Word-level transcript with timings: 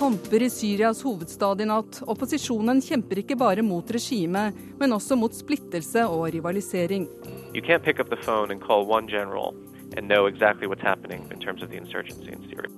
kamper 0.00 0.42
i 0.42 0.50
Syrias 0.50 1.02
hovedstad 1.02 1.60
i 1.60 1.64
natt. 1.68 1.98
Opposisjonen 2.08 2.78
kjemper 2.80 3.18
ikke 3.20 3.36
bare 3.36 3.60
mot 3.62 3.90
regimet, 3.92 4.56
men 4.80 4.94
også 4.96 5.16
mot 5.20 5.34
splittelse 5.36 6.06
og 6.08 6.30
rivalisering. 6.32 7.04
You 7.52 7.60
can't 7.60 7.84
pick 7.84 8.00
up 8.00 8.08
the 8.08 8.16
phone 8.16 8.48
and 8.54 8.62
call 8.64 8.86
one 8.88 9.06
general 9.06 9.52
and 9.96 10.08
know 10.08 10.24
exactly 10.26 10.66
what's 10.66 10.86
happening 10.86 11.26
in 11.30 11.40
terms 11.40 11.62
of 11.62 11.68
the 11.68 11.76
insurgency 11.76 12.32
in 12.32 12.40
Syria. 12.48 12.70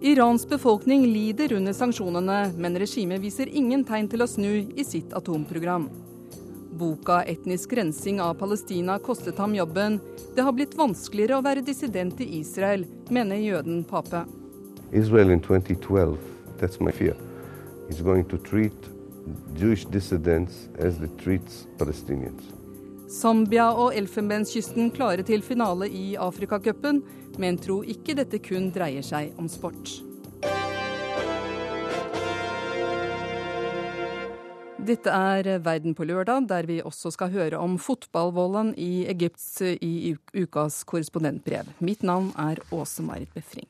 Irans 0.00 0.46
befolkning 0.48 1.04
lider 1.12 1.52
under 1.52 1.76
sanksjonene, 1.76 2.38
men 2.56 2.80
regimet 2.80 3.20
viser 3.20 3.52
ingen 3.52 3.84
tegn 3.84 4.08
til 4.08 4.24
å 4.24 4.30
snu 4.30 4.54
i 4.72 4.86
sitt 4.88 5.12
atomprogram. 5.12 5.90
Boka 6.80 7.18
'Etnisk 7.26 7.76
rensing 7.76 8.22
av 8.24 8.38
Palestina' 8.40 8.98
kostet 9.04 9.36
ham 9.36 9.54
jobben. 9.54 10.00
Det 10.34 10.48
har 10.48 10.56
blitt 10.56 10.78
vanskeligere 10.78 11.42
å 11.42 11.44
være 11.44 11.66
dissident 11.66 12.20
i 12.20 12.38
Israel, 12.40 12.86
mener 13.10 13.36
jøden 13.36 13.84
Pape. 13.84 14.24
Israel 14.92 15.30
in 15.30 15.40
2012, 15.40 16.16
that's 16.58 16.80
my 16.80 16.92
fear, 16.92 17.16
is 17.88 18.00
going 18.00 18.24
to 18.28 18.38
treat 18.38 18.74
Jewish 19.54 19.84
dissidents 19.84 20.68
as 20.78 20.98
they 20.98 21.10
treats 21.18 21.66
Palestinians. 21.78 22.42
Zambia 23.08 23.70
og 23.72 23.94
Elfenbenskysten 23.96 24.90
klare 24.92 25.24
til 25.24 25.40
finale 25.42 25.88
i 25.88 26.12
Afrikacupen, 26.20 27.00
men 27.40 27.56
tro 27.56 27.80
ikke 27.80 28.18
dette 28.18 28.40
kun 28.44 28.68
dreier 28.74 29.04
seg 29.06 29.32
om 29.40 29.48
sport. 29.48 30.02
Dette 34.88 35.12
er 35.12 35.58
Verden 35.60 35.92
på 35.96 36.06
lørdag, 36.08 36.46
der 36.48 36.68
vi 36.68 36.78
også 36.80 37.12
skal 37.12 37.32
høre 37.32 37.60
om 37.60 37.76
fotballvolden 37.80 38.74
i 38.80 39.04
Egypts 39.10 39.60
i 39.60 40.14
ukas 40.32 40.80
korrespondentbrev. 40.88 41.68
Mitt 41.84 42.04
navn 42.04 42.30
er 42.40 42.62
Åse 42.72 43.04
Marit 43.04 43.32
Befring. 43.36 43.68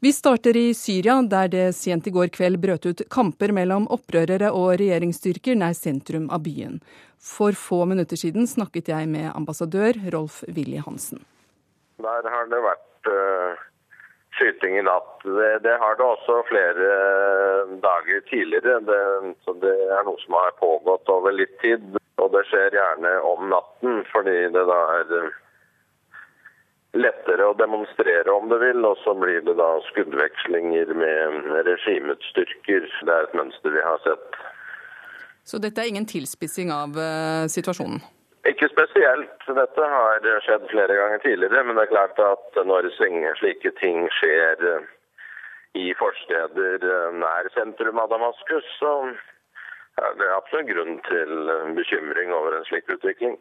Vi 0.00 0.12
starter 0.12 0.56
i 0.56 0.74
Syria, 0.74 1.16
der 1.26 1.48
det 1.50 1.62
sent 1.74 2.06
i 2.06 2.10
går 2.14 2.28
kveld 2.30 2.60
brøt 2.62 2.84
ut 2.86 3.00
kamper 3.10 3.50
mellom 3.50 3.88
opprørere 3.90 4.52
og 4.54 4.76
regjeringsstyrker 4.78 5.56
nær 5.58 5.74
sentrum 5.74 6.28
av 6.30 6.44
byen. 6.44 6.76
For 7.18 7.56
få 7.58 7.80
minutter 7.90 8.20
siden 8.20 8.46
snakket 8.46 8.92
jeg 8.92 9.08
med 9.10 9.32
ambassadør 9.32 9.98
Rolf 10.14 10.44
Willy 10.46 10.78
Hansen. 10.84 11.24
Der 11.98 12.28
har 12.30 12.46
det 12.46 12.60
vært 12.62 13.10
uh, 13.10 13.58
skyting 14.38 14.78
i 14.78 14.86
natt. 14.86 15.10
Det, 15.26 15.50
det, 15.66 15.74
har 15.82 15.98
det 15.98 16.06
også 16.06 16.38
flere 16.46 16.92
dager 17.82 18.22
tidligere. 18.30 18.78
Det, 18.86 19.02
så 19.42 19.56
det 19.66 19.74
er 19.98 20.06
noe 20.06 20.22
som 20.22 20.38
har 20.38 20.54
pågått 20.62 21.10
over 21.10 21.34
litt 21.34 21.58
tid. 21.64 21.98
Og 22.22 22.30
det 22.36 22.46
skjer 22.52 22.78
gjerne 22.78 23.16
om 23.26 23.50
natten, 23.50 24.06
fordi 24.14 24.38
det 24.54 24.62
da 24.70 24.80
er 25.00 25.34
lettere 26.96 27.44
å 27.44 27.56
demonstrere 27.58 28.32
om 28.32 28.48
det 28.48 28.58
vil, 28.62 28.84
og 28.86 28.96
så 29.04 29.14
blir 29.18 29.42
det 29.44 29.56
da 29.58 29.68
skuddvekslinger 29.90 30.94
med 30.96 31.58
regimets 31.68 32.30
styrker. 32.32 32.86
Det 33.04 33.14
er 33.14 33.28
et 33.28 33.36
mønster 33.36 33.74
vi 33.74 33.84
har 33.84 34.00
sett. 34.06 34.38
Så 35.48 35.60
dette 35.60 35.80
er 35.80 35.90
ingen 35.92 36.08
tilspissing 36.08 36.72
av 36.72 36.96
uh, 36.96 37.44
situasjonen? 37.48 38.00
Ikke 38.48 38.68
spesielt. 38.72 39.40
Dette 39.44 39.86
har 39.92 40.24
skjedd 40.44 40.68
flere 40.70 40.96
ganger 40.96 41.20
tidligere. 41.24 41.64
Men 41.66 41.76
det 41.76 41.86
er 41.86 41.92
klart 41.92 42.20
at 42.22 42.60
når 42.68 42.88
slike 42.96 43.72
ting 43.80 44.06
skjer 44.20 44.62
eh, 44.64 44.86
i 45.76 45.90
forsteder 45.98 46.84
eh, 46.86 47.16
nær 47.18 47.50
sentrum 47.52 48.00
av 48.00 48.08
Damaskus, 48.12 48.68
så 48.78 48.92
er 50.00 50.14
det 50.20 50.30
absolutt 50.36 50.70
grunn 50.70 51.00
til 51.10 51.52
bekymring 51.76 52.32
over 52.32 52.56
en 52.56 52.68
slik 52.70 52.88
utvikling. 52.94 53.36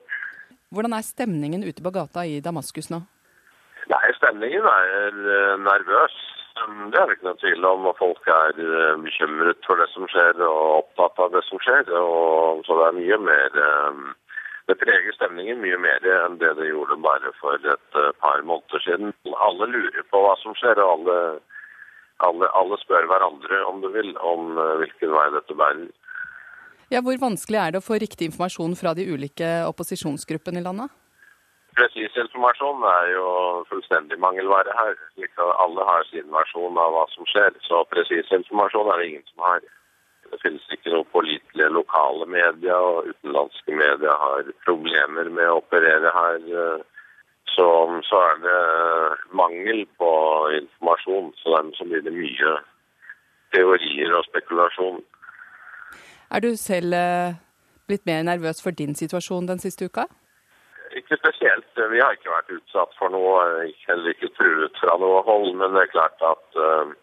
Hvordan 0.74 0.98
er 0.98 1.06
stemningen 1.06 1.64
ute 1.64 1.86
på 1.86 1.94
gata 1.96 2.26
i 2.28 2.42
Damaskus 2.44 2.90
nå? 2.92 3.06
Nei, 3.88 4.08
stemningen 4.18 4.66
er 4.68 5.16
eh, 5.16 5.56
nervøs. 5.64 6.16
Det 6.58 6.98
er 7.00 7.06
det 7.08 7.16
ikke 7.16 7.28
noe 7.28 7.40
tvil 7.40 7.68
om. 7.70 7.86
og 7.88 8.00
Folk 8.00 8.30
er 8.34 8.58
eh, 8.60 8.96
bekymret 9.04 9.64
for 9.68 9.80
det 9.80 9.88
som 9.94 10.08
skjer 10.12 10.42
og 10.44 10.82
opptatt 10.82 11.22
av 11.24 11.36
det 11.36 11.44
som 11.48 11.62
skjer. 11.64 11.92
Og 11.96 12.66
så 12.68 12.80
det 12.80 12.88
er 12.90 12.98
mye 12.98 13.20
mer 13.30 13.60
eh, 13.68 14.02
Det 14.68 14.76
preger 14.82 15.16
stemningen 15.16 15.62
mye 15.64 15.78
mer 15.80 16.04
enn 16.12 16.36
det 16.42 16.50
det 16.58 16.66
gjorde 16.68 16.98
bare 17.00 17.30
for 17.40 17.56
et 17.56 18.00
par 18.20 18.42
måneder 18.44 18.84
siden. 18.84 19.14
Alle 19.46 19.70
lurer 19.72 20.04
på 20.12 20.20
hva 20.26 20.34
som 20.42 20.58
skjer, 20.60 20.82
og 20.84 20.90
alle, 20.98 21.16
alle, 22.28 22.50
alle 22.52 22.80
spør 22.82 23.08
hverandre 23.08 23.62
om 23.70 23.80
du 23.80 23.88
vil, 23.94 24.12
om 24.20 24.60
hvilken 24.82 25.16
vei 25.16 25.30
dette 25.38 25.56
bærer. 25.56 25.88
Ja, 26.92 27.00
Hvor 27.00 27.16
vanskelig 27.20 27.62
er 27.62 27.72
det 27.72 27.80
å 27.80 27.88
få 27.88 27.96
riktig 28.04 28.28
informasjon 28.28 28.76
fra 28.76 28.92
de 28.96 29.08
ulike 29.08 29.48
opposisjonsgruppene 29.72 30.60
i 30.60 30.68
landet? 30.68 30.92
Presis 31.78 32.16
informasjon 32.18 32.82
er 32.90 33.12
jo 33.14 33.26
fullstendig 33.70 34.18
mangelvare 34.18 34.74
her. 34.74 34.96
Alle 35.64 35.84
har 35.86 36.08
sin 36.10 36.32
versjon 36.34 36.80
av 36.82 36.96
hva 36.96 37.04
som 37.12 37.28
skjer, 37.30 37.54
så 37.68 37.84
presis 37.92 38.32
informasjon 38.40 38.90
er 38.90 39.02
det 39.02 39.10
ingen 39.12 39.28
som 39.30 39.46
har. 39.46 39.68
Det 40.32 40.40
finnes 40.42 40.66
ikke 40.74 40.96
noen 40.96 41.12
pålitelige 41.14 41.70
lokale 41.76 42.26
medier, 42.34 42.82
og 42.82 43.12
utenlandske 43.12 43.78
medier 43.78 44.24
har 44.24 44.50
problemer 44.66 45.30
med 45.30 45.52
å 45.52 45.60
operere 45.62 46.16
her. 46.18 46.50
Så, 47.54 47.70
så 48.10 48.26
er 48.26 48.42
det 48.42 48.60
mangel 49.38 49.86
på 50.02 50.12
informasjon, 50.58 51.32
så 51.44 51.56
dermed 51.60 51.94
blir 51.94 52.06
det 52.10 52.18
mye 52.18 52.58
teorier 53.54 54.18
og 54.18 54.26
spekulasjon. 54.28 55.04
Er 56.34 56.44
du 56.44 56.56
selv 56.60 56.94
eh, 56.94 57.38
blitt 57.88 58.10
mer 58.10 58.26
nervøs 58.26 58.66
for 58.66 58.74
din 58.76 58.98
situasjon 58.98 59.48
den 59.48 59.62
siste 59.64 59.86
uka? 59.86 60.10
Ikke 60.98 61.18
spesielt. 61.22 61.68
Vi 61.92 62.00
har 62.02 62.16
ikke 62.16 62.34
vært 62.34 62.56
utsatt 62.56 62.96
for 62.98 63.14
noe, 63.14 63.42
heller 63.86 64.14
ikke 64.16 64.32
truet 64.38 64.80
fra 64.82 64.96
noe 65.02 65.22
hold. 65.28 65.52
Men 65.60 65.76
det 65.76 65.84
er 65.84 65.94
klart 65.94 66.24
at 66.26 66.58
uh, 66.58 66.94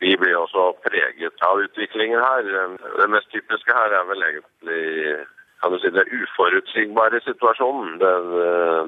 vi 0.00 0.16
blir 0.20 0.36
også 0.40 0.70
preget 0.86 1.44
av 1.48 1.60
utviklingen 1.66 2.22
her. 2.22 2.48
Det 3.00 3.08
mest 3.12 3.32
typiske 3.34 3.76
her 3.76 3.96
er 3.98 4.08
vel 4.10 4.24
egentlig 4.30 4.84
kan 5.60 5.72
du 5.72 5.78
si, 5.80 5.88
det 5.90 6.04
uforutsigbare 6.12 7.20
situasjonen. 7.24 7.94
Det, 8.00 8.12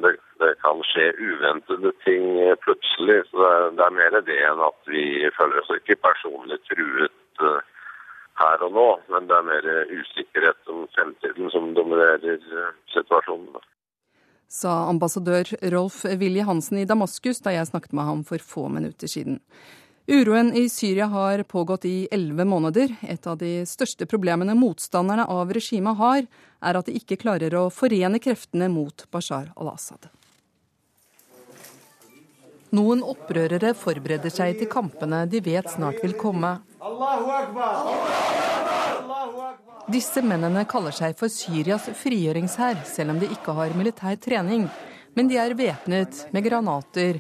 det, 0.05 0.13
det 0.41 0.51
kan 0.65 0.83
skje 0.91 1.07
uventede 1.17 1.93
ting 2.05 2.27
plutselig. 2.65 3.23
så 3.31 3.41
det, 3.41 3.55
det, 3.79 3.87
er 3.87 3.97
mer 4.01 4.21
det 4.29 4.37
enn 4.51 4.67
at 4.69 4.93
vi 4.93 5.07
føler 5.39 5.63
oss 5.63 5.73
ikke 5.77 6.01
personlig 6.09 6.61
truet 6.69 7.45
uh, 7.45 7.61
her 8.43 8.69
og 8.69 8.77
nå. 8.77 8.91
Men 9.13 9.29
det 9.29 9.41
er 9.41 9.51
mer 9.53 9.73
usikkerhet 9.97 10.73
om 10.73 10.87
fremtiden 10.97 11.51
som 11.57 11.75
dominerer 11.77 12.41
uh, 12.53 12.71
situasjonen 12.97 13.68
sa 14.49 14.89
ambassadør 14.89 15.51
Rolf 15.73 16.05
Willy 16.05 16.41
Hansen 16.41 16.81
i 16.81 16.87
Damaskus 16.89 17.43
da 17.45 17.53
jeg 17.53 17.69
snakket 17.69 17.93
med 17.93 18.09
ham 18.09 18.25
for 18.25 18.43
få 18.43 18.69
minutter 18.73 19.11
siden. 19.11 19.43
Uroen 20.09 20.55
i 20.57 20.69
Syria 20.73 21.07
har 21.13 21.43
pågått 21.45 21.85
i 21.85 22.09
elleve 22.11 22.47
måneder. 22.49 22.95
Et 23.03 23.27
av 23.27 23.37
de 23.37 23.67
største 23.69 24.07
problemene 24.09 24.55
motstanderne 24.57 25.27
av 25.29 25.53
regimet 25.53 26.01
har, 26.01 26.25
er 26.65 26.79
at 26.81 26.89
de 26.89 26.97
ikke 26.97 27.21
klarer 27.21 27.53
å 27.61 27.67
forene 27.69 28.17
kreftene 28.17 28.71
mot 28.73 29.05
Bashar 29.13 29.53
al-Assad. 29.53 30.09
Noen 32.73 33.05
opprørere 33.05 33.75
forbereder 33.77 34.33
seg 34.33 34.57
til 34.61 34.69
kampene 34.73 35.27
de 35.29 35.45
vet 35.45 35.69
snart 35.77 36.01
vil 36.05 36.17
komme. 36.17 36.57
Allahu 36.81 37.31
Akbar! 37.37 37.77
Allahu 37.93 39.41
Akbar! 39.53 39.68
Disse 39.89 40.21
mennene 40.21 40.67
kaller 40.69 40.93
seg 40.93 41.15
for 41.17 41.33
Syrias 41.33 41.87
frigjøringshær, 41.97 42.83
selv 42.85 43.15
om 43.15 43.21
de 43.23 43.31
ikke 43.33 43.55
har 43.57 43.73
militær 43.73 44.19
trening. 44.21 44.67
Men 45.17 45.31
de 45.31 45.39
er 45.41 45.55
væpnet 45.57 46.27
med 46.35 46.45
granater 46.45 47.19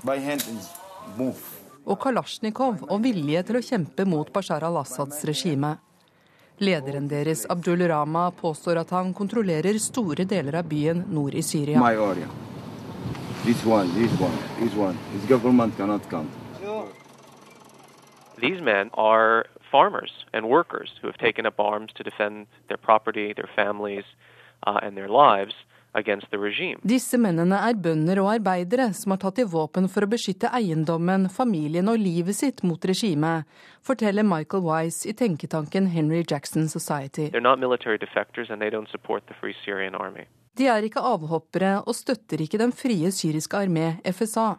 og 1.88 1.96
kalasjnikov 2.02 2.82
og 2.84 2.98
vilje 3.00 3.42
til 3.48 3.56
å 3.58 3.62
kjempe 3.64 4.04
mot 4.04 4.28
Bashar 4.32 4.66
al-Assads 4.68 5.24
regime. 5.24 5.78
Lederen 6.60 7.06
deres, 7.08 7.46
Abdul 7.48 7.86
Rama, 7.88 8.28
påstår 8.36 8.82
at 8.82 8.92
han 8.92 9.14
kontrollerer 9.16 9.78
store 9.80 10.26
deler 10.28 10.60
av 10.60 10.68
byen 10.68 11.06
nord 11.08 11.34
i 11.38 11.42
Syria. 11.42 11.80
This 13.44 13.64
one, 13.64 13.88
this 13.94 14.12
one, 14.20 14.36
this 14.60 14.74
one. 14.76 14.98
His 15.14 15.24
government 15.30 15.76
cannot 15.78 16.04
come. 16.10 16.28
These 18.38 18.60
men 18.60 18.90
are 18.92 19.46
farmers 19.70 20.24
and 20.32 20.48
workers 20.48 20.90
who 21.00 21.08
have 21.08 21.18
taken 21.18 21.46
up 21.46 21.60
arms 21.60 21.92
to 21.94 22.02
defend 22.02 22.46
their 22.68 22.78
property, 22.78 23.32
their 23.32 23.50
families, 23.56 24.04
uh, 24.66 24.80
and 24.82 24.96
their 24.96 25.08
lives 25.08 25.54
against 25.94 26.30
the 26.30 26.38
regime. 26.38 26.78
Disse 26.82 27.18
mennene 27.18 27.58
er 27.68 27.76
bønder 27.80 28.20
og 28.22 28.30
arbeidere 28.36 28.90
som 28.96 29.14
har 29.14 29.20
tatt 29.22 29.38
til 29.40 29.48
våpen 29.50 29.88
for 29.90 30.04
å 30.04 30.10
beskytte 30.10 30.50
eiendommen, 30.54 31.28
familien 31.32 31.88
og 31.90 32.00
livet 32.02 32.36
sitt 32.38 32.62
mot 32.66 32.84
regimet, 32.84 33.48
forteller 33.84 34.26
Michael 34.26 34.64
Wise 34.66 35.08
i 35.08 35.16
tenketanken 35.16 35.90
Henry 35.94 36.24
Jackson 36.28 36.68
Society. 36.68 37.30
De 40.58 40.66
er 40.66 40.82
ikke 40.82 41.02
avhoppere 41.06 41.74
og 41.86 41.94
støtter 41.94 42.40
ikke 42.42 42.58
den 42.58 42.72
frie 42.74 43.12
syriske 43.14 43.58
armé, 43.58 43.92
FSA. 44.02 44.56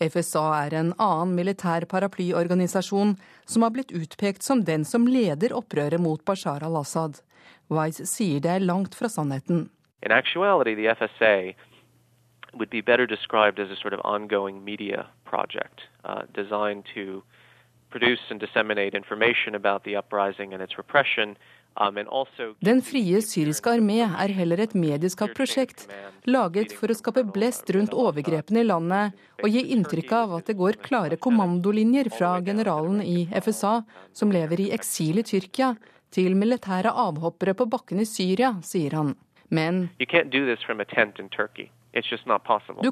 FSA 0.00 0.44
er 0.66 0.74
en 0.78 0.92
annen 0.96 1.34
militær 1.36 1.84
paraplyorganisasjon 1.90 3.16
som 3.44 3.64
har 3.66 3.74
blitt 3.74 3.92
utpekt 3.92 4.42
som 4.42 4.64
den 4.64 4.86
som 4.88 5.08
leder 5.08 5.52
opprøret 5.52 6.00
mot 6.00 6.24
Bashar 6.24 6.64
al-Assad. 6.64 7.20
Wise 7.68 8.06
sier 8.08 8.40
det 8.40 8.54
er 8.56 8.64
langt 8.64 8.96
fra 8.96 9.10
sannheten. 9.12 9.68
In 10.02 10.12
actuality, 10.12 10.74
the 10.74 10.88
FSA 10.88 11.54
would 12.54 12.70
be 12.70 12.80
better 12.80 13.06
described 13.06 13.60
as 13.60 13.70
a 13.70 13.76
sort 13.76 13.92
of 13.92 14.00
ongoing 14.04 14.64
media 14.64 15.06
project 15.24 15.82
uh, 16.04 16.22
designed 16.34 16.84
to 16.94 17.22
produce 17.90 18.30
and 18.30 18.40
disseminate 18.40 18.94
information 18.94 19.54
about 19.54 19.84
the 19.84 19.96
uprising 19.96 20.54
and 20.54 20.62
its 20.62 20.78
repression. 20.78 21.36
Um, 21.78 21.96
Den 22.60 22.82
frie 22.82 23.20
syriske 23.22 23.70
armé 23.70 24.00
er 24.02 24.32
heller 24.34 24.60
et 24.60 24.74
medieskapt 24.74 25.36
prosjekt, 25.38 25.86
laget 26.26 26.74
for 26.76 26.90
å 26.90 26.96
skape 26.98 27.22
blest 27.24 27.70
rundt 27.72 27.94
overgrepene 27.94 28.64
i 28.64 28.66
landet 28.66 29.14
og 29.40 29.48
gi 29.48 29.62
inntrykk 29.76 30.12
av 30.12 30.34
at 30.40 30.50
det 30.50 30.58
går 30.58 30.80
klare 30.82 31.16
kommandolinjer 31.16 32.10
fra 32.12 32.34
generalen 32.44 33.00
i 33.00 33.28
FSA, 33.30 33.84
som 34.12 34.34
lever 34.34 34.66
i 34.66 34.70
eksil 34.76 35.22
i 35.22 35.26
Tyrkia, 35.30 35.76
til 36.10 36.34
militære 36.34 36.90
avhoppere 36.90 37.54
på 37.54 37.68
bakken 37.70 38.02
i 38.02 38.08
Syria, 38.08 38.56
sier 38.66 38.98
han. 38.98 39.14
Men 39.48 39.88
du 39.98 40.06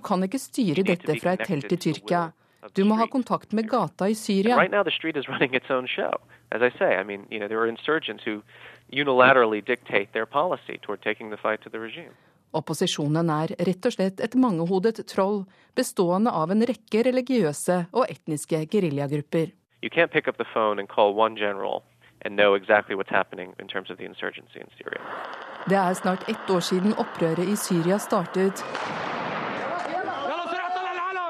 kan 0.01 0.27
ikke 0.27 0.43
styre 0.43 0.87
dette 0.87 1.19
fra 1.19 1.35
et 1.35 1.45
telt 1.47 1.73
i 1.75 1.83
Tyrkia. 1.83 2.29
Du 2.75 2.85
må 2.85 2.95
ha 2.99 3.07
kontakt 3.07 3.53
med 3.53 3.69
gata 3.71 4.09
i 4.09 4.15
Syria. 4.15 4.57
Right 4.57 4.71
now, 4.71 4.83
the 4.83 4.91
street 4.91 5.17
is 5.17 5.29
running 5.29 5.55
its 5.55 5.71
own 5.71 5.87
show. 5.87 6.19
As 6.51 6.63
I 6.63 6.71
say, 6.79 6.97
I 7.01 7.05
mean, 7.05 7.27
you 7.31 7.39
know, 7.39 7.49
there 7.49 7.61
are 7.61 7.69
insurgents 7.69 8.25
who 8.25 8.43
unilaterally 8.91 9.61
dictate 9.61 10.13
their 10.13 10.27
policy 10.27 10.79
toward 10.83 11.03
taking 11.03 11.31
the 11.31 11.37
fight 11.37 11.61
to 11.63 11.71
the 11.71 11.79
regime. 11.79 12.15
Opposisjonen 12.51 13.29
er 13.31 13.53
rett 13.69 13.87
og 13.87 13.93
slett 13.93 14.21
et 14.25 14.35
mangehodet 14.35 15.03
troll 15.07 15.43
bestående 15.77 16.33
av 16.33 16.51
en 16.51 16.65
rekke 16.65 17.03
religiøse 17.05 17.77
og 17.93 18.09
etniske 18.09 18.65
geriljagrupper. 18.73 19.53
You 19.83 19.91
can't 19.91 20.11
pick 20.11 20.27
up 20.27 20.39
the 20.39 20.49
phone 20.55 20.81
and 20.81 20.89
call 20.89 21.15
one 21.15 21.37
general 21.37 21.83
and 22.25 22.35
know 22.35 22.55
exactly 22.55 22.97
what's 22.97 23.13
happening 23.13 23.55
in 23.61 23.69
terms 23.69 23.91
of 23.91 23.99
the 23.99 24.05
insurgency 24.05 24.59
in 24.59 24.69
Syria. 24.79 25.01
Det 25.69 25.77
er 25.77 25.95
snart 25.95 26.29
ett 26.29 26.51
år 26.51 26.61
siden 26.61 26.95
opprøret 26.97 27.49
i 27.49 27.57
Syria 27.57 27.99
startet. 27.99 28.65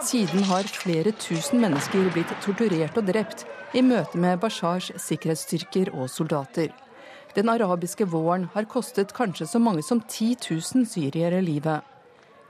Siden 0.02 0.44
har 0.46 0.62
flere 0.62 1.10
tusen 1.18 1.58
mennesker 1.58 2.06
blitt 2.14 2.30
torturert 2.44 2.94
og 3.00 3.08
drept 3.08 3.40
i 3.74 3.80
møte 3.82 4.18
med 4.20 4.38
Bashars 4.38 4.92
sikkerhetsstyrker 4.94 5.90
og 5.90 6.06
soldater. 6.12 6.70
Den 7.34 7.50
arabiske 7.50 8.06
våren 8.06 8.46
har 8.54 8.68
kostet 8.70 9.10
kanskje 9.16 9.48
så 9.50 9.58
mange 9.58 9.82
som 9.82 9.98
10 10.00 10.36
000 10.46 10.86
syriere 10.86 11.40
livet. 11.42 11.82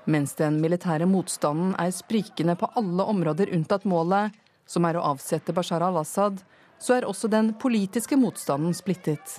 Mens 0.05 0.37
den 0.37 0.61
militære 0.61 1.09
motstanden 1.09 1.73
er 1.81 1.95
sprikende 1.97 2.57
på 2.57 2.69
alle 2.77 3.09
områder 3.09 3.55
unntatt 3.57 3.89
målet, 3.89 4.37
som 4.69 4.85
er 4.85 5.01
å 5.01 5.07
avsette 5.15 5.55
Bashar 5.57 5.85
al-Assad, 5.85 6.43
så 6.79 6.99
er 6.99 7.09
også 7.09 7.33
den 7.33 7.55
politiske 7.57 8.17
motstanden 8.21 8.77
splittet. 8.77 9.39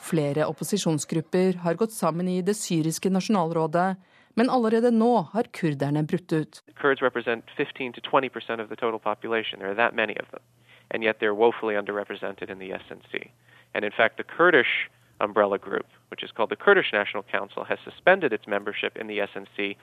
Flere 0.00 0.48
opposisjonsgrupper 0.48 1.60
har 1.62 1.76
gått 1.76 1.92
sammen 1.92 2.32
i 2.32 2.40
det 2.42 2.56
syriske 2.56 3.12
nasjonalrådet, 3.12 3.90
men 4.34 4.50
allerede 4.50 4.90
nå 4.90 5.28
har 5.32 5.42
kurderne 5.52 6.02
brutt 6.06 6.32
ut. 6.32 6.62
Kurds 6.74 7.02
represent 7.02 7.44
15-20 7.56 8.60
of 8.60 8.68
the 8.68 8.76
total 8.76 8.98
population. 8.98 9.58
There 9.58 9.70
are 9.70 9.74
that 9.74 9.94
many 9.94 10.16
of 10.16 10.30
them. 10.30 10.42
And 10.90 11.02
yet 11.02 11.20
they're 11.20 11.34
woefully 11.34 11.74
underrepresented 11.74 12.50
in 12.50 12.58
the 12.58 12.70
SNC. 12.70 13.30
And 13.74 13.84
in 13.84 13.92
fact, 13.92 14.16
the 14.16 14.24
Kurdish 14.24 14.90
umbrella 15.20 15.58
group, 15.58 15.86
which 16.10 16.22
is 16.22 16.30
called 16.30 16.50
the 16.50 16.56
Kurdish 16.56 16.92
National 16.92 17.22
Council, 17.22 17.64
has 17.64 17.78
suspended 17.84 18.32
its 18.32 18.46
membership 18.46 18.96
in 18.96 19.06
the 19.06 19.18
SNC 19.18 19.76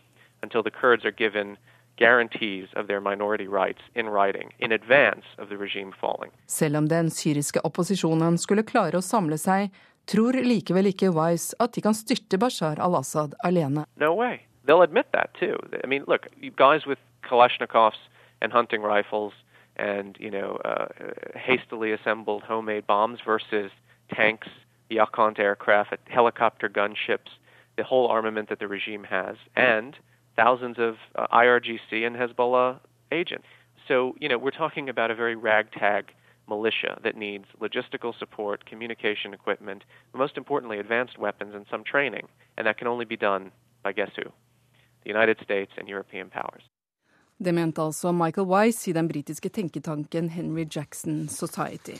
until 0.44 0.64
the 0.64 0.72
Kurds 0.72 1.06
are 1.06 1.12
given 1.12 1.58
guarantees 1.98 2.68
of 2.76 2.88
their 2.88 3.02
minority 3.02 3.48
rights 3.48 3.82
in 3.96 4.08
writing 4.08 4.54
in 4.60 4.72
advance 4.72 5.26
of 5.38 5.50
the 5.50 5.58
regime 5.58 5.92
falling. 6.02 6.32
Selv 6.46 6.78
om 6.78 6.88
den 6.88 7.12
syriske 7.12 7.60
opposisjonen 7.60 8.38
skulle 8.38 8.64
klare 8.64 8.98
å 8.98 9.04
samle 9.04 9.38
seg, 9.38 9.74
tror 10.10 10.34
likevel 10.44 10.90
ikke 10.90 11.12
Wise 11.14 11.56
at 11.60 11.76
de 11.76 11.82
kan 11.86 11.94
styrte 11.94 12.40
Bashar 12.42 12.82
al-Assad 12.82 13.36
alene. 13.44 13.86
No 13.96 14.14
way. 14.16 14.46
They'll 14.66 14.82
admit 14.82 15.08
that 15.14 15.34
too. 15.40 15.56
I 15.84 15.88
mean, 15.88 16.04
look, 16.08 16.28
guys 16.56 16.86
with 16.86 17.00
Kalashnikovs 17.24 18.02
and 18.42 18.52
hunting 18.52 18.82
rifles 18.82 19.34
and 19.76 20.18
you 20.20 20.30
know 20.30 20.60
uh, 20.66 20.88
hastily 21.36 21.92
assembled 21.92 22.44
homemade 22.44 22.86
bombs 22.86 23.20
versus 23.26 23.72
tanks, 24.14 24.48
Yakhont 24.92 25.40
aircraft, 25.40 25.96
helicopter 26.08 26.70
gunships, 26.70 27.32
the 27.78 27.84
whole 27.84 28.08
armament 28.08 28.50
that 28.50 28.60
the 28.60 28.68
regime 28.68 29.06
has, 29.06 29.38
and 29.56 29.96
thousands 30.36 30.78
of 30.78 30.96
uh, 31.16 31.28
IRGC 31.34 32.06
and 32.06 32.16
Hezbollah 32.16 32.80
agents. 33.12 33.48
So 33.88 34.16
you 34.20 34.28
know 34.30 34.38
we're 34.38 34.52
talking 34.52 34.90
about 34.90 35.12
a 35.12 35.16
very 35.16 35.36
ragtag 35.36 36.12
militia 36.56 36.94
that 37.06 37.16
needs 37.26 37.46
logistical 37.66 38.12
support, 38.22 38.58
communication 38.72 39.30
equipment, 39.40 39.82
and 40.12 40.18
most 40.24 40.36
importantly, 40.42 40.78
advanced 40.86 41.18
weapons 41.26 41.54
and 41.58 41.66
some 41.72 41.84
training. 41.94 42.26
And 42.56 42.64
that 42.68 42.78
can 42.80 42.88
only 42.94 43.06
be 43.14 43.20
done 43.30 43.44
by 43.84 43.92
guess 44.00 44.14
who? 44.18 44.28
The 45.04 45.12
United 45.16 45.38
States 45.48 45.72
and 45.78 45.86
European 45.96 46.30
powers. 46.30 46.64
Det 47.46 47.54
mente 47.54 47.82
altså 47.82 48.12
Michael 48.12 48.48
Wise 48.48 48.92
i 48.92 48.94
den 48.94 49.08
britiske 49.08 49.50
tenketanken 49.50 50.30
Henry 50.30 50.66
Jackson 50.76 51.28
Society. 51.28 51.96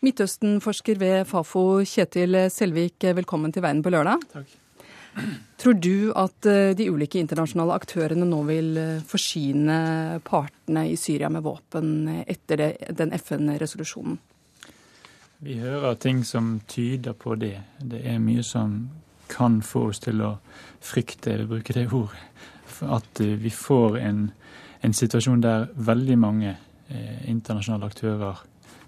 Midtøsten-forsker 0.00 0.98
ved 0.98 1.24
Fafo, 1.24 1.84
Kjetil 1.84 2.50
Selvik, 2.50 2.94
velkommen 3.02 3.52
til 3.52 3.62
Verden 3.62 3.82
på 3.82 3.90
lørdag. 3.90 4.22
Takk. 4.32 4.59
Tror 5.60 5.76
du 5.76 6.12
at 6.16 6.46
eh, 6.48 6.72
de 6.76 6.88
ulike 6.88 7.20
internasjonale 7.20 7.76
aktørene 7.76 8.24
nå 8.24 8.40
vil 8.48 8.70
eh, 8.80 9.02
forsyne 9.06 10.20
partene 10.24 10.86
i 10.88 10.96
Syria 10.96 11.28
med 11.28 11.44
våpen 11.44 12.08
eh, 12.08 12.22
etter 12.32 12.62
det, 12.62 12.70
den 12.96 13.12
FN-resolusjonen? 13.18 14.18
Vi 15.40 15.58
hører 15.60 15.94
ting 16.00 16.24
som 16.24 16.58
tyder 16.68 17.12
på 17.16 17.34
det. 17.40 17.58
Det 17.80 18.02
er 18.04 18.18
mye 18.20 18.42
som 18.44 18.90
kan 19.30 19.62
få 19.62 19.86
oss 19.90 20.02
til 20.04 20.20
å 20.24 20.34
frykte, 20.84 21.32
eller 21.32 21.48
bruke 21.48 21.76
det 21.76 21.86
ordet, 21.92 22.20
at 22.82 23.20
vi 23.20 23.52
får 23.52 23.98
en, 24.00 24.26
en 24.80 24.96
situasjon 24.96 25.42
der 25.44 25.68
veldig 25.76 26.16
mange 26.18 26.52
eh, 26.52 27.28
internasjonale 27.30 27.90
aktører 27.92 28.42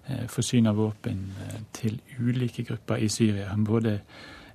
eh, 0.07 0.27
forsyner 0.33 0.77
våpen 0.77 1.27
eh, 1.45 1.59
til 1.77 2.01
ulike 2.19 2.65
grupper 2.69 3.05
i 3.05 3.09
Syria. 3.13 3.53
Både 3.57 4.01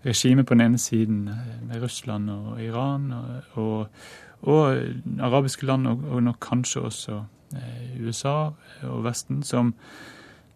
regime 0.05 0.43
på 0.43 0.53
den 0.53 0.61
ene 0.61 0.77
siden, 0.77 1.27
eh, 1.27 1.67
med 1.67 1.81
Russland 1.83 2.29
og 2.29 2.61
Iran, 2.63 3.11
og, 3.11 3.41
og, 3.53 3.87
og 4.41 4.77
arabiske 5.19 5.65
land, 5.65 5.87
og, 5.87 6.03
og, 6.09 6.23
nok 6.23 6.39
kanskje 6.41 6.81
også 6.81 7.23
eh, 7.55 8.05
USA 8.05 8.49
og 8.83 9.03
Vesten, 9.03 9.43
som, 9.43 9.73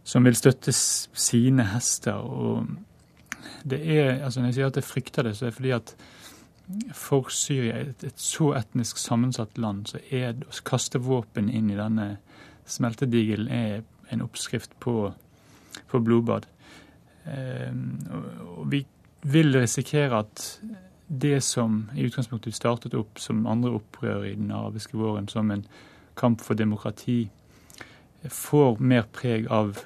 som, 0.04 0.26
vil 0.26 0.36
støtte 0.36 0.72
sine 0.72 1.66
hester. 1.74 2.14
Og 2.14 2.68
det 3.64 3.98
er, 3.98 4.24
altså 4.24 4.40
Når 4.40 4.48
jeg 4.48 4.54
sier 4.54 4.68
at 4.68 4.76
jeg 4.76 4.84
frykter 4.84 5.24
det, 5.24 5.38
så 5.38 5.46
er 5.46 5.50
det 5.50 5.56
fordi 5.56 5.70
at 5.70 5.96
for 6.94 7.30
Syria, 7.30 7.82
et, 7.82 8.04
et 8.04 8.20
så 8.20 8.54
etnisk 8.56 8.98
sammensatt 8.98 9.58
land, 9.58 9.86
så 9.92 10.00
er 10.12 10.38
å 10.46 10.62
kaste 10.64 11.02
våpen 11.04 11.50
inn 11.50 11.70
i 11.72 11.76
denne 11.76 12.18
smeltedigelen 12.66 13.50
er 13.52 13.82
en 14.12 14.22
oppskrift 14.22 14.72
på, 14.80 15.12
på 15.92 16.00
blodbad. 16.00 16.48
Eh, 17.26 17.72
og 18.58 18.72
vi 18.72 18.86
vil 19.22 19.54
risikere 19.56 20.24
at 20.24 20.46
det 21.08 21.42
som 21.44 21.90
i 21.96 22.06
utgangspunktet 22.08 22.56
startet 22.56 22.96
opp 22.96 23.20
som 23.20 23.46
andre 23.50 23.74
opprør 23.76 24.26
i 24.26 24.36
den 24.36 24.52
arabiske 24.56 24.98
våren, 24.98 25.28
som 25.28 25.52
en 25.52 25.66
kamp 26.16 26.42
for 26.42 26.56
demokrati, 26.56 27.26
får 28.30 28.80
mer 28.80 29.08
preg 29.12 29.48
av 29.52 29.80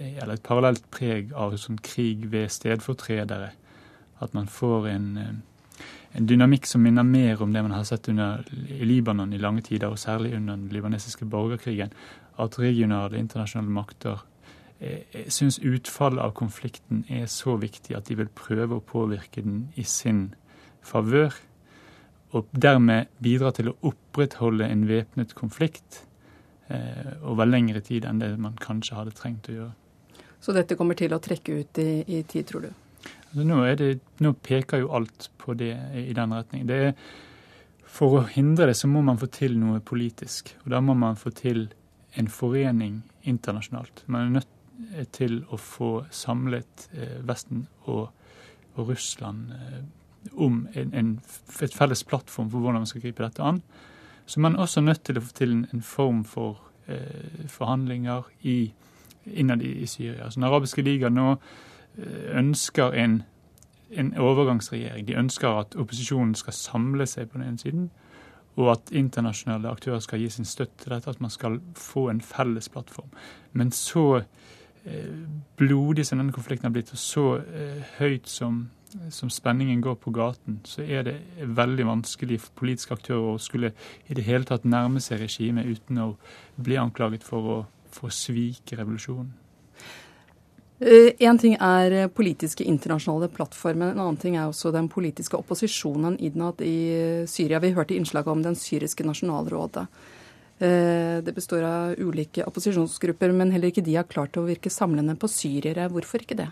eller 0.00 0.34
et 0.34 0.44
parallelt 0.46 0.86
preg 0.94 1.32
av 1.36 1.56
sånn 1.60 1.80
krig 1.84 2.24
ved 2.32 2.48
stedfortredere. 2.52 3.50
At 4.24 4.32
man 4.36 4.48
får 4.48 4.88
en, 4.88 5.08
en, 5.18 6.28
dynamikk 6.28 6.68
som 6.68 6.82
minner 6.84 7.04
mer 7.04 7.42
om 7.42 7.52
det 7.52 7.62
man 7.66 7.74
har 7.76 7.84
sett 7.88 8.08
under, 8.08 8.44
i 8.68 8.84
Libanon 8.84 9.34
i 9.36 9.40
lange 9.40 9.64
tider, 9.66 9.92
og 9.92 10.00
særlig 10.00 10.34
under 10.36 10.56
den 10.56 10.72
libanesiske 10.72 11.28
borgerkrigen. 11.28 11.92
At 12.40 12.58
regionale 12.60 13.20
internasjonale 13.20 13.74
makter 13.76 14.24
jeg 14.80 15.04
eh, 15.12 15.28
syns 15.28 15.58
utfallet 15.60 16.22
av 16.24 16.32
konflikten 16.36 17.04
er 17.12 17.26
så 17.28 17.56
viktig 17.60 17.96
at 17.96 18.08
de 18.08 18.16
vil 18.22 18.30
prøve 18.32 18.78
å 18.78 18.84
påvirke 18.84 19.42
den 19.44 19.66
i 19.76 19.84
sin 19.84 20.30
favør. 20.80 21.34
Og 22.32 22.48
dermed 22.52 23.10
bidra 23.20 23.50
til 23.52 23.72
å 23.72 23.76
opprettholde 23.90 24.68
en 24.70 24.86
væpnet 24.88 25.34
konflikt 25.36 26.04
eh, 26.72 27.16
over 27.26 27.48
lengre 27.50 27.82
tid 27.84 28.06
enn 28.08 28.22
det 28.22 28.30
man 28.40 28.56
kanskje 28.60 28.96
hadde 28.96 29.16
trengt 29.18 29.50
å 29.50 29.56
gjøre. 29.58 29.74
Så 30.40 30.54
dette 30.56 30.78
kommer 30.78 30.96
til 30.96 31.12
å 31.12 31.20
trekke 31.20 31.58
ut 31.60 31.80
i, 31.82 31.90
i 32.06 32.22
tid, 32.24 32.46
tror 32.48 32.64
du? 32.64 32.70
Altså 33.30 33.44
nå, 33.44 33.58
det, 33.76 33.90
nå, 34.24 34.32
peker 34.40 34.80
jo 34.80 34.94
alt 34.96 35.28
på 35.38 35.54
det 35.58 35.74
i 36.00 36.14
den 36.16 36.32
retning. 36.32 36.64
Det 36.70 36.78
er, 36.86 36.94
for 37.84 38.22
å 38.22 38.24
hindre 38.30 38.70
det 38.70 38.78
så 38.78 38.88
må 38.88 39.04
man 39.04 39.20
få 39.20 39.28
til 39.34 39.58
noe 39.60 39.82
politisk. 39.84 40.54
Og 40.64 40.72
da 40.72 40.80
må 40.80 40.96
man 40.96 41.20
få 41.20 41.34
til 41.36 41.66
en 42.18 42.30
forening 42.32 43.02
internasjonalt. 43.28 44.02
Man 44.08 44.30
er 44.30 44.40
nødt 44.40 44.56
til 45.12 45.42
å 45.50 45.58
få 45.60 45.90
samlet 46.10 46.88
eh, 46.92 47.18
Vesten 47.26 47.66
og, 47.84 48.10
og 48.74 48.88
Russland 48.88 49.52
eh, 49.56 49.80
om 50.32 50.66
en, 50.74 50.94
en, 50.94 51.14
et 51.62 51.74
felles 51.74 52.04
plattform 52.04 52.50
for 52.50 52.60
hvordan 52.60 52.84
man 52.84 52.86
skal 52.86 53.00
gripe 53.04 53.24
dette 53.24 53.42
an. 53.42 53.62
Så 54.26 54.40
man 54.40 54.54
er 54.54 54.58
også 54.58 54.80
nødt 54.80 55.04
til 55.04 55.18
å 55.18 55.24
få 55.24 55.32
til 55.34 55.52
en, 55.52 55.66
en 55.74 55.82
form 55.82 56.24
for 56.24 56.60
eh, 56.88 57.46
forhandlinger 57.48 58.28
i, 58.42 58.72
innad 59.26 59.62
i, 59.62 59.72
i 59.82 59.86
Syria. 59.86 60.24
Altså, 60.24 60.40
den 60.40 60.48
arabiske 60.48 60.82
liga 60.82 61.08
nå 61.08 61.32
eh, 61.32 62.38
ønsker 62.38 62.94
en, 62.94 63.22
en, 63.90 64.12
overgangsregjering. 64.18 65.08
De 65.08 65.18
ønsker 65.18 65.48
at 65.48 65.74
opposisjonen 65.76 66.34
skal 66.38 66.54
samle 66.54 67.06
seg 67.10 67.30
på 67.30 67.38
den 67.38 67.48
ene 67.48 67.58
siden, 67.58 67.90
og 68.56 68.72
at 68.74 68.92
internasjonale 68.92 69.70
aktører 69.70 69.98
skal 70.04 70.20
gi 70.20 70.28
sin 70.30 70.44
støtte 70.44 70.84
til 70.84 70.94
dette, 70.94 71.10
at 71.10 71.20
man 71.20 71.30
skal 71.30 71.60
få 71.74 72.08
en 72.10 72.20
felles 72.20 72.68
plattform. 72.68 73.10
Men 73.52 73.72
så 73.72 74.06
eh, 74.20 74.24
blodig 75.60 76.06
som 76.06 76.20
denne 76.20 76.34
konflikten 76.34 76.68
har 76.68 76.74
blitt, 76.74 76.92
og 76.94 77.00
så 77.00 77.24
eh, 77.40 77.82
høyt 77.98 78.28
som, 78.30 78.62
som, 79.12 79.30
spenningen 79.32 79.82
går 79.84 79.98
på 80.00 80.12
gaten, 80.16 80.60
så 80.64 80.84
er 80.84 81.04
det 81.06 81.16
veldig 81.44 81.86
vanskelig 81.88 82.40
for 82.44 82.62
politiske 82.62 82.96
aktører 82.96 83.34
å 83.34 83.42
skulle 83.42 83.74
i 84.08 84.16
det 84.16 84.24
hele 84.26 84.48
tatt 84.48 84.64
nærme 84.64 85.02
seg 85.04 85.20
regimet 85.22 85.68
uten 85.68 86.00
å 86.00 86.08
bli 86.56 86.80
anklaget 86.80 87.26
for 87.26 87.52
å, 87.56 87.60
for 87.92 88.08
å 88.08 88.14
svike 88.14 88.78
revolusjonen. 88.80 89.36
Én 90.80 91.36
ting 91.36 91.58
er 91.60 92.06
politiske 92.08 92.64
internasjonale 92.64 93.28
plattformer, 93.28 93.90
en 93.92 94.00
annen 94.00 94.16
ting 94.16 94.38
er 94.38 94.46
også 94.48 94.70
den 94.72 94.86
politiske 94.88 95.36
opposisjonen 95.36 96.16
innad 96.24 96.62
i 96.64 97.26
Syria. 97.28 97.60
Vi 97.60 97.74
hørte 97.76 97.98
innslaget 97.98 98.32
om 98.32 98.40
Den 98.40 98.56
syriske 98.56 99.04
nasjonalrådet. 99.04 99.84
Eh, 100.60 101.22
det 101.24 101.32
består 101.32 101.62
av 101.64 101.94
ulike 101.98 102.44
opposisjonsgrupper, 102.44 103.32
men 103.32 103.52
heller 103.54 103.72
ikke 103.72 103.84
de 103.84 103.94
har 103.96 104.08
klart 104.08 104.36
å 104.36 104.44
virke 104.44 104.72
samlende 104.72 105.14
på 105.16 105.30
syrere. 105.32 105.88
Hvorfor 105.88 106.20
ikke 106.20 106.36
det? 106.36 106.50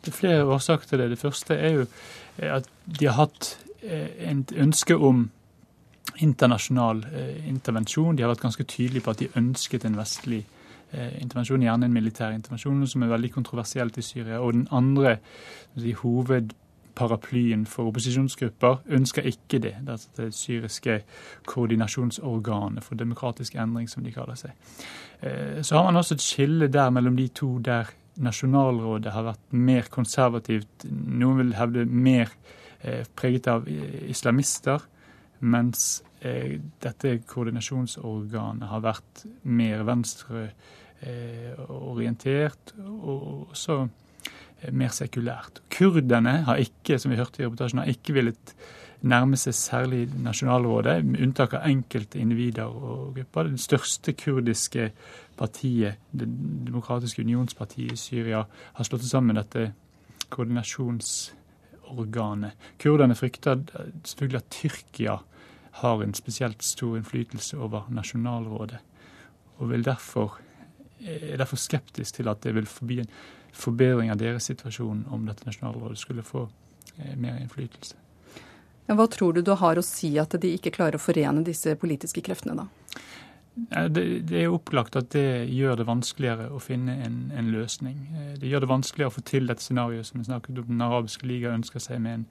Det 0.00 0.12
er 0.12 0.16
flere 0.16 0.46
årsaker 0.46 0.86
til 0.86 1.02
det. 1.02 1.08
Det 1.10 1.18
første 1.18 1.56
er 1.58 1.74
jo 1.80 1.88
eh, 1.88 2.52
at 2.60 2.70
de 2.86 3.08
har 3.08 3.18
hatt 3.18 3.56
et 3.82 4.22
eh, 4.22 4.62
ønske 4.62 4.94
om 4.94 5.26
internasjonal 6.20 7.02
intervensjon. 7.48 8.16
De 8.16 8.22
har 8.22 8.30
vært 8.30 8.42
ganske 8.44 8.64
tydelige 8.68 9.04
på 9.06 9.12
at 9.12 9.20
de 9.22 9.28
ønsket 9.40 9.86
en 9.88 9.96
vestlig 9.96 10.42
intervensjon, 10.90 11.62
gjerne 11.62 11.86
en 11.86 11.94
militær 11.94 12.34
intervensjon, 12.34 12.80
som 12.90 13.04
er 13.06 13.12
veldig 13.12 13.30
kontroversielt 13.32 13.96
i 14.00 14.04
Syria. 14.04 14.40
Og 14.42 14.56
den 14.56 14.66
andre 14.74 15.14
de 15.78 15.94
hoved 15.96 16.50
paraplyen 17.00 17.62
for 17.68 17.88
opposisjonsgrupper 17.90 18.74
ønsker 18.96 19.22
ikke 19.30 19.58
det. 19.64 19.74
Det 19.86 19.92
er 19.94 19.98
det 20.18 20.28
syriske 20.36 20.94
koordinasjonsorganet 21.48 22.82
for 22.84 22.94
demokratisk 23.00 23.52
endring, 23.56 23.88
som 23.90 24.04
de 24.04 24.12
kaller 24.12 24.36
seg. 24.38 24.50
Eh, 25.22 25.62
så 25.62 25.76
har 25.76 25.84
man 25.88 25.96
også 26.00 26.14
et 26.18 26.24
skille 26.24 26.66
der 26.72 26.88
mellom 26.92 27.16
de 27.16 27.28
to 27.28 27.58
der 27.64 27.84
nasjonalrådet 28.20 29.12
har 29.14 29.24
vært 29.30 29.44
mer 29.56 29.82
konservativt. 29.92 30.84
Noen 30.90 31.36
vil 31.40 31.54
hevde 31.56 31.84
mer 31.86 32.28
eh, 32.82 33.04
preget 33.16 33.46
av 33.48 33.68
islamister, 33.68 34.78
mens 35.40 36.04
eh, 36.20 36.60
dette 36.82 37.18
koordinasjonsorganet 37.30 38.68
har 38.68 38.80
vært 38.84 39.24
mer 39.48 39.82
venstreorientert. 39.88 42.74
og 42.76 43.48
også 43.54 43.88
mer 44.72 44.88
sekulært. 44.94 45.60
Kurderne 45.72 46.42
har 46.46 46.56
ikke, 46.60 46.98
som 46.98 47.10
vi 47.12 47.20
hørte 47.20 47.42
i 47.42 47.46
reportasjen, 47.46 47.82
har 47.82 47.92
ikke 47.92 48.14
villet 48.16 48.54
nærme 49.00 49.36
seg 49.40 49.54
særlig 49.56 50.02
nasjonalrådet, 50.20 51.04
med 51.04 51.20
unntak 51.24 51.54
av 51.56 51.64
enkelte 51.68 52.18
individer 52.20 52.64
og 52.68 53.14
grupper. 53.16 53.44
Det 53.48 53.60
største 53.60 54.12
kurdiske 54.12 54.90
partiet, 55.40 55.94
Det 56.12 56.28
demokratiske 56.66 57.22
unionspartiet 57.22 57.92
i 57.92 57.96
Syria, 57.96 58.44
har 58.74 58.84
slått 58.84 59.04
sammen 59.08 59.36
dette 59.36 59.72
koordinasjonsorganet. 60.28 62.52
Kurderne 62.78 63.14
frykter 63.14 63.56
selvfølgelig 64.04 64.38
at 64.38 64.50
Tyrkia 64.50 65.18
har 65.80 66.02
en 66.02 66.14
spesielt 66.14 66.62
stor 66.62 66.96
innflytelse 66.98 67.58
over 67.58 67.88
nasjonalrådet, 67.90 68.78
og 69.58 69.70
vil 69.70 69.84
derfor, 69.84 70.40
er 71.00 71.36
derfor 71.36 71.56
skeptisk 71.56 72.14
til 72.14 72.28
at 72.28 72.42
det 72.42 72.54
vil 72.54 72.66
forbi 72.66 72.98
en 73.00 73.08
forbedring 73.52 74.10
av 74.12 74.20
deres 74.20 74.46
situasjon 74.50 75.06
om 75.10 75.26
dette 75.28 75.46
nasjonalrådet 75.46 75.98
skulle 75.98 76.26
få 76.26 76.46
eh, 76.96 77.16
mer 77.16 77.40
innflytelse. 77.40 77.96
Hva 78.90 79.06
tror 79.06 79.36
du 79.36 79.42
du 79.46 79.52
har 79.54 79.78
å 79.78 79.86
si 79.86 80.16
at 80.18 80.34
de 80.42 80.54
ikke 80.56 80.72
klarer 80.74 80.98
å 80.98 81.02
forene 81.02 81.44
disse 81.46 81.76
politiske 81.78 82.22
kreftene, 82.26 82.64
da? 82.64 82.66
Det, 83.90 84.02
det 84.30 84.38
er 84.40 84.54
opplagt 84.54 84.96
at 84.96 85.10
det 85.12 85.50
gjør 85.52 85.80
det 85.80 85.86
vanskeligere 85.88 86.46
å 86.54 86.60
finne 86.62 86.94
en, 87.04 87.18
en, 87.36 87.50
løsning. 87.52 87.98
Eh, 88.14 88.32
det 88.40 88.50
gjør 88.50 88.64
det 88.64 88.70
vanskeligere 88.70 89.12
å 89.12 89.14
få 89.14 89.24
til 89.26 89.50
dette 89.50 89.64
scenarioet 89.64 90.08
som 90.08 90.20
vi 90.20 90.28
snakket 90.28 90.62
om 90.62 90.70
Den 90.70 90.86
arabiske 90.86 91.28
liga 91.28 91.52
ønsker 91.54 91.82
seg, 91.82 92.00
med 92.02 92.20
en, 92.20 92.26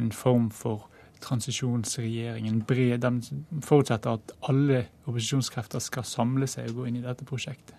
en 0.00 0.10
form 0.16 0.48
for 0.54 0.88
transisjonsregjering. 1.22 2.48
En 2.48 2.62
bred, 2.66 3.02
Den 3.02 3.20
forutsetter 3.62 4.18
at 4.18 4.34
alle 4.48 4.86
opposisjonskrefter 5.04 5.82
skal 5.82 6.06
samle 6.08 6.48
seg 6.50 6.70
og 6.70 6.82
gå 6.82 6.88
inn 6.88 6.98
i 7.02 7.04
dette 7.04 7.26
prosjektet. 7.28 7.76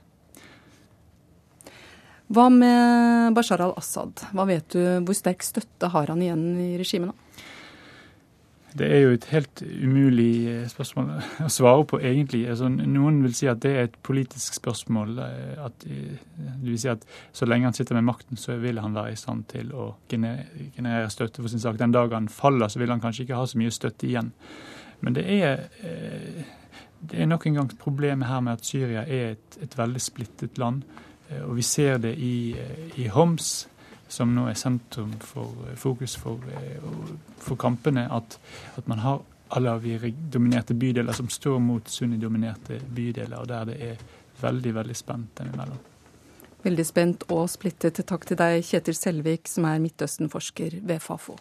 Hva 2.32 2.48
med 2.50 3.34
Bashar 3.36 3.62
al-Assad? 3.66 4.24
Hva 4.32 4.46
vet 4.48 4.70
du, 4.72 4.80
Hvor 5.04 5.18
sterk 5.18 5.44
støtte 5.44 5.92
har 5.92 6.14
han 6.14 6.22
igjen 6.24 6.46
i 6.62 6.72
regimet 6.80 7.12
nå? 7.12 7.18
Det 8.74 8.88
er 8.90 9.04
jo 9.04 9.10
et 9.14 9.26
helt 9.30 9.62
umulig 9.62 10.48
eh, 10.50 10.64
spørsmål 10.70 11.12
å 11.46 11.50
svare 11.52 11.84
på, 11.90 12.00
egentlig. 12.02 12.48
Altså, 12.50 12.72
noen 12.72 13.20
vil 13.22 13.36
si 13.38 13.46
at 13.50 13.62
det 13.62 13.74
er 13.74 13.86
et 13.86 14.00
politisk 14.06 14.58
spørsmål. 14.58 15.12
Eh, 15.22 15.60
at, 15.62 15.86
eh, 15.86 16.24
du 16.58 16.72
vil 16.72 16.80
si 16.82 16.90
at 16.90 17.06
Så 17.32 17.46
lenge 17.46 17.70
han 17.70 17.78
sitter 17.78 18.00
med 18.00 18.08
makten, 18.08 18.38
så 18.38 18.58
vil 18.58 18.82
han 18.82 18.96
være 18.98 19.14
i 19.14 19.20
stand 19.20 19.46
til 19.54 19.70
å 19.78 19.94
generere 20.10 21.12
støtte 21.14 21.42
for 21.42 21.54
sin 21.54 21.62
sak. 21.62 21.78
Den 21.78 21.94
dagen 21.94 22.14
han 22.26 22.28
faller, 22.28 22.68
så 22.68 22.82
vil 22.82 22.90
han 22.90 23.02
kanskje 23.02 23.28
ikke 23.28 23.38
ha 23.38 23.46
så 23.46 23.62
mye 23.62 23.72
støtte 23.74 24.10
igjen. 24.10 24.34
Men 25.02 25.14
det 25.14 25.26
er, 25.30 25.68
det 27.02 27.20
er 27.20 27.28
nok 27.28 27.46
en 27.46 27.60
gang 27.60 27.72
problemet 27.78 28.28
her 28.28 28.40
med 28.42 28.54
at 28.54 28.66
Syria 28.66 29.04
er 29.06 29.36
et, 29.36 29.58
et 29.62 29.78
veldig 29.78 30.02
splittet 30.02 30.58
land. 30.58 30.82
Eh, 31.34 31.44
og 31.50 31.56
vi 31.56 31.62
ser 31.62 31.98
det 31.98 32.16
i, 32.16 32.56
eh, 32.60 33.00
i 33.02 33.08
Homs, 33.08 33.68
som 34.08 34.34
nå 34.36 34.48
er 34.50 34.58
sentrum 34.60 35.14
for 35.20 35.68
eh, 35.68 35.78
fokus 35.80 36.16
for, 36.20 36.42
for 37.42 37.56
kampene, 37.56 38.08
at, 38.12 38.38
at, 38.78 38.88
man 38.88 39.00
har 39.00 39.22
alawi-dominerte 39.54 40.74
bydeler 40.74 41.14
som 41.14 41.30
står 41.30 41.60
mot 41.60 41.90
sunni-dominerte 41.90 42.80
bydeler, 42.96 43.38
og 43.38 43.48
der 43.48 43.66
det 43.70 43.80
er 43.82 44.06
veldig, 44.42 44.76
veldig 44.76 44.96
spent 44.96 45.38
dem 45.38 45.54
imellom. 45.54 45.82
Veldig 46.64 46.86
spent 46.88 47.26
og 47.30 47.50
splittet. 47.52 48.00
Takk 48.08 48.26
til 48.26 48.40
deg, 48.40 48.64
Kjetil 48.64 48.96
Selvik, 48.96 49.50
som 49.52 49.68
er 49.68 49.82
Midtøsten-forsker 49.84 50.80
ved 50.82 51.04
Fafo. 51.04 51.36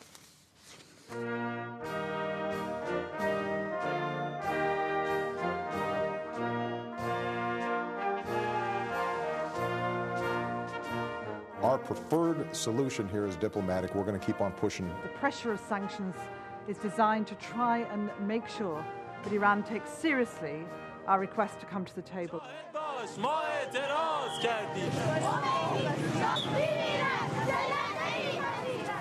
Our 11.71 11.77
preferred 11.77 12.55
solution 12.55 13.09
here 13.09 13.25
is 13.25 13.35
diplomatic. 13.35 13.95
We're 13.95 14.03
going 14.03 14.19
to 14.19 14.25
keep 14.25 14.41
on 14.41 14.51
pushing. 14.51 14.87
The 15.03 15.09
pressure 15.09 15.51
of 15.51 15.59
sanctions 15.59 16.15
is 16.67 16.77
designed 16.77 17.27
to 17.27 17.35
try 17.35 17.79
and 17.93 18.09
make 18.27 18.47
sure 18.47 18.83
that 19.23 19.33
Iran 19.33 19.63
takes 19.63 19.89
seriously 19.89 20.65
our 21.07 21.19
request 21.19 21.59
to 21.61 21.65
come 21.65 21.83
to 21.85 21.95
the 21.95 22.01
table. 22.01 22.41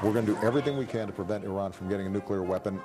We're 0.02 0.12
going 0.12 0.26
to 0.26 0.32
do 0.34 0.38
everything 0.42 0.78
we 0.78 0.86
can 0.86 1.06
to 1.06 1.12
prevent 1.12 1.44
Iran 1.44 1.72
from 1.72 1.88
getting 1.88 2.06
a 2.06 2.10
nuclear 2.10 2.42
weapon. 2.42 2.80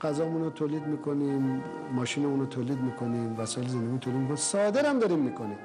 غذامون 0.00 0.42
رو 0.42 0.50
تولید 0.50 0.86
میکنیم 0.86 1.62
ماشینمون 1.92 2.40
رو 2.40 2.46
تولید 2.46 2.80
میکنیم 2.80 3.40
وسایل 3.40 3.68
زندگی 3.68 3.98
تولید 3.98 4.20
میکنیم 4.20 4.36
صادر 4.36 4.92
داریم 4.92 5.18
میکنیم 5.18 5.58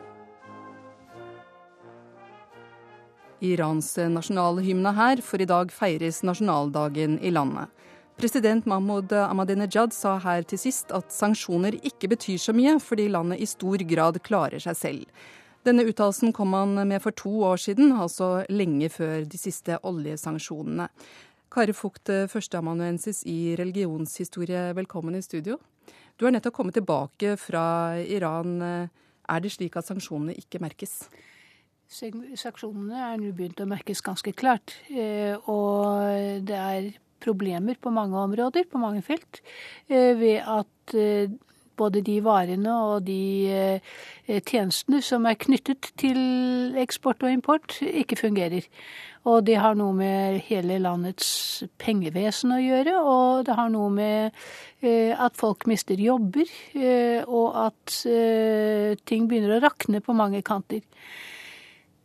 Irans 3.45 3.95
nasjonalhymne 4.13 4.93
her, 4.97 5.21
for 5.21 5.43
i 5.43 5.49
dag 5.49 5.73
feires 5.75 6.23
nasjonaldagen 6.25 7.19
i 7.21 7.33
landet. 7.35 7.73
President 8.17 8.65
Mahmoud 8.65 9.13
Ahmadinejad 9.13 9.93
sa 9.93 10.15
her 10.25 10.47
til 10.49 10.61
sist 10.63 10.93
at 10.97 11.13
sanksjoner 11.13 11.77
ikke 11.85 12.09
betyr 12.15 12.39
så 12.41 12.55
mye, 12.57 12.79
fordi 12.81 13.11
landet 13.13 13.43
i 13.45 13.49
stor 13.51 13.83
grad 13.85 14.23
klarer 14.25 14.63
seg 14.65 14.79
selv. 14.81 15.27
Denne 15.69 15.85
uttalelsen 15.85 16.33
kom 16.33 16.55
han 16.57 16.79
med 16.89 17.03
for 17.05 17.13
to 17.13 17.33
år 17.45 17.61
siden, 17.61 17.93
altså 17.93 18.47
lenge 18.49 18.89
før 18.89 19.27
de 19.29 19.41
siste 19.41 19.77
oljesanksjonene. 19.85 20.89
Kari 21.53 21.75
Fugt, 21.77 22.09
førsteamanuensis 22.33 23.25
i 23.29 23.57
religionshistorie, 23.59 24.71
velkommen 24.79 25.19
i 25.19 25.25
studio. 25.25 25.59
Du 26.17 26.25
har 26.25 26.33
nettopp 26.33 26.57
kommet 26.57 26.79
tilbake 26.79 27.37
fra 27.37 27.99
Iran. 28.01 28.63
Er 28.63 29.43
det 29.43 29.53
slik 29.53 29.77
at 29.77 29.89
sanksjonene 29.91 30.39
ikke 30.41 30.63
merkes? 30.65 31.03
Sanksjonene 31.87 32.99
er 33.13 33.19
nå 33.21 33.33
begynt 33.37 33.61
å 33.63 33.69
merkes 33.71 34.03
ganske 34.05 34.33
klart. 34.35 34.75
Eh, 34.91 35.37
og 35.47 36.43
det 36.47 36.59
er 36.59 36.93
problemer 37.23 37.79
på 37.81 37.93
mange 37.95 38.19
områder, 38.19 38.67
på 38.71 38.81
mange 38.83 39.03
felt, 39.07 39.41
eh, 39.89 40.15
ved 40.19 40.43
at 40.43 40.95
eh, 40.99 41.31
både 41.77 42.01
de 42.01 42.17
varene 42.25 42.73
og 42.73 43.05
de 43.05 43.77
tjenestene 44.49 45.03
som 45.05 45.27
er 45.29 45.37
knyttet 45.37 45.91
til 46.01 46.73
eksport 46.81 47.21
og 47.21 47.35
import, 47.35 47.77
ikke 47.85 48.17
fungerer. 48.17 48.65
Og 49.29 49.45
det 49.45 49.59
har 49.61 49.77
noe 49.77 49.93
med 49.93 50.41
hele 50.49 50.79
landets 50.81 51.29
pengevesen 51.77 52.57
å 52.57 52.63
gjøre, 52.63 52.97
og 52.97 53.45
det 53.45 53.59
har 53.59 53.69
noe 53.75 53.93
med 53.93 54.33
at 55.21 55.37
folk 55.37 55.69
mister 55.69 56.01
jobber, 56.01 56.49
og 57.29 57.61
at 57.67 57.99
ting 59.05 59.29
begynner 59.29 59.59
å 59.59 59.65
rakne 59.69 60.01
på 60.01 60.17
mange 60.17 60.41
kanter. 60.41 60.81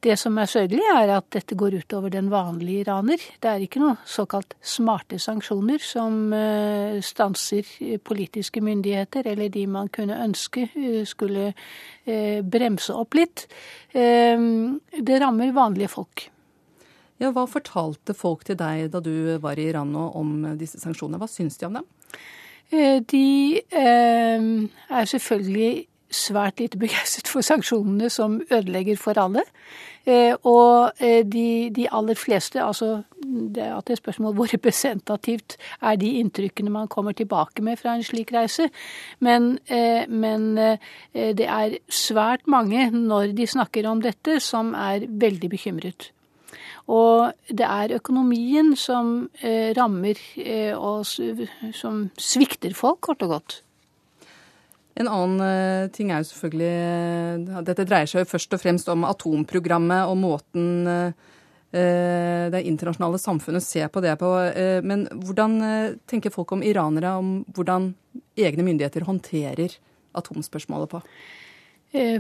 Det 0.02 0.16
som 0.18 0.34
er 0.42 0.50
sørgelig, 0.50 0.82
er 0.98 1.12
at 1.14 1.28
dette 1.30 1.54
går 1.54 1.76
utover 1.84 2.10
den 2.10 2.32
vanlige 2.32 2.88
iraner. 2.88 3.22
Det 3.22 3.50
er 3.50 3.62
ikke 3.62 3.84
noen 3.84 4.00
såkalt 4.10 4.56
smarte 4.66 5.20
sanksjoner 5.22 5.84
som 5.86 6.34
eh, 6.34 6.98
stanser 7.06 7.70
politiske 8.02 8.64
myndigheter, 8.66 9.30
eller 9.30 9.52
de 9.54 9.68
man 9.70 9.92
kunne 9.94 10.18
ønske 10.24 10.66
eh, 10.74 11.04
skulle 11.06 11.52
eh, 11.52 12.42
bremse 12.42 12.96
opp 12.98 13.14
litt. 13.20 13.46
Det 13.94 15.22
rammer 15.22 15.54
vanlige 15.54 15.92
folk. 15.92 16.26
Ja, 17.22 17.30
hva 17.36 17.46
fortalte 17.46 18.16
folk 18.18 18.48
til 18.48 18.58
deg 18.58 18.88
da 18.94 19.04
du 19.06 19.38
var 19.44 19.60
i 19.60 19.68
Iran 19.70 19.92
nå 19.94 20.08
om 20.18 20.34
disse 20.58 20.82
sanksjonene? 20.82 21.22
Hva 21.22 21.30
syns 21.30 21.62
de 21.62 21.68
om 21.68 21.78
dem? 21.78 21.90
De 22.72 23.26
er 23.70 25.10
selvfølgelig 25.12 25.91
svært 26.12 26.60
lite 26.60 26.80
begeistret 26.80 27.30
for 27.32 27.46
sanksjonene 27.46 28.10
som 28.12 28.42
ødelegger 28.52 29.00
for 29.00 29.20
alle. 29.20 29.46
Eh, 30.02 30.34
og 30.50 30.98
eh, 30.98 31.22
de, 31.30 31.70
de 31.70 31.86
aller 31.94 32.18
fleste, 32.18 32.58
altså 32.62 33.04
det 33.22 33.62
er 33.62 33.76
et 33.78 34.00
spørsmål 34.00 34.34
hvor 34.34 34.50
representativt 34.50 35.58
er 35.78 36.00
de 36.02 36.16
inntrykkene 36.24 36.74
man 36.74 36.90
kommer 36.90 37.14
tilbake 37.14 37.62
med 37.62 37.78
fra 37.78 37.94
en 37.96 38.06
slik 38.06 38.34
reise. 38.34 38.70
Men, 39.20 39.60
eh, 39.70 40.10
men 40.10 40.56
det 41.14 41.46
er 41.46 41.78
svært 41.90 42.48
mange, 42.48 42.90
når 42.92 43.36
de 43.38 43.48
snakker 43.48 43.88
om 43.88 44.02
dette, 44.02 44.40
som 44.40 44.74
er 44.74 45.06
veldig 45.06 45.50
bekymret. 45.50 46.12
Og 46.90 47.32
det 47.48 47.68
er 47.68 47.96
økonomien 47.96 48.74
som 48.76 49.30
rammer 49.78 50.18
og 50.76 51.06
som 51.06 52.08
svikter 52.18 52.74
folk, 52.76 53.00
kort 53.06 53.22
og 53.24 53.38
godt. 53.38 53.62
En 55.00 55.08
annen 55.08 55.44
eh, 55.46 55.90
ting 55.96 56.12
er 56.12 56.22
jo 56.22 56.30
selvfølgelig 56.32 56.72
eh, 57.48 57.60
Dette 57.68 57.86
dreier 57.88 58.10
seg 58.10 58.26
jo 58.26 58.32
først 58.34 58.56
og 58.58 58.62
fremst 58.62 58.90
om 58.92 59.06
atomprogrammet 59.08 60.10
og 60.10 60.18
måten 60.20 60.90
eh, 60.90 61.30
det 61.72 62.66
internasjonale 62.68 63.20
samfunnet 63.22 63.64
ser 63.64 63.88
på 63.88 64.02
det 64.04 64.18
på. 64.20 64.28
Men 64.84 65.06
hvordan 65.24 65.54
tenker 66.04 66.34
folk 66.36 66.50
om 66.52 66.66
iranere, 66.68 67.14
om 67.16 67.30
hvordan 67.56 67.86
egne 68.36 68.66
myndigheter 68.68 69.06
håndterer 69.08 69.78
atomspørsmålet 70.20 70.92
på? 70.92 71.00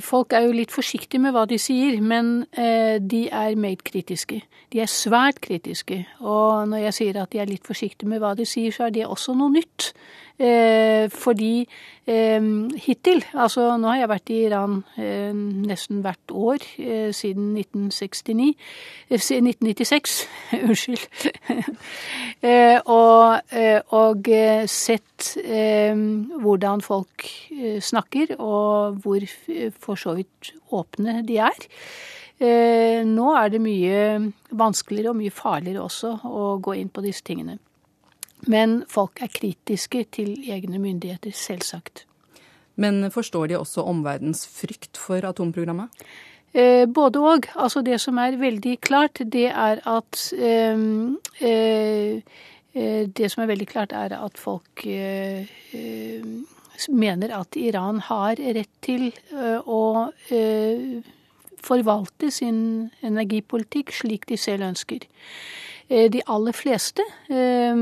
Folk 0.08 0.32
er 0.32 0.46
jo 0.46 0.56
litt 0.56 0.72
forsiktige 0.72 1.20
med 1.20 1.36
hva 1.36 1.44
de 1.51 1.60
sier, 1.60 2.00
men 2.00 2.46
de 2.56 3.22
er 3.28 3.60
meget 3.60 3.84
kritiske. 3.84 4.40
De 4.72 4.80
er 4.80 4.88
svært 4.88 5.44
kritiske. 5.44 6.00
Og 6.24 6.72
når 6.72 6.86
jeg 6.86 7.00
sier 7.01 7.20
at 7.20 7.36
de 7.36 7.44
er 7.44 7.51
litt 7.51 7.68
forsiktige 7.68 8.08
med 8.08 8.24
hva 8.24 8.32
de 8.40 8.48
sier, 8.48 8.72
så 8.72 8.88
er 8.88 8.96
det 8.96 9.04
også 9.04 9.36
noe 9.36 9.51
nytt. 9.51 9.92
Eh, 10.41 11.05
fordi 11.13 11.67
eh, 12.10 12.41
hittil 12.81 13.19
Altså, 13.33 13.75
nå 13.77 13.91
har 13.91 14.00
jeg 14.00 14.10
vært 14.10 14.31
i 14.33 14.38
Iran 14.48 14.79
eh, 14.98 15.36
nesten 15.36 16.00
hvert 16.01 16.33
år 16.33 16.65
siden 17.13 17.51
1969 17.60 18.55
1996, 19.12 20.15
unnskyld. 20.65 21.05
og, 22.98 23.53
og 24.00 24.29
sett 24.71 25.27
hvordan 26.41 26.81
folk 26.81 27.25
snakker, 27.83 28.38
og 28.39 29.01
hvor 29.03 29.25
for 29.83 30.00
så 30.00 30.15
vidt 30.17 30.53
åpne 30.71 31.19
de 31.27 31.38
er. 31.43 31.67
Nå 33.05 33.33
er 33.36 33.51
det 33.51 33.62
mye 33.62 34.00
vanskeligere 34.57 35.12
og 35.12 35.19
mye 35.19 35.36
farligere 35.36 35.83
også 35.83 36.15
å 36.25 36.55
gå 36.63 36.79
inn 36.79 36.89
på 36.89 37.03
disse 37.05 37.27
tingene. 37.27 37.60
Men 38.48 38.81
folk 38.89 39.21
er 39.21 39.29
kritiske 39.29 40.05
til 40.17 40.33
egne 40.50 40.79
myndigheter, 40.81 41.33
selvsagt. 41.36 42.05
Men 42.75 43.12
forstår 43.12 43.51
de 43.51 43.60
også 43.60 43.83
omverdens 43.86 44.45
frykt 44.48 44.98
for 44.98 45.21
atomprogrammet? 45.27 45.89
Eh, 46.53 46.86
både 46.88 47.19
òg. 47.24 47.48
Altså 47.55 47.83
det 47.86 48.00
som 48.03 48.17
er 48.19 48.39
veldig 48.39 48.77
klart, 48.83 49.21
det 49.33 49.48
er 49.51 49.79
at 49.88 50.24
ehm, 50.36 51.17
eh, 51.39 52.19
eh, 52.73 53.08
Det 53.08 53.32
som 53.32 53.43
er 53.43 53.47
veldig 53.47 53.67
klart, 53.67 53.91
er 53.91 54.15
at 54.15 54.38
folk 54.38 54.86
eh, 54.86 55.47
eh, 55.73 56.25
mener 56.89 57.32
at 57.39 57.56
Iran 57.56 57.99
har 57.99 58.36
rett 58.36 58.71
til 58.82 59.12
eh, 59.32 59.60
å 59.60 60.12
forvalte 61.62 62.32
sin 62.32 62.89
energipolitikk 63.04 63.91
slik 63.93 64.25
de 64.27 64.38
selv 64.38 64.63
ønsker. 64.63 65.06
Eh, 65.91 66.12
de 66.12 66.21
aller 66.27 66.51
fleste, 66.51 67.01
eh, 67.30 67.75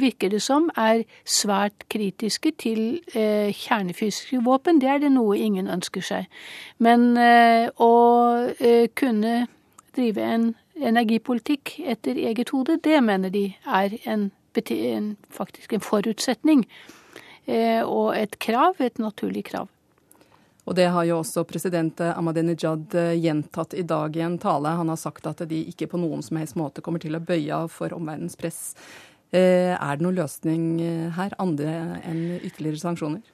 virker 0.00 0.28
det 0.28 0.42
som, 0.42 0.70
er 0.76 1.02
svært 1.24 1.88
kritiske 1.90 2.52
til 2.58 3.00
eh, 3.14 3.50
kjernefysiske 3.50 4.44
våpen. 4.44 4.78
Det 4.80 4.88
er 4.88 4.98
det 4.98 5.10
noe 5.12 5.38
ingen 5.38 5.66
ønsker 5.66 6.00
seg. 6.00 6.28
Men 6.78 7.18
å 7.76 7.90
kunne 8.94 9.34
drive 9.96 10.22
en 10.22 10.46
energipolitikk 10.76 11.74
etter 11.90 12.14
eget 12.14 12.54
hode, 12.54 12.78
det 12.84 13.02
mener 13.02 13.34
de 13.34 13.48
er 13.66 13.98
en, 14.06 14.30
faktisk 15.28 15.72
en 15.72 15.80
forutsetning. 15.80 16.64
Og 17.50 18.14
et 18.16 18.38
krav, 18.38 18.78
et 18.78 18.98
naturlig 18.98 19.44
krav. 19.50 19.68
Og 20.70 20.76
det 20.78 20.86
har 20.94 21.02
jo 21.08 21.16
også 21.18 21.42
president 21.50 21.98
Ahmadinejad 22.06 22.94
eh, 22.94 23.16
gjentatt 23.18 23.74
i 23.74 23.82
dag 23.82 24.14
i 24.14 24.22
en 24.22 24.36
tale. 24.38 24.70
Han 24.78 24.92
har 24.92 24.98
sagt 25.00 25.26
at 25.26 25.42
de 25.50 25.64
ikke 25.66 25.88
på 25.90 25.98
noen 25.98 26.22
som 26.22 26.36
helst 26.38 26.54
måte 26.54 26.82
kommer 26.86 27.02
til 27.02 27.18
å 27.18 27.20
bøye 27.26 27.56
av 27.64 27.72
for 27.74 27.90
omverdens 27.96 28.38
press. 28.38 28.60
Eh, 29.34 29.74
er 29.74 29.98
det 29.98 30.04
noen 30.06 30.20
løsning 30.20 30.68
eh, 30.78 31.08
her, 31.16 31.34
andre 31.42 31.72
enn 32.06 32.20
ytterligere 32.38 32.84
sanksjoner? 32.84 33.24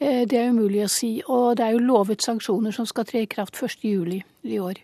Det 0.00 0.32
er 0.38 0.48
umulig 0.54 0.86
å 0.86 0.88
si. 0.88 1.10
Og 1.28 1.58
det 1.58 1.66
er 1.66 1.74
jo 1.76 1.82
lovet 1.84 2.24
sanksjoner 2.24 2.72
som 2.72 2.88
skal 2.88 3.04
tre 3.04 3.26
i 3.26 3.28
kraft 3.28 3.58
1.7 3.60 4.22
i 4.48 4.60
år. 4.62 4.80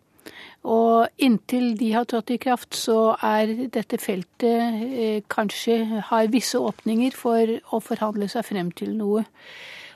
Og 0.68 1.24
inntil 1.24 1.72
de 1.80 1.88
har 1.94 2.04
trådt 2.10 2.34
i 2.34 2.38
kraft, 2.42 2.76
så 2.76 3.14
er 3.24 3.70
dette 3.72 3.96
feltet 4.00 5.24
kanskje 5.32 6.02
har 6.10 6.28
visse 6.32 6.60
åpninger 6.60 7.16
for 7.16 7.56
å 7.72 7.80
forhandle 7.84 8.28
seg 8.32 8.44
frem 8.50 8.72
til 8.76 8.92
noe. 8.98 9.24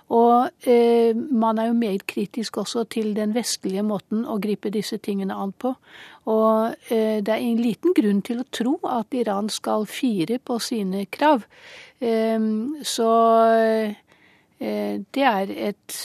Og 0.09 0.69
eh, 0.69 1.17
man 1.17 1.59
er 1.61 1.69
jo 1.69 1.77
mer 1.77 2.01
kritisk 2.09 2.57
også 2.63 2.87
til 2.89 3.13
den 3.17 3.35
vestlige 3.37 3.85
måten 3.85 4.25
å 4.25 4.39
gripe 4.41 4.73
disse 4.73 4.97
tingene 5.05 5.37
an 5.37 5.53
på. 5.53 5.75
Og 6.33 6.75
eh, 6.89 7.21
det 7.21 7.35
er 7.35 7.45
en 7.45 7.61
liten 7.61 7.97
grunn 7.97 8.23
til 8.25 8.41
å 8.41 8.49
tro 8.49 8.79
at 8.89 9.13
Iran 9.17 9.51
skal 9.53 9.85
fire 9.91 10.41
på 10.41 10.59
sine 10.65 11.05
krav. 11.13 11.45
Eh, 12.01 12.39
så 12.89 13.11
eh, 13.53 13.99
det 15.15 15.27
er 15.29 15.53
et 15.71 15.99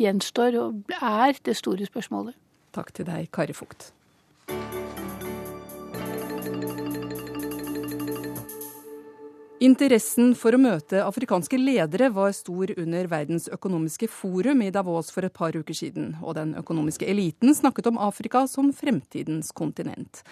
gjenstår 0.00 0.60
og 0.60 0.94
er 1.00 1.40
det 1.44 1.58
store 1.58 1.90
spørsmålet. 1.90 2.38
Takk 2.76 2.94
til 2.94 3.10
deg, 3.10 3.32
Kari 3.34 3.56
Fugt. 3.56 3.90
Interessen 9.60 10.30
for 10.40 10.56
å 10.56 10.58
møte 10.60 11.02
afrikanske 11.04 11.58
ledere 11.60 12.06
var 12.16 12.30
stor 12.32 12.70
under 12.80 13.10
Verdens 13.12 13.44
økonomiske 13.52 14.06
forum 14.08 14.62
i 14.64 14.70
Davos 14.72 15.10
for 15.12 15.28
et 15.28 15.34
par 15.36 15.52
uker 15.52 15.76
siden, 15.76 16.14
og 16.24 16.38
den 16.38 16.54
økonomiske 16.56 17.04
eliten 17.04 17.52
snakket 17.52 17.90
om 17.90 18.00
Afrika 18.00 18.46
som 18.48 18.70
fremtidens 18.72 19.52
kontinent. 19.52 20.22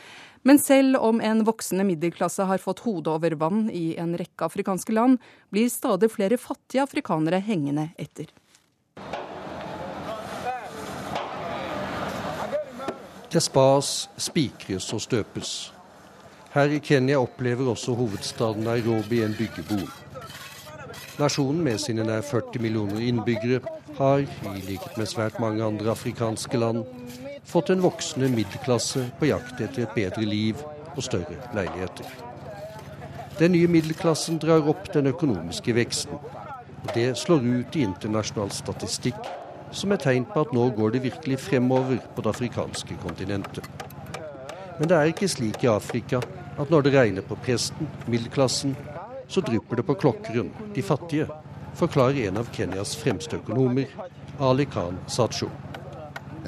Men 0.49 0.57
selv 0.57 0.97
om 1.05 1.21
en 1.21 1.45
voksende 1.45 1.85
middelklasse 1.91 2.49
har 2.49 2.65
fått 2.65 2.81
hodet 2.89 3.13
over 3.19 3.37
vann 3.37 3.69
i 3.69 3.99
en 4.01 4.17
rekke 4.17 4.49
afrikanske 4.49 4.97
land, 4.97 5.21
blir 5.53 5.69
stadig 5.69 6.09
flere 6.17 6.41
fattige 6.41 6.89
afrikanere 6.89 7.45
hengende 7.45 7.91
etter. 8.01 8.33
Det 13.29 13.45
spas, 13.45 14.07
spikres 14.17 14.89
og 14.97 15.05
støpes. 15.05 15.59
Her 16.59 16.73
i 16.75 16.79
Kenya 16.83 17.21
opplever 17.23 17.69
også 17.71 17.93
hovedstaden 17.95 18.65
Nairobi 18.67 19.21
en 19.23 19.35
byggeboom. 19.39 19.85
Nasjonen 21.21 21.61
med 21.63 21.77
sine 21.79 22.03
nær 22.03 22.25
40 22.27 22.59
millioner 22.65 22.99
innbyggere 22.99 23.61
har, 23.95 24.25
i 24.27 24.63
likhet 24.67 24.97
med 24.99 25.07
svært 25.07 25.37
mange 25.39 25.63
andre 25.63 25.93
afrikanske 25.93 26.59
land, 26.59 26.81
fått 27.47 27.71
en 27.71 27.85
voksende 27.85 28.27
middelklasse 28.33 29.05
på 29.21 29.29
jakt 29.31 29.63
etter 29.63 29.85
et 29.85 29.95
bedre 29.95 30.25
liv 30.27 30.65
og 30.97 30.99
større 31.07 31.39
leiligheter. 31.55 32.11
Den 33.39 33.55
nye 33.55 33.69
middelklassen 33.71 34.41
drar 34.43 34.67
opp 34.67 34.91
den 34.97 35.07
økonomiske 35.13 35.77
veksten. 35.79 36.19
og 36.19 36.91
Det 36.95 37.13
slår 37.23 37.47
ut 37.47 37.79
i 37.79 37.85
internasjonal 37.87 38.51
statistikk 38.51 39.31
som 39.71 39.95
et 39.95 40.03
tegn 40.03 40.27
på 40.27 40.43
at 40.43 40.51
nå 40.59 40.67
går 40.75 40.97
det 40.97 41.05
virkelig 41.07 41.39
fremover 41.39 42.03
på 42.17 42.27
det 42.27 42.35
afrikanske 42.35 42.99
kontinentet. 43.07 43.63
Men 44.81 44.91
det 44.91 44.99
er 44.99 45.15
ikke 45.15 45.31
slik 45.31 45.63
i 45.63 45.71
Afrika 45.71 46.19
at 46.59 46.71
når 46.71 46.81
det 46.81 46.95
regner 46.95 47.23
på 47.23 47.35
presten, 47.35 47.89
middelklassen, 48.07 48.77
så 49.29 49.41
drypper 49.41 49.77
det 49.77 49.87
på 49.87 49.95
klokkeren, 49.95 50.53
de 50.75 50.83
fattige, 50.83 51.29
forklarer 51.79 52.29
en 52.29 52.37
av 52.41 52.49
Kenyas 52.55 52.97
fremste 52.97 53.39
økonomer, 53.39 53.87
Ali 54.41 54.65
Khan 54.65 54.99
Sacho. 55.07 55.51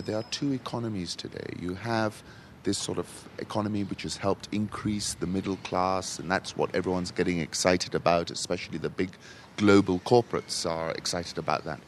There 0.07 0.16
are 0.16 0.25
two 0.31 0.53
economies 0.53 1.14
today. 1.14 1.55
You 1.61 1.75
have 1.75 2.23
this 2.64 2.79
sort 2.79 2.99
of 2.99 3.07
economy 3.38 3.85
which 3.85 4.03
has 4.03 4.16
helped 4.16 4.49
increase 4.53 5.14
the 5.14 5.27
middle 5.27 5.57
class, 5.62 6.18
and 6.18 6.31
that's 6.31 6.57
what 6.57 6.75
everyone's 6.75 7.11
getting 7.11 7.40
excited 7.40 7.94
about, 7.94 8.31
especially 8.31 8.79
the 8.79 8.88
big 8.88 9.11
global 9.57 9.99
corporates 10.01 10.64
are 10.64 10.92
excited 10.92 11.38
about 11.38 11.64
that. 11.64 11.81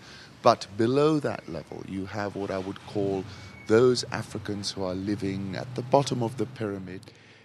But 0.42 0.66
below 0.76 1.18
that 1.20 1.48
level, 1.48 1.82
you 1.88 2.06
have 2.06 2.36
what 2.36 2.50
I 2.50 2.58
would 2.58 2.78
call 2.86 3.24
those 3.66 4.04
Africans 4.12 4.70
who 4.72 4.84
are 4.84 4.94
living 4.94 5.56
at 5.56 5.74
the 5.74 5.82
bottom. 5.82 6.22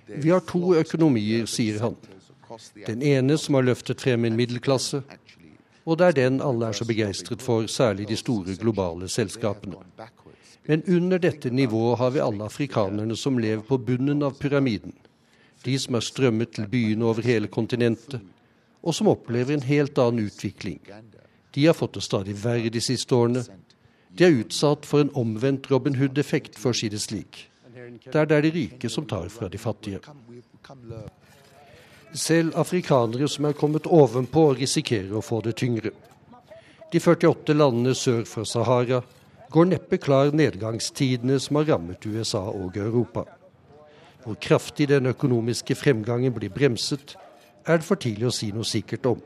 Vi 0.07 0.29
har 0.29 0.43
to 0.47 0.75
økonomier, 0.75 1.45
sier 1.45 1.79
han. 1.83 1.97
Den 2.87 3.01
ene 3.03 3.37
som 3.37 3.57
har 3.57 3.65
løftet 3.67 4.01
frem 4.01 4.25
en 4.25 4.37
middelklasse, 4.39 5.01
og 5.87 5.99
det 5.99 6.07
er 6.07 6.15
den 6.15 6.39
alle 6.43 6.67
er 6.67 6.75
så 6.75 6.85
begeistret 6.87 7.43
for, 7.43 7.67
særlig 7.71 8.07
de 8.09 8.15
store 8.19 8.55
globale 8.59 9.07
selskapene. 9.07 9.79
Men 10.67 10.83
under 10.87 11.17
dette 11.17 11.49
nivået 11.49 11.97
har 11.97 12.09
vi 12.11 12.19
alle 12.19 12.43
afrikanerne 12.43 13.15
som 13.15 13.37
lever 13.39 13.63
på 13.63 13.77
bunnen 13.77 14.23
av 14.23 14.35
pyramiden. 14.39 14.93
De 15.63 15.77
som 15.79 15.95
er 15.95 16.03
strømmet 16.03 16.51
til 16.55 16.67
byene 16.67 17.05
over 17.05 17.23
hele 17.23 17.47
kontinentet, 17.47 18.19
og 18.83 18.95
som 18.95 19.07
opplever 19.07 19.55
en 19.55 19.63
helt 19.63 19.97
annen 19.97 20.27
utvikling. 20.27 20.79
De 21.55 21.65
har 21.65 21.73
fått 21.73 21.95
det 21.95 22.03
stadig 22.03 22.35
verre 22.43 22.69
de 22.69 22.81
siste 22.83 23.15
årene. 23.15 23.45
De 24.11 24.27
er 24.27 24.35
utsatt 24.43 24.85
for 24.85 25.03
en 25.03 25.13
omvendt 25.15 25.71
Robin 25.71 25.95
Hood-effekt, 25.95 26.59
for 26.59 26.75
å 26.75 26.77
si 26.77 26.91
det 26.91 26.99
slik. 27.01 27.47
Der 28.05 28.25
det 28.25 28.37
er 28.37 28.41
de 28.41 28.51
rike 28.51 28.89
som 28.89 29.05
tar 29.05 29.29
fra 29.29 29.47
de 29.47 29.57
fattige. 29.57 29.99
Selv 32.13 32.55
afrikanere 32.55 33.27
som 33.27 33.45
er 33.45 33.53
kommet 33.53 33.87
ovenpå, 33.87 34.53
risikerer 34.53 35.13
å 35.17 35.21
få 35.21 35.41
det 35.41 35.55
tyngre. 35.55 35.91
De 36.93 36.99
48 36.99 37.53
landene 37.53 37.95
sør 37.95 38.23
for 38.23 38.47
Sahara 38.47 39.01
går 39.51 39.65
neppe 39.65 39.97
klar 39.97 40.31
nedgangstidene 40.31 41.39
som 41.39 41.59
har 41.59 41.65
rammet 41.73 42.05
USA 42.05 42.45
og 42.49 42.77
Europa. 42.77 43.25
Hvor 44.23 44.35
kraftig 44.41 44.87
den 44.89 45.05
økonomiske 45.05 45.75
fremgangen 45.75 46.33
blir 46.33 46.49
bremset, 46.49 47.15
er 47.67 47.77
det 47.77 47.87
for 47.87 47.99
tidlig 47.99 48.27
å 48.27 48.35
si 48.35 48.51
noe 48.55 48.67
sikkert 48.67 49.05
om. 49.05 49.21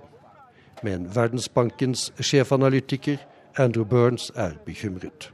Men 0.84 1.06
Verdensbankens 1.14 2.10
sjefanalytiker 2.20 3.22
Andrew 3.58 3.86
Burns 3.86 4.32
er 4.36 4.58
bekymret. 4.66 5.30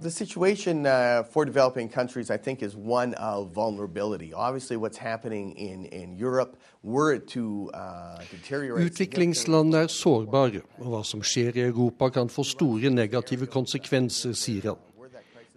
The 0.00 0.10
situation 0.10 0.86
uh, 0.86 1.22
for 1.22 1.44
developing 1.44 1.88
countries, 1.88 2.30
I 2.30 2.36
think, 2.36 2.62
is 2.62 2.76
one 2.76 3.14
of 3.14 3.52
vulnerability. 3.52 4.32
Obviously, 4.34 4.76
what's 4.76 4.98
happening 4.98 5.52
in, 5.56 5.86
in 5.86 6.16
Europe, 6.16 6.56
were 6.82 7.14
it 7.14 7.26
to 7.28 7.70
uh, 7.74 8.18
deteriorate 8.30 8.90
Utviklingsland 8.90 9.74
er 9.74 9.86
sårbare, 9.86 10.60
og 10.78 10.90
hva 10.92 11.02
som 11.04 11.22
skjer 11.22 11.56
i 11.56 11.64
Europa 11.68 12.10
kan 12.10 12.28
få 12.28 12.44
store 12.44 12.90
negative 12.90 13.46
konsekvenser, 13.46 14.32
sier 14.36 14.74
han. 14.74 14.82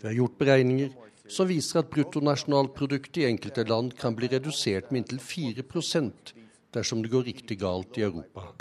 Vi 0.01 0.07
har 0.07 0.13
gjort 0.13 0.37
beregninger 0.37 0.89
som 1.27 1.47
viser 1.49 1.81
at 1.81 1.89
bruttonasjonalproduktet 1.91 3.23
i 3.23 3.27
enkelte 3.27 3.65
land 3.67 3.95
kan 3.99 4.15
bli 4.15 4.29
redusert 4.31 4.91
med 4.91 5.03
inntil 5.03 5.19
4% 5.19 6.33
dersom 6.73 7.01
det 7.03 7.11
går 7.11 7.27
riktig 7.27 7.59
galt 7.59 7.97
i 7.97 8.05
Europa. 8.07 8.53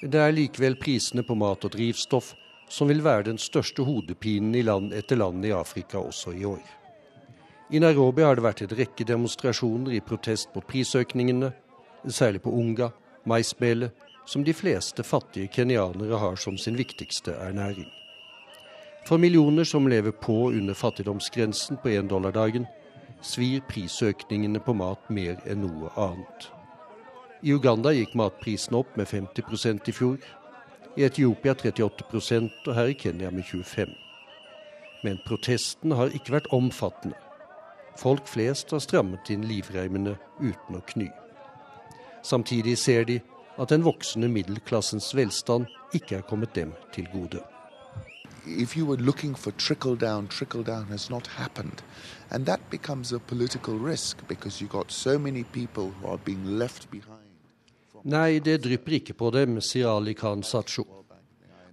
Det 0.00 0.16
er 0.16 0.32
likevel 0.32 0.78
prisene 0.80 1.20
på 1.26 1.34
mat 1.36 1.64
og 1.66 1.74
drivstoff 1.74 2.32
som 2.72 2.88
vil 2.88 3.02
være 3.04 3.26
den 3.26 3.38
største 3.38 3.84
hodepinen 3.84 4.54
i 4.56 4.62
land 4.62 4.94
etter 4.96 5.18
land 5.18 5.44
i 5.44 5.52
Afrika 5.52 5.98
også 5.98 6.32
i 6.32 6.44
år. 6.48 6.62
I 7.70 7.78
Nairobi 7.82 8.22
har 8.24 8.38
det 8.38 8.44
vært 8.46 8.62
en 8.64 8.72
rekke 8.78 9.04
demonstrasjoner 9.06 9.92
i 9.94 10.00
protest 10.00 10.54
mot 10.54 10.66
prisøkningene, 10.66 11.52
særlig 12.08 12.40
på 12.42 12.50
unga, 12.50 12.90
maismelet, 13.28 13.92
som 14.26 14.44
de 14.46 14.54
fleste 14.54 15.02
fattige 15.02 15.50
kenyanere 15.52 16.18
har 16.18 16.36
som 16.36 16.56
sin 16.58 16.78
viktigste 16.78 17.34
ernæring. 17.34 17.88
For 19.06 19.18
millioner 19.18 19.64
som 19.64 19.88
lever 19.88 20.14
på 20.16 20.48
under 20.48 20.74
fattigdomsgrensen 20.74 21.80
på 21.82 21.92
én 21.92 22.08
dollar 22.08 22.32
dagen, 22.32 22.66
svir 23.22 23.60
prisøkningene 23.68 24.62
på 24.64 24.74
mat 24.76 25.10
mer 25.10 25.36
enn 25.46 25.64
noe 25.66 25.92
annet. 25.96 26.50
I 27.42 27.52
Uganda 27.54 27.92
gikk 27.96 28.14
matprisen 28.18 28.76
opp 28.76 28.96
med 29.00 29.08
50% 29.08 29.88
i 29.88 29.92
fjor. 29.96 30.16
I 30.96 31.06
Etiopia 31.06 31.54
38% 31.54 32.66
og 32.66 32.74
her 32.76 32.90
i 32.92 32.96
Kenya 32.98 33.30
med 33.30 33.46
25 33.48 33.94
Men 35.04 35.20
protesten 35.24 35.94
har 35.96 36.12
ikke 36.12 36.34
vært 36.34 36.50
omfattende. 36.52 37.16
Folk 37.96 38.28
flest 38.28 38.74
har 38.74 38.82
strammet 38.84 39.30
inn 39.32 39.46
livreimene 39.48 40.18
uten 40.40 40.76
å 40.76 40.82
kny. 40.92 41.08
Samtidig 42.22 42.76
ser 42.78 43.08
de 43.08 43.20
at 43.56 43.72
den 43.72 43.84
voksende 43.84 44.28
middelklassens 44.28 45.14
velstand 45.16 45.70
ikke 45.96 46.20
er 46.20 46.28
kommet 46.28 46.52
dem 46.54 46.76
til 46.92 47.08
gode. 47.14 47.40
if 48.46 48.76
you 48.76 48.86
were 48.86 48.96
looking 48.96 49.34
for 49.34 49.50
trickle 49.52 49.96
down, 49.96 50.28
trickle 50.28 50.62
down 50.62 50.86
has 50.86 51.10
not 51.10 51.26
happened. 51.26 51.82
And 52.30 52.46
that 52.46 52.60
becomes 52.70 53.12
a 53.12 53.18
political 53.18 53.78
risk 53.78 54.26
because 54.28 54.60
you've 54.60 54.70
got 54.70 54.90
so 54.90 55.18
many 55.18 55.44
people 55.44 55.90
who 55.90 56.08
are 56.08 56.18
being 56.18 56.58
left 56.58 56.90
behind. 56.90 57.19
Nei, 58.08 58.40
det 58.40 58.62
drypper 58.64 58.96
ikke 58.96 59.14
på 59.18 59.28
dem, 59.34 59.58
sier 59.60 59.90
Ali 59.92 60.14
Khan 60.16 60.42
Sacho. 60.46 60.86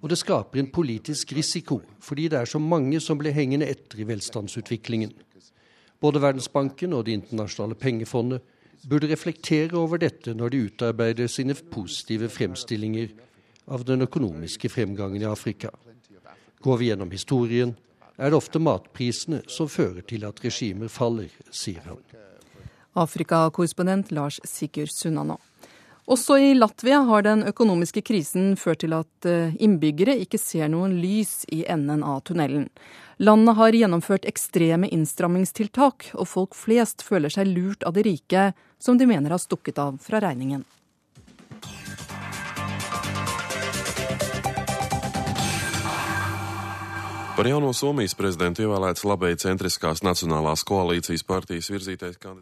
Og 0.01 0.11
det 0.11 0.17
skaper 0.19 0.59
en 0.59 0.69
politisk 0.71 1.31
risiko, 1.33 1.79
fordi 2.03 2.27
det 2.29 2.41
er 2.41 2.49
så 2.49 2.59
mange 2.59 2.99
som 3.01 3.17
blir 3.17 3.35
hengende 3.35 3.69
etter 3.69 4.01
i 4.03 4.07
velstandsutviklingen. 4.07 5.13
Både 5.99 6.21
Verdensbanken 6.21 6.93
og 6.93 7.05
Det 7.05 7.15
internasjonale 7.17 7.75
pengefondet 7.75 8.41
burde 8.87 9.09
reflektere 9.09 9.73
over 9.77 9.97
dette 9.97 10.33
når 10.33 10.49
de 10.49 10.61
utarbeider 10.67 11.27
sine 11.27 11.55
positive 11.55 12.29
fremstillinger 12.29 13.09
av 13.67 13.83
den 13.85 14.05
økonomiske 14.05 14.69
fremgangen 14.69 15.21
i 15.21 15.25
Afrika. 15.25 15.71
Går 16.61 16.77
vi 16.77 16.91
gjennom 16.91 17.11
historien, 17.11 17.75
er 18.17 18.29
det 18.29 18.37
ofte 18.37 18.59
matprisene 18.59 19.43
som 19.49 19.69
fører 19.69 20.01
til 20.01 20.25
at 20.25 20.39
regimer 20.43 20.89
faller, 20.89 21.29
sier 21.51 21.81
han. 21.85 21.99
Afrikakorrespondent 22.97 24.11
Lars 24.11 24.39
Sigurd 24.45 24.89
Sunnanå. 24.89 25.37
Også 26.07 26.37
i 26.39 26.53
Latvia 26.55 27.01
har 27.03 27.25
den 27.25 27.41
økonomiske 27.43 27.99
krisen 28.07 28.53
ført 28.55 28.79
til 28.79 28.93
at 28.95 29.27
eh, 29.27 29.55
innbyggere 29.59 30.15
ikke 30.23 30.39
ser 30.39 30.69
noen 30.71 30.93
lys 31.01 31.41
i 31.51 31.65
enden 31.67 32.05
av 32.07 32.21
tunnelen. 32.29 32.69
Landet 33.19 33.57
har 33.57 33.75
gjennomført 33.75 34.27
ekstreme 34.29 34.87
innstrammingstiltak, 34.87 36.13
og 36.15 36.29
folk 36.31 36.55
flest 36.55 37.03
føler 37.03 37.33
seg 37.33 37.51
lurt 37.51 37.83
av 37.83 37.97
de 37.97 38.05
rike, 38.07 38.51
som 38.79 38.95
de 38.95 39.09
mener 39.09 39.35
har 39.35 39.43
stukket 39.43 39.81
av 39.83 39.99
fra 39.99 40.23
regningen. 40.23 40.63
Par. 47.37 47.45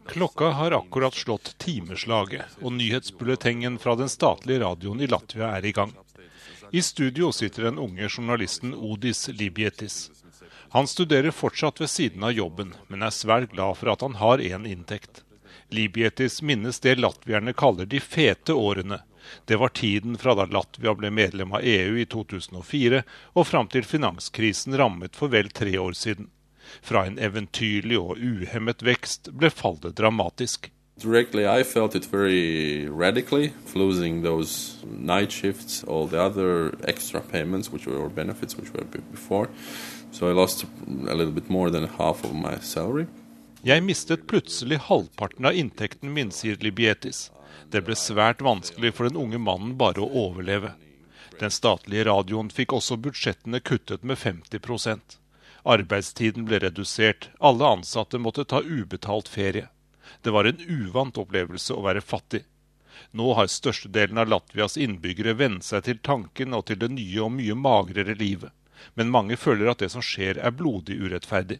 Klokka 0.08 0.45
har 0.45 0.71
akkurat 0.71 1.13
slått 1.13 1.58
timeslaget, 1.58 2.41
og 2.62 2.73
nyhetsbulletengen 2.73 3.77
fra 3.77 3.95
den 3.99 4.10
statlige 4.10 4.62
radioen 4.63 5.01
i 5.03 5.10
Latvia 5.12 5.49
er 5.58 5.65
i 5.65 5.73
gang. 5.75 5.91
I 6.71 6.81
studio 6.81 7.31
sitter 7.36 7.67
den 7.67 7.77
unge 7.77 8.08
journalisten 8.08 8.73
Odis 8.73 9.27
Libietis. 9.27 10.12
Han 10.69 10.88
studerer 10.88 11.31
fortsatt 11.31 11.81
ved 11.81 11.91
siden 11.91 12.23
av 12.23 12.31
jobben, 12.31 12.71
men 12.88 13.03
er 13.03 13.12
svært 13.12 13.51
glad 13.51 13.75
for 13.75 13.91
at 13.91 14.01
han 14.01 14.15
har 14.15 14.39
én 14.39 14.63
inntekt. 14.63 15.25
Libietis 15.75 16.39
minnes 16.41 16.79
det 16.79 16.95
latvierne 17.03 17.53
kaller 17.53 17.86
de 17.86 17.99
fete 17.99 18.55
årene, 18.55 19.03
det 19.45 19.59
var 19.61 19.73
tiden 19.75 20.17
fra 20.17 20.35
da 20.38 20.45
Latvia 20.49 20.93
ble 20.97 21.11
medlem 21.11 21.53
av 21.55 21.65
EU 21.65 21.97
i 22.01 22.05
2004 22.05 23.01
og 23.33 23.47
fram 23.47 23.69
til 23.71 23.88
finanskrisen 23.88 24.77
rammet 24.77 25.15
for 25.15 25.33
vel 25.33 25.49
tre 25.49 25.77
år 25.81 25.97
siden. 25.97 26.29
Fra 26.81 27.05
en 27.05 27.19
eventyrlig 27.21 27.99
og 27.99 28.17
uhemmet 28.17 28.81
vekst 28.85 29.29
ble 29.33 29.51
fallet 29.53 29.95
dramatisk. 29.97 30.71
Directly, 30.97 31.45
I 31.45 31.63
felt 31.63 31.93
it 31.93 32.05
very 32.05 32.88
radically, 32.88 33.51
losing 33.75 34.23
those 34.23 34.77
night 34.85 35.29
shifts, 35.29 35.83
all 35.83 36.07
the 36.07 36.17
other 36.17 36.73
extra 36.88 37.19
payments, 37.19 37.69
which 37.69 37.85
were 37.85 38.07
benefits, 38.07 38.57
which 38.57 38.71
were 38.73 38.85
before. 39.11 39.49
So 40.11 40.29
I 40.29 40.31
lost 40.31 40.65
a 41.09 41.13
little 41.13 41.33
bit 41.33 41.49
more 41.49 41.69
than 41.69 41.88
half 41.97 42.23
of 42.23 42.33
my 42.33 42.59
salary. 42.61 43.07
Jeg 43.65 43.81
mistet 43.83 44.27
plutselig 44.29 44.77
halvparten 44.88 45.45
av 45.49 45.55
inntekten 45.57 46.11
min, 46.13 46.31
sier 46.31 46.55
Libietis. 46.61 47.31
Det 47.72 47.84
ble 47.86 47.96
svært 48.00 48.41
vanskelig 48.46 48.94
for 48.96 49.10
den 49.10 49.20
unge 49.20 49.41
mannen 49.41 49.76
bare 49.78 50.04
å 50.04 50.12
overleve. 50.28 50.74
Den 51.39 51.52
statlige 51.52 52.08
radioen 52.08 52.50
fikk 52.54 52.74
også 52.78 52.98
budsjettene 53.02 53.60
kuttet 53.60 54.04
med 54.04 54.18
50% 54.22 55.20
Arbeidstiden 55.65 56.46
ble 56.46 56.60
redusert, 56.62 57.32
alle 57.39 57.65
ansatte 57.65 58.20
måtte 58.22 58.44
ta 58.46 58.60
ubetalt 58.62 59.28
ferie. 59.28 59.70
Det 60.22 60.30
var 60.30 60.46
en 60.46 60.62
uvant 60.62 61.18
opplevelse 61.18 61.74
å 61.74 61.82
være 61.82 62.04
fattig. 62.06 62.44
Nå 63.12 63.34
har 63.34 63.50
størstedelen 63.50 64.22
av 64.22 64.30
Latvias 64.30 64.78
innbyggere 64.78 65.34
vent 65.39 65.65
seg 65.65 65.88
til 65.88 65.98
tanken 66.06 66.54
og 66.54 66.68
til 66.70 66.78
det 66.84 66.91
nye 66.94 67.24
og 67.26 67.34
mye 67.39 67.58
magrere 67.58 68.13
livet. 68.20 68.54
Men 68.94 69.10
mange 69.10 69.39
føler 69.41 69.72
at 69.72 69.82
det 69.82 69.89
som 69.96 70.06
skjer 70.06 70.38
er 70.38 70.54
blodig 70.54 71.00
urettferdig. 71.02 71.58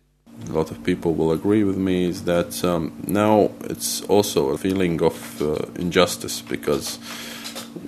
A 0.50 0.52
lot 0.52 0.71
of 0.71 0.84
people 0.84 1.13
will 1.13 1.32
agree 1.32 1.63
with 1.63 1.78
me 1.78 2.06
is 2.06 2.24
that 2.24 2.63
um, 2.63 2.91
now 3.08 3.52
it's 3.62 4.02
also 4.04 4.50
a 4.50 4.58
feeling 4.58 5.02
of 5.02 5.41
uh, 5.41 5.56
injustice 5.76 6.41
because 6.41 7.00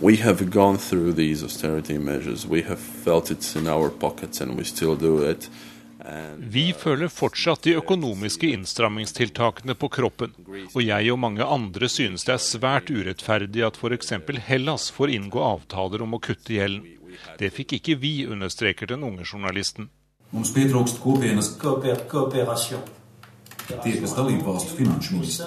we 0.02 0.18
have 0.18 0.50
gone 0.50 0.78
through 0.78 1.14
these 1.14 1.44
austerity 1.44 1.98
measures. 1.98 2.48
We 2.48 2.62
have 2.64 2.80
felt 2.80 3.32
it 3.32 3.56
in 3.56 3.68
our 3.68 3.90
pockets 3.90 4.42
and 4.42 4.58
we 4.58 4.64
still 4.64 4.96
do 4.96 5.22
it. 5.24 5.50
Vi 6.38 6.74
føler 6.74 7.10
fortsatt 7.12 7.66
de 7.66 7.74
økonomiske 7.76 8.48
innstrammingstiltakene 8.56 9.76
på 9.76 9.90
kroppen, 9.92 10.32
og 10.72 10.80
jeg 10.84 11.12
og 11.12 11.20
mange 11.20 11.44
andre 11.44 11.90
synes 11.92 12.24
det 12.24 12.38
er 12.38 12.44
svært 12.44 12.92
urettferdig 12.94 13.66
at 13.68 13.76
f.eks. 13.76 14.14
Hellas 14.48 14.88
får 14.94 15.12
inngå 15.18 15.44
avtaler 15.44 16.06
om 16.06 16.16
å 16.16 16.22
kutte 16.24 16.56
gjelden. 16.56 16.86
Det 17.42 17.52
fikk 17.52 17.80
ikke 17.80 17.98
vi, 18.00 18.14
understreker 18.30 18.88
den 18.88 19.04
unge 19.04 19.26
journalisten. 19.28 19.90
Mums 20.36 20.52
pietrūkst 20.52 20.98
kopienas 21.00 21.54
tiekas 23.84 24.14
dalību 24.16 24.44
valstu 24.48 24.76
finanšu 24.78 25.18
ministri. 25.18 25.46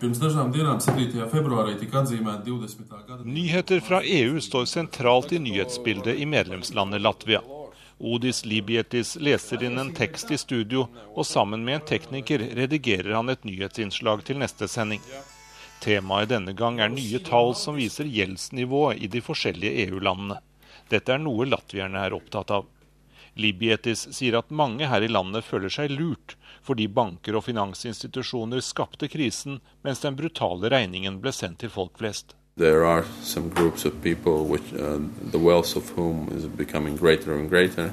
Pirms 0.00 0.20
dažām 0.20 0.52
dienām, 0.52 0.80
7. 0.84 1.26
februārī, 1.32 1.76
tika 1.80 2.00
atzīmēta 2.02 2.44
20. 2.44 2.88
gada 3.08 3.24
Nyheter 3.24 3.80
fra 3.84 4.00
EU 4.04 4.40
står 4.44 4.64
sentralt 4.68 5.32
i 5.32 5.40
nyhetsbildet 5.44 6.20
i 6.20 6.28
medlemslandet 6.28 7.04
Latvia. 7.04 7.42
Odis 8.00 8.42
Libietis 8.44 9.14
leser 9.20 9.62
inn 9.64 9.78
en 9.80 9.92
tekst 9.96 10.32
i 10.34 10.40
studio, 10.40 10.88
og 11.14 11.28
sammen 11.28 11.64
med 11.64 11.80
en 11.80 11.86
tekniker 11.92 12.42
redigerer 12.56 13.14
han 13.16 13.32
et 13.32 13.44
nyhetsinnslag 13.44 14.24
til 14.24 14.40
neste 14.40 14.68
sending. 14.68 15.00
Temaet 15.84 16.32
denne 16.32 16.56
gang 16.56 16.80
er 16.80 16.92
nye 16.92 17.20
tall 17.24 17.54
som 17.56 17.76
viser 17.76 18.08
gjeldsnivået 18.08 19.04
i 19.04 19.12
de 19.12 19.20
forskjellige 19.24 19.86
EU-landene. 19.86 20.40
Dette 20.90 21.14
er 21.14 21.22
noe 21.22 21.46
latvierne 21.48 22.00
er 22.04 22.16
opptatt 22.16 22.52
av. 22.54 22.66
Libietis 23.34 24.06
sier 24.14 24.36
at 24.38 24.52
mange 24.54 24.86
her 24.86 25.02
i 25.02 25.10
landet 25.10 25.46
føler 25.46 25.72
seg 25.72 25.90
lurt, 25.90 26.36
fordi 26.62 26.86
banker 26.86 27.34
og 27.34 27.46
finansinstitusjoner 27.48 28.62
skapte 28.62 29.08
krisen, 29.10 29.58
mens 29.82 30.04
den 30.04 30.16
brutale 30.18 30.70
regningen 30.70 31.18
ble 31.22 31.32
sendt 31.34 31.62
til 31.64 31.72
folk 31.74 31.98
flest. 31.98 32.36
There 32.56 32.86
are 32.86 33.04
some 33.22 33.50
groups 33.50 33.84
of 33.84 34.00
people 34.02 34.46
which 34.46 34.72
uh, 34.74 35.00
the 35.32 35.38
wealth 35.38 35.76
of 35.76 35.90
whom 35.96 36.28
is 36.36 36.46
becoming 36.46 36.96
greater 36.96 37.34
and 37.34 37.50
greater, 37.50 37.90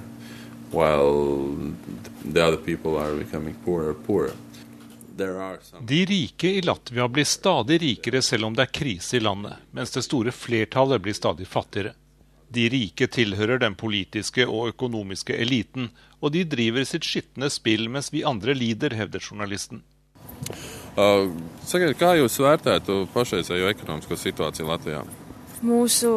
while 0.71 1.73
the 2.23 2.45
other 2.45 2.57
people 2.57 2.97
are 2.97 3.15
becoming 3.15 3.55
poorer 3.65 3.89
and 3.89 4.05
poorer. 4.05 4.33
De 5.81 6.05
rike 6.05 6.47
i 6.47 6.61
Latvia 6.61 7.07
blir 7.07 7.25
stadig 7.25 7.81
rikere 7.81 8.21
selv 8.21 8.45
om 8.45 8.55
det 8.55 8.63
er 8.63 8.71
krise 8.73 9.17
i 9.17 9.19
landet, 9.19 9.59
mens 9.71 9.91
det 9.91 10.01
store 10.05 10.31
flertallet 10.31 11.01
blir 11.03 11.13
stadig 11.13 11.45
fattigere. 11.47 11.91
De 12.51 12.67
rike 12.71 13.07
tilhører 13.07 13.61
den 13.63 13.77
politiske 13.79 14.47
og 14.47 14.73
økonomiske 14.73 15.37
eliten, 15.39 15.89
og 16.19 16.33
de 16.35 16.43
driver 16.45 16.83
sitt 16.87 17.07
skitne 17.07 17.49
spill 17.49 17.87
mens 17.89 18.11
vi 18.11 18.25
andre 18.27 18.55
lider, 18.57 18.95
hevder 18.97 19.23
journalisten. 19.23 19.81
Uh, 20.99 21.31
sakiet, 21.63 21.95
kā 21.95 22.17
jūs 22.19 22.35
vērtētu 22.43 23.05
pašreizējo 23.13 23.71
ekonomisko 23.71 24.19
situāciju 24.19 24.67
Latvijā? 24.67 25.05
Mūsu 25.61 26.09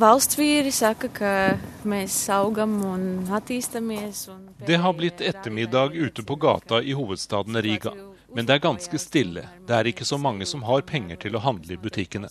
valsts 0.00 0.38
vīri 0.40 0.72
saka, 0.72 1.10
ka 1.12 1.32
mēs 1.88 2.16
augam 2.32 2.78
un 2.88 3.02
attīstamies. 3.36 4.24
Un... 4.32 4.46
Det 4.66 4.80
har 4.80 4.96
blitt 4.96 5.20
ettermiddag 5.20 5.92
ute 5.94 6.24
på 6.24 6.38
gata 6.40 6.80
i 6.80 6.96
hovedstaden 6.96 7.60
Riga. 7.62 7.92
Men 8.34 8.48
det 8.48 8.56
er 8.56 8.64
ganske 8.64 8.98
stille. 9.00 9.44
Det 9.68 9.76
er 9.76 9.88
ikke 9.92 10.04
så 10.08 10.18
mange 10.20 10.48
som 10.48 10.64
har 10.64 10.84
penger 10.88 11.20
til 11.20 11.36
å 11.36 11.44
handle 11.44 11.76
i 11.76 11.80
butikkene. 11.80 12.28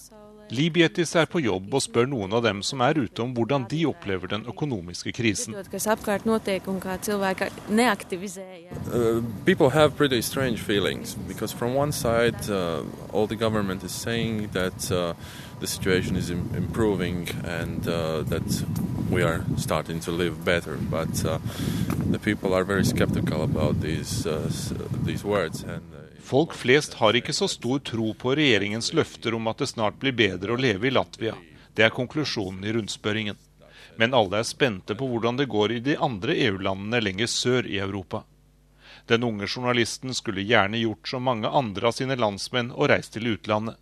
Libietis 0.50 1.16
er 1.16 1.26
på 1.26 1.40
jobb 1.44 1.74
og 1.74 1.82
spør 1.84 2.08
noen 2.08 2.34
av 2.34 2.44
dem 2.46 2.62
som 2.64 2.82
er 2.86 3.00
ute 3.00 3.24
om 3.24 3.34
hvordan 3.36 3.66
de 3.72 3.86
opplever 3.90 4.28
den 4.32 4.46
økonomiske 4.48 5.12
krisen. 5.12 5.56
Uh, 8.88 9.24
people 9.46 9.70
have 9.70 9.96
pretty 9.98 10.22
strange 10.22 10.58
feelings 10.58 11.16
because 11.28 11.52
from 11.52 11.76
one 11.76 11.92
side 11.92 12.50
uh, 12.50 12.84
all 13.14 13.28
the 13.28 13.36
uh, 14.92 15.14
the 15.60 15.68
situation 15.68 16.16
is 16.16 16.30
improving 16.30 17.28
and 17.44 17.88
uh, 17.88 18.22
that 18.24 18.64
we 19.10 19.24
are 19.24 19.44
starting 19.58 20.00
to 20.02 20.12
live 20.12 20.46
better, 20.46 20.78
but 20.90 21.26
uh, 21.26 21.40
the 22.12 22.20
people 22.20 22.54
are 22.54 22.64
very 22.64 22.86
skeptical. 22.86 23.48
Folk 26.24 26.54
flest 26.54 26.94
har 27.00 27.16
ikke 27.16 27.34
så 27.34 27.48
stor 27.48 27.80
tro 27.80 28.14
på 28.14 28.36
regjeringens 28.36 28.94
løfter 28.94 29.36
om 29.38 29.48
at 29.48 29.62
det 29.64 29.70
snart 29.72 30.00
blir 30.02 30.16
bedre 30.18 30.54
å 30.54 30.60
leve 30.60 30.88
i 30.88 30.92
Latvia. 30.92 31.36
Det 31.74 31.86
er 31.86 31.94
konklusjonen 31.94 32.66
i 32.66 32.74
rundspørringen. 32.74 33.38
Men 33.98 34.14
alle 34.14 34.42
er 34.42 34.48
spente 34.48 34.96
på 34.96 35.08
hvordan 35.10 35.38
det 35.38 35.48
går 35.50 35.72
i 35.72 35.80
de 35.86 35.96
andre 35.98 36.36
EU-landene 36.48 37.02
lenger 37.02 37.30
sør 37.32 37.68
i 37.70 37.80
Europa. 37.82 38.24
Den 39.08 39.24
unge 39.24 39.48
journalisten 39.48 40.14
skulle 40.14 40.44
gjerne 40.44 40.82
gjort 40.82 41.08
som 41.08 41.24
mange 41.24 41.48
andre 41.48 41.88
av 41.88 41.96
sine 41.96 42.18
landsmenn 42.20 42.74
og 42.76 42.90
reist 42.92 43.14
til 43.16 43.30
utlandet. 43.32 43.78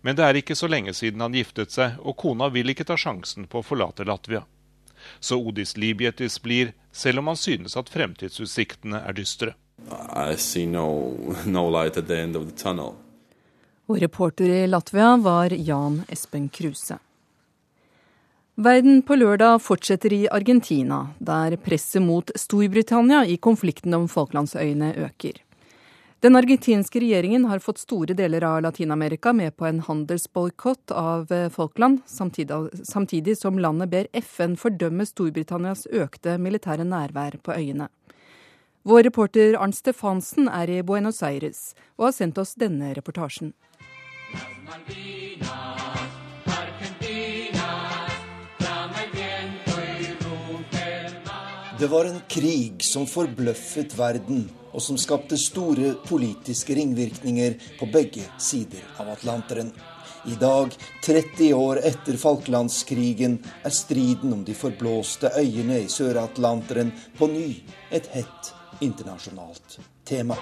Men 0.00 0.16
det 0.16 0.24
er 0.24 0.38
ikke 0.40 0.56
så 0.56 0.68
lenge 0.70 0.94
siden 0.96 1.20
han 1.20 1.34
giftet 1.36 1.74
seg, 1.74 1.98
og 2.00 2.16
kona 2.16 2.48
vil 2.48 2.70
ikke 2.72 2.86
ta 2.88 2.96
sjansen 2.96 3.48
på 3.50 3.60
å 3.60 3.66
forlate 3.66 4.06
Latvia. 4.08 4.44
Så 5.20 5.36
Odis 5.40 5.76
Libietis 5.76 6.38
blir, 6.42 6.72
selv 6.92 7.20
om 7.20 7.32
han 7.32 7.40
synes 7.40 7.76
at 7.76 7.90
fremtidsutsiktene 7.92 9.02
er 9.04 9.16
dystre. 9.16 9.56
I 9.88 10.36
see 10.36 10.66
no, 10.66 11.12
no 11.46 11.68
light 11.70 11.96
at 11.96 12.06
the 12.08 12.20
end 12.20 12.36
of 12.36 12.46
the 12.46 12.56
tunnel. 12.56 12.94
Og 13.90 13.98
reporter 14.02 14.44
i 14.44 14.66
Latvia 14.66 15.16
var 15.16 15.50
Jan 15.50 16.02
Espen 16.08 16.48
Kruse. 16.48 16.98
Verden 18.54 19.02
på 19.02 19.16
lørdag 19.16 19.62
fortsetter 19.64 20.12
i 20.12 20.28
Argentina, 20.28 21.06
der 21.18 21.56
presset 21.56 22.02
mot 22.02 22.30
Storbritannia 22.36 23.24
i 23.26 23.36
konflikten 23.36 23.94
om 23.96 24.04
Falklandsøyene 24.08 24.92
øker. 25.06 25.40
Den 26.20 26.36
argentinske 26.36 27.00
regjeringen 27.00 27.46
har 27.48 27.62
fått 27.64 27.80
store 27.80 28.12
deler 28.12 28.44
av 28.44 28.58
Latin-Amerika 28.66 29.32
med 29.32 29.56
på 29.56 29.64
en 29.64 29.80
handelsboikott 29.80 30.92
av 30.92 31.32
Falkland, 31.54 32.02
samtidig, 32.06 32.84
samtidig 32.84 33.38
som 33.40 33.58
landet 33.58 33.88
ber 33.88 34.10
FN 34.20 34.58
fordømme 34.60 35.08
Storbritannias 35.08 35.86
økte 35.88 36.36
militære 36.36 36.84
nærvær 36.84 37.40
på 37.40 37.56
øyene. 37.56 37.88
Vår 38.82 39.02
reporter 39.02 39.58
Arnt 39.60 39.76
Stefansen 39.76 40.46
er 40.48 40.70
i 40.72 40.78
Buenos 40.80 41.18
Aires 41.22 41.74
og 41.98 42.06
har 42.06 42.12
sendt 42.16 42.38
oss 42.40 42.54
denne 42.56 42.94
reportasjen. 42.96 43.50
Det 51.80 51.88
var 51.92 52.08
en 52.08 52.22
krig 52.28 52.80
som 52.84 53.04
forbløffet 53.08 53.92
verden, 53.98 54.46
og 54.72 54.80
som 54.84 54.96
skapte 55.00 55.36
store 55.40 55.94
politiske 56.08 56.76
ringvirkninger 56.76 57.58
på 57.80 57.88
begge 57.92 58.24
sider 58.40 58.86
av 59.00 59.10
Atlanteren. 59.12 59.74
I 60.28 60.38
dag, 60.40 60.72
30 61.04 61.52
år 61.56 61.82
etter 61.90 62.16
Falklandskrigen, 62.20 63.36
er 63.64 63.76
striden 63.76 64.32
om 64.36 64.44
de 64.44 64.56
forblåste 64.56 65.32
øyene 65.36 65.82
i 65.84 65.92
Sør-Atlanteren 65.92 66.94
på 67.20 67.28
ny 67.32 67.46
et 67.92 68.08
hett 68.16 68.52
internasjonalt 68.80 69.78
tema. 70.04 70.36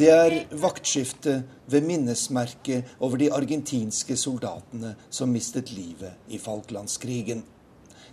Det 0.00 0.08
er 0.08 0.34
vaktskifte 0.56 1.42
ved 1.70 1.84
minnesmerket 1.84 2.94
over 2.98 3.20
de 3.20 3.30
argentinske 3.34 4.16
soldatene 4.16 4.94
som 5.10 5.32
mistet 5.34 5.72
livet 5.74 6.30
i 6.30 6.38
Falklandskrigen. 6.38 7.42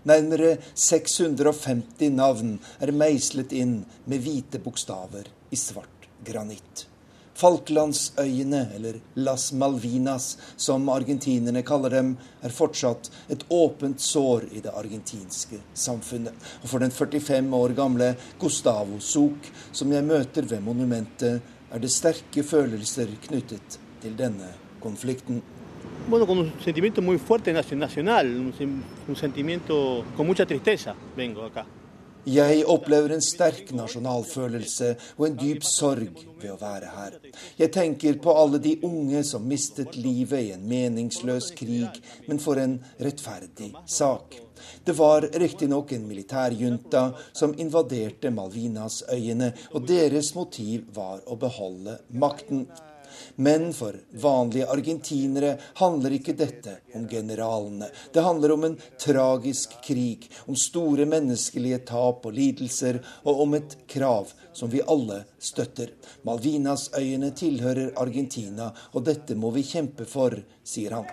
Nærmere 0.08 0.58
650 0.74 2.12
navn 2.16 2.58
er 2.80 2.94
meislet 2.96 3.54
inn 3.56 3.80
med 4.06 4.24
hvite 4.24 4.62
bokstaver 4.64 5.30
i 5.52 5.60
svart 5.60 6.08
granitt. 6.26 6.88
Falklandsøyene, 7.38 8.64
eller 8.76 8.98
Las 9.16 9.52
Malvinas, 9.54 10.38
som 10.58 10.90
argentinerne 10.90 11.62
kaller 11.66 11.94
dem, 11.94 12.16
er 12.42 12.54
fortsatt 12.54 13.12
et 13.30 13.46
åpent 13.54 14.02
sår 14.02 14.48
i 14.58 14.64
det 14.66 14.74
argentinske 14.74 15.60
samfunnet. 15.78 16.34
Og 16.64 16.72
for 16.72 16.82
den 16.82 16.92
45 16.92 17.54
år 17.54 17.76
gamle 17.78 18.16
Gustavo 18.42 18.98
Zuc, 19.00 19.52
som 19.72 19.94
jeg 19.94 20.08
møter 20.08 20.50
ved 20.50 20.66
monumentet, 20.66 21.42
er 21.70 21.84
det 21.84 21.94
sterke 21.94 22.44
følelser 22.44 23.12
knyttet 23.28 23.80
til 24.02 24.18
denne 24.18 24.54
konflikten. 24.82 25.44
Bueno. 31.16 31.77
Jeg 32.28 32.66
opplever 32.68 33.14
en 33.16 33.22
sterk 33.24 33.70
nasjonalfølelse 33.72 34.90
og 35.16 35.22
en 35.30 35.38
dyp 35.40 35.64
sorg 35.64 36.18
ved 36.42 36.50
å 36.52 36.58
være 36.60 36.90
her. 36.92 37.14
Jeg 37.56 37.72
tenker 37.72 38.18
på 38.20 38.34
alle 38.36 38.60
de 38.60 38.74
unge 38.84 39.22
som 39.24 39.46
mistet 39.48 39.96
livet 39.96 40.50
i 40.50 40.52
en 40.58 40.66
meningsløs 40.68 41.54
krig, 41.56 42.02
men 42.28 42.42
for 42.44 42.60
en 42.60 42.82
rettferdig 43.00 43.72
sak. 43.88 44.36
Det 44.84 44.98
var 44.98 45.30
riktignok 45.40 45.94
en 45.96 46.08
militærjunta 46.10 47.06
som 47.32 47.56
invaderte 47.64 48.34
Malvinasøyene, 48.36 49.54
og 49.72 49.88
deres 49.88 50.34
motiv 50.36 50.90
var 50.98 51.24
å 51.32 51.40
beholde 51.40 52.00
makten. 52.12 52.66
Men 53.40 53.74
for 53.74 53.94
vanlige 54.12 54.66
argentinere 54.66 55.58
handler 55.78 56.16
ikke 56.18 56.34
dette 56.38 56.72
om 56.98 57.04
generalene. 57.10 57.90
Det 58.14 58.24
handler 58.26 58.54
om 58.56 58.64
en 58.66 58.78
tragisk 58.98 59.76
krig, 59.86 60.26
om 60.50 60.58
store 60.58 61.06
menneskelige 61.06 61.84
tap 61.86 62.26
og 62.26 62.34
lidelser, 62.34 62.98
og 63.30 63.42
om 63.46 63.54
et 63.60 63.78
krav 63.94 64.34
som 64.58 64.74
vi 64.74 64.82
alle 64.82 65.22
støtter. 65.38 65.94
Malvinasøyene 66.26 67.30
tilhører 67.38 67.94
Argentina, 68.02 68.72
og 68.94 69.06
dette 69.06 69.38
må 69.38 69.54
vi 69.54 69.62
kjempe 69.70 70.10
for, 70.10 70.34
sier 70.66 70.98
han. 70.98 71.06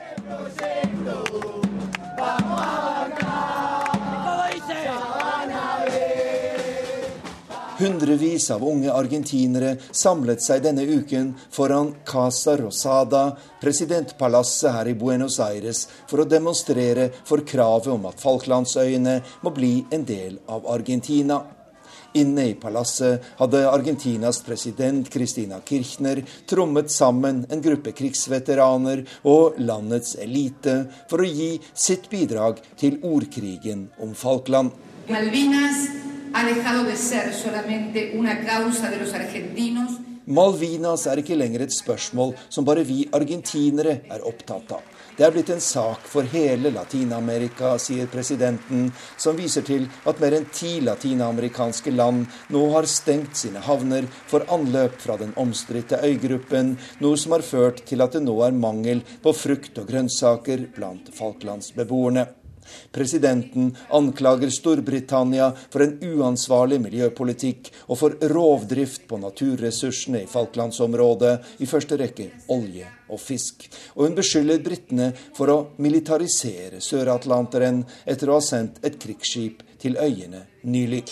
Hundrevis 7.75 8.51
av 8.55 8.63
unge 8.63 8.93
argentinere 8.95 9.73
samlet 9.91 10.43
seg 10.43 10.61
denne 10.63 10.85
uken 10.87 11.33
foran 11.51 11.89
Casa 12.07 12.55
Rosada, 12.61 13.25
presidentpalasset 13.59 14.71
her 14.77 14.91
i 14.93 14.95
Buenos 14.95 15.41
Aires, 15.43 15.89
for 16.07 16.23
å 16.23 16.29
demonstrere 16.29 17.09
for 17.27 17.43
kravet 17.43 17.91
om 17.91 18.07
at 18.07 18.23
Falklandsøyene 18.23 19.17
må 19.43 19.55
bli 19.57 19.73
en 19.91 20.07
del 20.07 20.39
av 20.47 20.71
Argentina. 20.71 21.41
Inne 22.15 22.47
i 22.53 22.55
palasset 22.55 23.27
hadde 23.41 23.65
Argentinas 23.67 24.39
president 24.47 25.11
Christina 25.11 25.59
Kirchner 25.67 26.23
trommet 26.47 26.95
sammen 26.95 27.43
en 27.51 27.67
gruppe 27.67 27.91
krigsveteraner 27.91 29.03
og 29.27 29.59
landets 29.59 30.15
elite 30.23 30.79
for 31.11 31.27
å 31.27 31.27
gi 31.27 31.57
sitt 31.75 32.07
bidrag 32.15 32.63
til 32.79 33.03
ordkrigen 33.03 33.89
om 33.99 34.15
Falkland. 34.15 34.71
Malvinas 35.11 35.89
dejado 36.47 36.85
de 36.85 36.97
ser 36.97 37.33
solamente 37.33 38.13
una 38.15 38.41
causa 38.45 38.91
de 38.91 38.99
los 38.99 39.15
argentinos. 39.15 40.01
Malvinas 40.27 41.05
er 41.07 41.21
ikke 41.21 41.37
lenger 41.37 41.67
et 41.67 41.73
spørsmål 41.75 42.31
som 42.49 42.65
bare 42.65 42.85
vi 42.89 43.03
argentinere 43.13 43.99
er 44.09 44.23
opptatt 44.25 44.71
av. 44.73 44.85
Det 45.15 45.23
er 45.23 45.31
blitt 45.31 45.51
en 45.53 45.61
sak 45.63 46.09
for 46.11 46.27
hele 46.33 46.73
Latin-Amerika, 46.75 47.77
sier 47.79 48.09
presidenten, 48.11 48.89
som 49.21 49.37
viser 49.39 49.63
til 49.63 49.85
at 50.11 50.19
mer 50.19 50.35
enn 50.35 50.49
ti 50.51 50.81
latinamerikanske 50.83 51.93
land 51.95 52.25
nå 52.51 52.63
har 52.73 52.89
stengt 52.91 53.37
sine 53.39 53.63
havner 53.63 54.09
for 54.27 54.49
anløp 54.57 54.97
fra 55.05 55.19
den 55.21 55.37
omstridte 55.39 56.01
øygruppen, 56.09 56.75
noe 57.05 57.21
som 57.21 57.37
har 57.37 57.47
ført 57.47 57.85
til 57.87 58.03
at 58.03 58.17
det 58.17 58.25
nå 58.25 58.35
er 58.43 58.57
mangel 58.57 59.05
på 59.23 59.37
frukt 59.39 59.79
og 59.79 59.93
grønnsaker 59.93 60.67
blant 60.75 61.13
Falklandsbeboerne. 61.15 62.27
Presidenten 62.95 63.73
anklager 63.95 64.53
Storbritannia 64.53 65.51
for 65.71 65.85
en 65.85 65.97
uansvarlig 66.05 66.81
miljøpolitikk 66.85 67.71
og 67.89 68.01
for 68.01 68.17
rovdrift 68.33 69.09
på 69.11 69.19
naturressursene 69.23 70.25
i 70.25 70.31
Falklandsområdet, 70.31 71.35
i 71.61 71.69
første 71.71 71.99
rekke 72.01 72.31
olje 72.55 72.89
og 73.11 73.21
fisk. 73.21 73.69
Og 73.97 74.09
hun 74.09 74.19
beskylder 74.19 74.63
britene 74.65 75.13
for 75.37 75.53
å 75.53 75.61
militarisere 75.85 76.83
Sør-Atlanteren 76.85 77.85
etter 78.07 78.31
å 78.31 78.39
ha 78.39 78.45
sendt 78.45 78.83
et 78.87 78.99
krigsskip 79.01 79.63
til 79.85 79.99
øyene 80.01 80.47
nylig. 80.65 81.05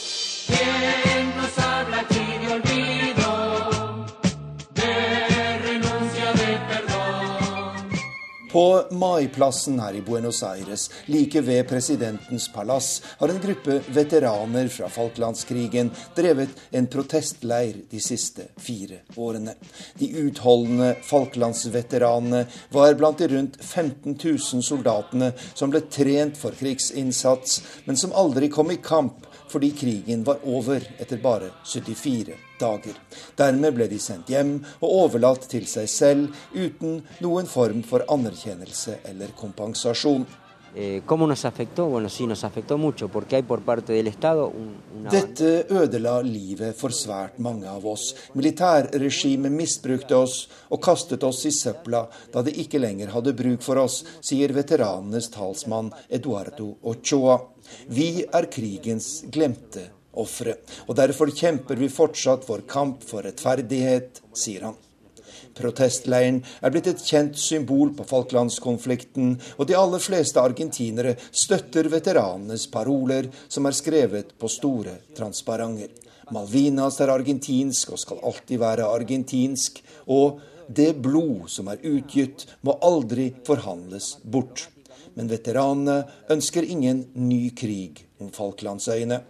På 8.53 8.85
Maiplassen 8.91 9.81
her 9.81 9.95
i 9.95 10.03
Buenos 10.03 10.43
Aires, 10.43 10.91
like 11.07 11.41
ved 11.41 11.69
presidentens 11.69 12.53
palass, 12.53 13.03
har 13.19 13.29
en 13.29 13.41
gruppe 13.41 13.81
veteraner 13.87 14.69
fra 14.69 14.89
Falklandskrigen 14.89 15.91
drevet 16.15 16.49
en 16.71 16.87
protestleir 16.87 17.79
de 17.91 18.01
siste 18.01 18.51
fire 18.61 19.01
årene. 19.17 19.55
De 19.97 20.11
utholdende 20.27 20.93
Falklandsveteranene 21.09 22.45
var 22.77 22.95
blant 23.01 23.25
de 23.25 23.33
rundt 23.33 23.57
15 23.65 24.19
000 24.21 24.63
soldatene 24.69 25.33
som 25.55 25.73
ble 25.73 25.87
trent 25.89 26.37
for 26.37 26.53
krigsinnsats, 26.53 27.63
men 27.89 27.97
som 27.97 28.13
aldri 28.13 28.53
kom 28.53 28.71
i 28.71 28.83
kamp 28.85 29.25
fordi 29.49 29.73
krigen 29.81 30.29
var 30.29 30.45
over 30.45 30.85
etter 31.01 31.25
bare 31.25 31.55
74 31.65 32.52
dager. 32.63 32.99
Dermed 33.39 33.77
ble 33.77 33.89
de 33.91 33.99
sendt 34.03 34.31
hjem 34.33 34.55
og 34.81 34.89
overlatt 35.05 35.49
til 35.51 35.67
seg 35.71 35.91
selv 35.91 36.45
uten 36.55 37.03
noen 37.25 37.51
form 37.51 37.83
for 37.87 38.07
anerkjennelse 38.15 39.03
eller 39.11 39.35
kompensasjon. 39.39 40.27
Eh, 40.75 41.03
Dette 45.11 45.67
ødela 45.69 46.15
livet 46.25 46.77
for 46.79 46.89
svært 46.89 47.39
mange 47.39 47.69
av 47.69 47.85
oss. 47.87 48.15
Militærregimet 48.33 49.53
misbrukte 49.53 50.17
oss 50.17 50.49
og 50.71 50.81
kastet 50.81 51.23
oss 51.29 51.45
i 51.45 51.53
søpla 51.53 52.07
da 52.33 52.43
de 52.43 52.57
ikke 52.65 52.81
lenger 52.81 53.13
hadde 53.13 53.37
bruk 53.37 53.61
for 53.61 53.77
oss, 53.85 54.01
sier 54.25 54.57
veteranenes 54.57 55.29
talsmann 55.35 55.93
Eduardo 56.09 56.79
Ochoa. 56.83 57.37
Vi 57.93 58.25
er 58.25 58.49
krigens 58.49 59.19
glemte 59.29 59.91
ofre, 60.21 60.57
og 60.87 60.97
derfor 60.99 61.33
kjemper 61.33 61.79
vi 61.81 61.91
fortsatt 61.93 62.49
vår 62.49 62.65
kamp 62.69 63.05
for 63.07 63.25
rettferdighet, 63.27 64.23
sier 64.37 64.69
han. 64.69 64.81
Protestleiren 65.57 66.41
er 66.65 66.73
blitt 66.73 66.89
et 66.89 67.03
kjent 67.05 67.37
symbol 67.39 67.93
på 67.97 68.07
Falklandskonflikten, 68.09 69.35
og 69.59 69.69
de 69.69 69.77
aller 69.77 70.01
fleste 70.03 70.41
argentinere 70.41 71.17
støtter 71.29 71.91
veteranenes 71.93 72.69
paroler, 72.73 73.29
som 73.49 73.69
er 73.69 73.77
skrevet 73.77 74.33
på 74.39 74.51
store 74.53 74.97
transparenter. 75.17 75.93
Malvinas 76.33 76.97
er 77.05 77.13
argentinsk 77.13 77.93
og 77.93 78.01
skal 78.01 78.23
alltid 78.25 78.63
være 78.63 78.89
argentinsk, 78.89 79.83
og 80.09 80.41
det 80.73 80.95
blod 81.05 81.51
som 81.53 81.69
er 81.69 81.83
utgitt, 81.85 82.47
må 82.65 82.79
aldri 82.81 83.33
forhandles 83.45 84.15
bort. 84.23 84.69
Men 85.19 85.29
veteranene 85.29 85.99
ønsker 86.33 86.65
ingen 86.65 87.05
ny 87.21 87.51
krig 87.59 88.07
Falklandsøyene. 88.31 89.23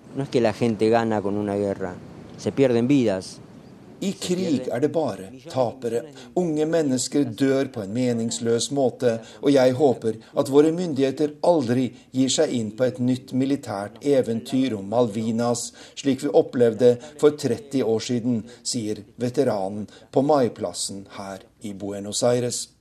I 4.03 4.11
krig 4.19 4.67
er 4.67 4.81
det 4.83 4.89
bare 4.91 5.29
tapere. 5.47 6.01
Unge 6.35 6.65
mennesker 6.67 7.29
dør 7.39 7.69
på 7.71 7.85
en 7.85 7.93
meningsløs 7.95 8.73
måte, 8.75 9.13
og 9.41 9.55
jeg 9.55 9.77
håper 9.79 10.19
at 10.43 10.51
våre 10.51 10.73
myndigheter 10.75 11.37
aldri 11.47 11.87
gir 12.11 12.33
seg 12.35 12.51
inn 12.59 12.73
på 12.75 12.89
et 12.89 12.99
nytt 12.99 13.31
militært 13.39 14.03
eventyr 14.03 14.75
om 14.81 14.91
Malvinas, 14.91 15.69
slik 15.95 16.27
vi 16.27 16.35
opplevde 16.35 16.97
for 17.23 17.39
30 17.39 17.87
år 17.87 18.03
siden, 18.03 18.43
sier 18.67 19.05
veteranen 19.23 19.87
på 20.11 20.27
Maiplassen 20.27 21.07
her 21.21 21.47
i 21.63 21.71
Buenos 21.71 22.27
Aires. 22.27 22.72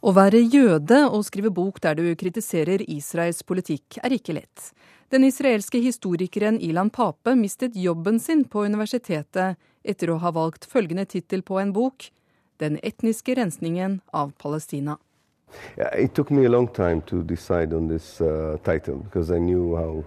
Å 0.00 0.14
være 0.16 0.38
jøde 0.40 1.02
og 1.12 1.26
skrive 1.26 1.50
bok 1.52 1.76
der 1.84 1.98
du 1.98 2.06
kritiserer 2.16 2.80
Israels 2.88 3.42
politikk, 3.44 3.98
er 4.00 4.14
ikke 4.16 4.32
lett. 4.32 4.70
Den 5.12 5.26
israelske 5.28 5.76
historikeren 5.84 6.56
Ilan 6.56 6.88
Pape 6.88 7.34
mistet 7.36 7.76
jobben 7.76 8.16
sin 8.16 8.46
på 8.48 8.62
universitetet 8.64 9.58
etter 9.84 10.12
å 10.12 10.16
ha 10.22 10.32
valgt 10.32 10.64
følgende 10.64 11.04
tittel 11.04 11.44
på 11.44 11.60
en 11.60 11.74
bok 11.76 12.08
Den 12.60 12.78
etniske 12.84 13.34
rensningen 13.36 14.00
av 14.12 14.32
Palestina. 14.36 14.98
Yeah, 15.76 15.92
it 15.96 16.14
took 16.14 16.30
me 16.30 16.44
a 16.44 16.48
long 16.48 16.68
time 16.68 17.00
to 17.06 17.22
decide 17.22 17.72
on 17.72 17.88
this 17.88 18.20
uh, 18.20 18.56
title 18.64 18.96
because 19.04 19.30
I 19.30 19.38
knew 19.38 19.76
how 19.76 20.04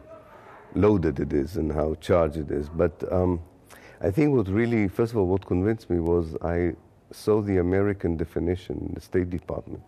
loaded 0.76 1.20
it 1.20 1.34
is 1.34 1.58
and 1.58 1.72
how 1.72 1.96
charged 1.96 2.38
it 2.38 2.52
is. 2.52 2.70
But 2.70 3.04
um, 3.12 3.42
I 4.02 4.12
think 4.12 4.36
what 4.36 4.48
really, 4.48 4.88
first 4.88 5.14
of 5.14 5.18
all, 5.18 5.26
what 5.26 5.46
convinced 5.46 5.90
saw 7.14 7.42
the 7.42 7.58
American 7.58 8.18
definition 8.18 8.78
in 8.88 8.94
the 8.94 9.02
State 9.02 9.30
Department 9.30 9.84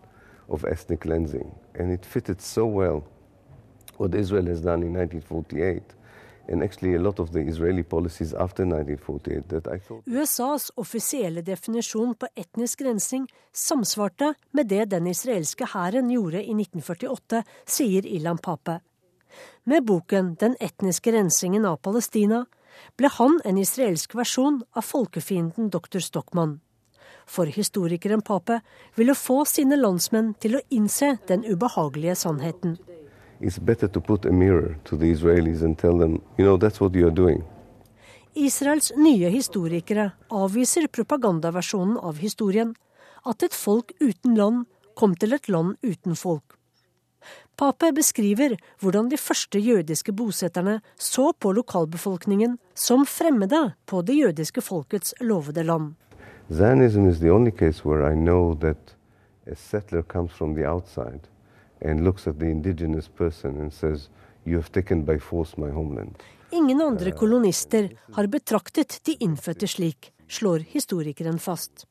of 0.48 0.64
ethnic 0.64 1.00
cleansing, 1.00 1.50
and 1.74 1.92
it 1.92 2.06
fitted 2.06 2.40
so 2.40 2.66
well 2.66 3.04
what 3.96 4.14
Israel 4.14 4.46
has 4.46 4.60
done 4.60 4.82
in 4.82 4.92
1948. 4.92 5.82
And 6.48 6.62
actually, 6.62 6.94
a 6.94 7.00
lot 7.00 7.18
of 7.18 7.32
the 7.32 7.40
Israeli 7.40 7.82
policies 7.82 8.32
after 8.32 8.62
1948 8.62 9.48
that 9.48 9.66
I 9.66 9.78
thought 9.78 10.06
USAs 10.06 10.70
offisielle 10.76 11.42
definisjon 11.42 12.14
på 12.14 12.28
etnisk 12.36 12.80
rensing 12.80 13.26
samsvarte 13.52 14.34
med 14.50 14.68
det 14.68 14.84
den 14.90 15.06
israelske 15.06 15.66
hæren 15.72 16.10
gjorde 16.10 16.44
i 16.44 16.54
1948, 16.54 17.42
sier 17.66 18.06
Ilan 18.06 18.38
Pape. 18.38 18.78
Med 19.64 19.82
boken 19.82 20.36
Den 20.40 20.54
etniske 20.60 21.12
rensingen 21.12 21.64
av 21.64 21.76
Palestina 21.76 22.44
ble 22.96 23.10
han 23.18 23.40
en 23.44 23.58
israelsk 23.58 24.14
versjon 24.14 24.62
av 24.72 24.86
folkefienden 24.86 25.70
dr. 25.70 25.98
Stockmann 25.98 26.60
for 27.26 27.50
historikeren 27.50 28.22
Pape 28.22 28.60
ville 28.94 29.14
få 29.14 29.44
sine 29.44 29.76
landsmenn 29.76 30.34
til 30.40 30.56
å 30.56 30.64
innse 30.70 31.16
den 31.28 31.44
ubehagelige 31.44 32.16
sannheten. 32.22 32.78
Israels 38.36 38.92
nye 38.96 39.28
historikere 39.32 40.10
avviser 40.32 40.88
propagandaversjonen 40.92 41.96
av 41.98 42.20
historien, 42.20 42.74
at 43.24 43.42
et 43.42 43.54
folk 43.54 43.92
uten 44.00 44.36
land 44.38 44.66
kom 44.96 45.16
til 45.16 45.34
et 45.36 45.48
land 45.52 45.76
uten 45.82 46.16
folk. 46.16 46.56
Pape 47.56 47.88
beskriver 47.96 48.54
hvordan 48.84 49.08
de 49.08 49.16
første 49.16 49.58
jødiske 49.58 50.12
bosetterne 50.12 50.80
så 51.00 51.30
på 51.32 51.52
lokalbefolkningen 51.56 52.58
som 52.74 53.06
fremmede 53.08 53.62
på 53.88 54.02
det 54.04 54.18
jødiske 54.18 54.60
folkets 54.60 55.14
lovede 55.20 55.64
land. 55.64 55.94
Zionism 56.52 57.08
is 57.08 57.18
the 57.20 57.30
only 57.30 57.50
case 57.50 57.84
where 57.84 58.12
I 58.12 58.14
know 58.14 58.54
that 58.54 58.94
a 59.46 59.56
settler 59.56 60.02
comes 60.02 60.32
from 60.32 60.54
the 60.54 60.64
outside 60.64 61.20
and 61.80 62.04
looks 62.04 62.26
at 62.26 62.38
the 62.38 62.46
indigenous 62.46 63.08
person 63.08 63.60
and 63.60 63.72
says, 63.72 64.08
You 64.44 64.56
have 64.56 64.70
taken 64.72 65.02
by 65.02 65.18
force 65.18 65.56
my 65.56 65.70
homeland. 65.70 66.14
Ingen 66.50 66.80
andre 66.80 67.10
kolonister 67.10 67.88
har 68.12 68.26
betraktet 68.26 69.00
de 69.02 69.12
innfødte 69.12 69.66
slik, 69.66 70.12
slår 70.28 70.58
historikeren 70.58 71.38
fast. 71.38 71.86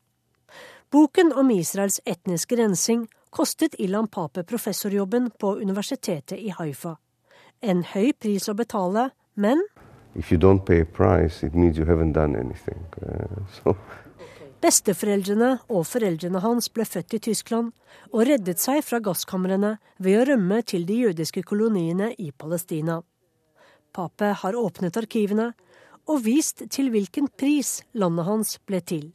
Boken 0.90 1.32
om 1.32 1.50
Israels 1.50 2.00
etniske 2.04 2.56
rensing 2.56 3.08
kostet 3.30 3.74
Ilan 3.78 4.06
Pape 4.08 4.42
professorjobben 4.42 5.30
på 5.40 5.56
universitetet 5.56 6.38
i 6.38 6.48
Haifa. 6.48 6.96
En 7.60 7.84
høy 7.84 8.12
pris 8.12 8.48
å 8.48 8.54
betale, 8.54 9.10
men 9.34 9.60
price, 10.92 11.44
uh, 13.02 13.36
so. 13.52 13.76
Besteforeldrene 14.64 15.50
og 15.68 15.84
foreldrene 15.84 16.40
hans 16.40 16.70
ble 16.72 16.86
født 16.88 17.18
i 17.18 17.20
Tyskland 17.28 17.74
og 18.08 18.22
reddet 18.28 18.62
seg 18.62 18.80
fra 18.86 19.02
gasskamrene 19.04 19.74
ved 20.00 20.20
å 20.20 20.24
rømme 20.30 20.62
til 20.64 20.86
de 20.88 21.02
jødiske 21.04 21.42
koloniene 21.44 22.14
i 22.18 22.30
Palestina. 22.32 23.02
Pape 23.92 24.32
har 24.40 24.56
åpnet 24.56 24.96
arkivene 24.96 25.50
og 26.08 26.24
vist 26.24 26.64
til 26.72 26.88
hvilken 26.94 27.28
pris 27.28 27.82
landet 27.92 28.24
hans 28.24 28.56
ble 28.64 28.80
til. 28.80 29.10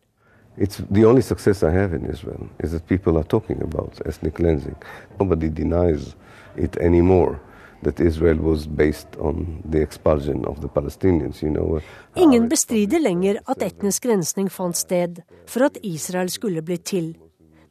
It's 0.57 0.81
the 0.91 1.05
only 1.07 1.21
success 1.21 1.63
I 1.63 1.71
have 1.71 1.95
in 1.95 2.05
Israel 2.05 2.49
is 2.59 2.71
that 2.71 2.85
people 2.87 3.17
are 3.17 3.23
talking 3.23 3.61
about 3.63 4.01
ethnic 4.05 4.35
cleansing. 4.35 4.75
Nobody 5.19 5.49
denies 5.49 6.15
it 6.55 6.77
anymore. 6.77 7.39
That 7.83 7.99
Israel 7.99 8.37
was 8.37 8.67
based 8.67 9.15
on 9.17 9.63
the 9.65 9.81
expulsion 9.81 10.45
of 10.45 10.61
the 10.61 10.67
Palestinians, 10.67 11.41
you 11.41 11.49
know. 11.49 11.81
Ingen 12.15 12.47
bestrider 12.49 12.99
lenger 13.01 13.39
at 13.47 13.63
etnisk 13.65 14.05
rensning 14.05 14.49
fant 14.49 14.77
sted 14.77 15.23
for 15.47 15.65
at 15.65 15.79
Israel 15.81 16.29
skulle 16.29 16.61
bli 16.61 16.77
til. 16.77 17.15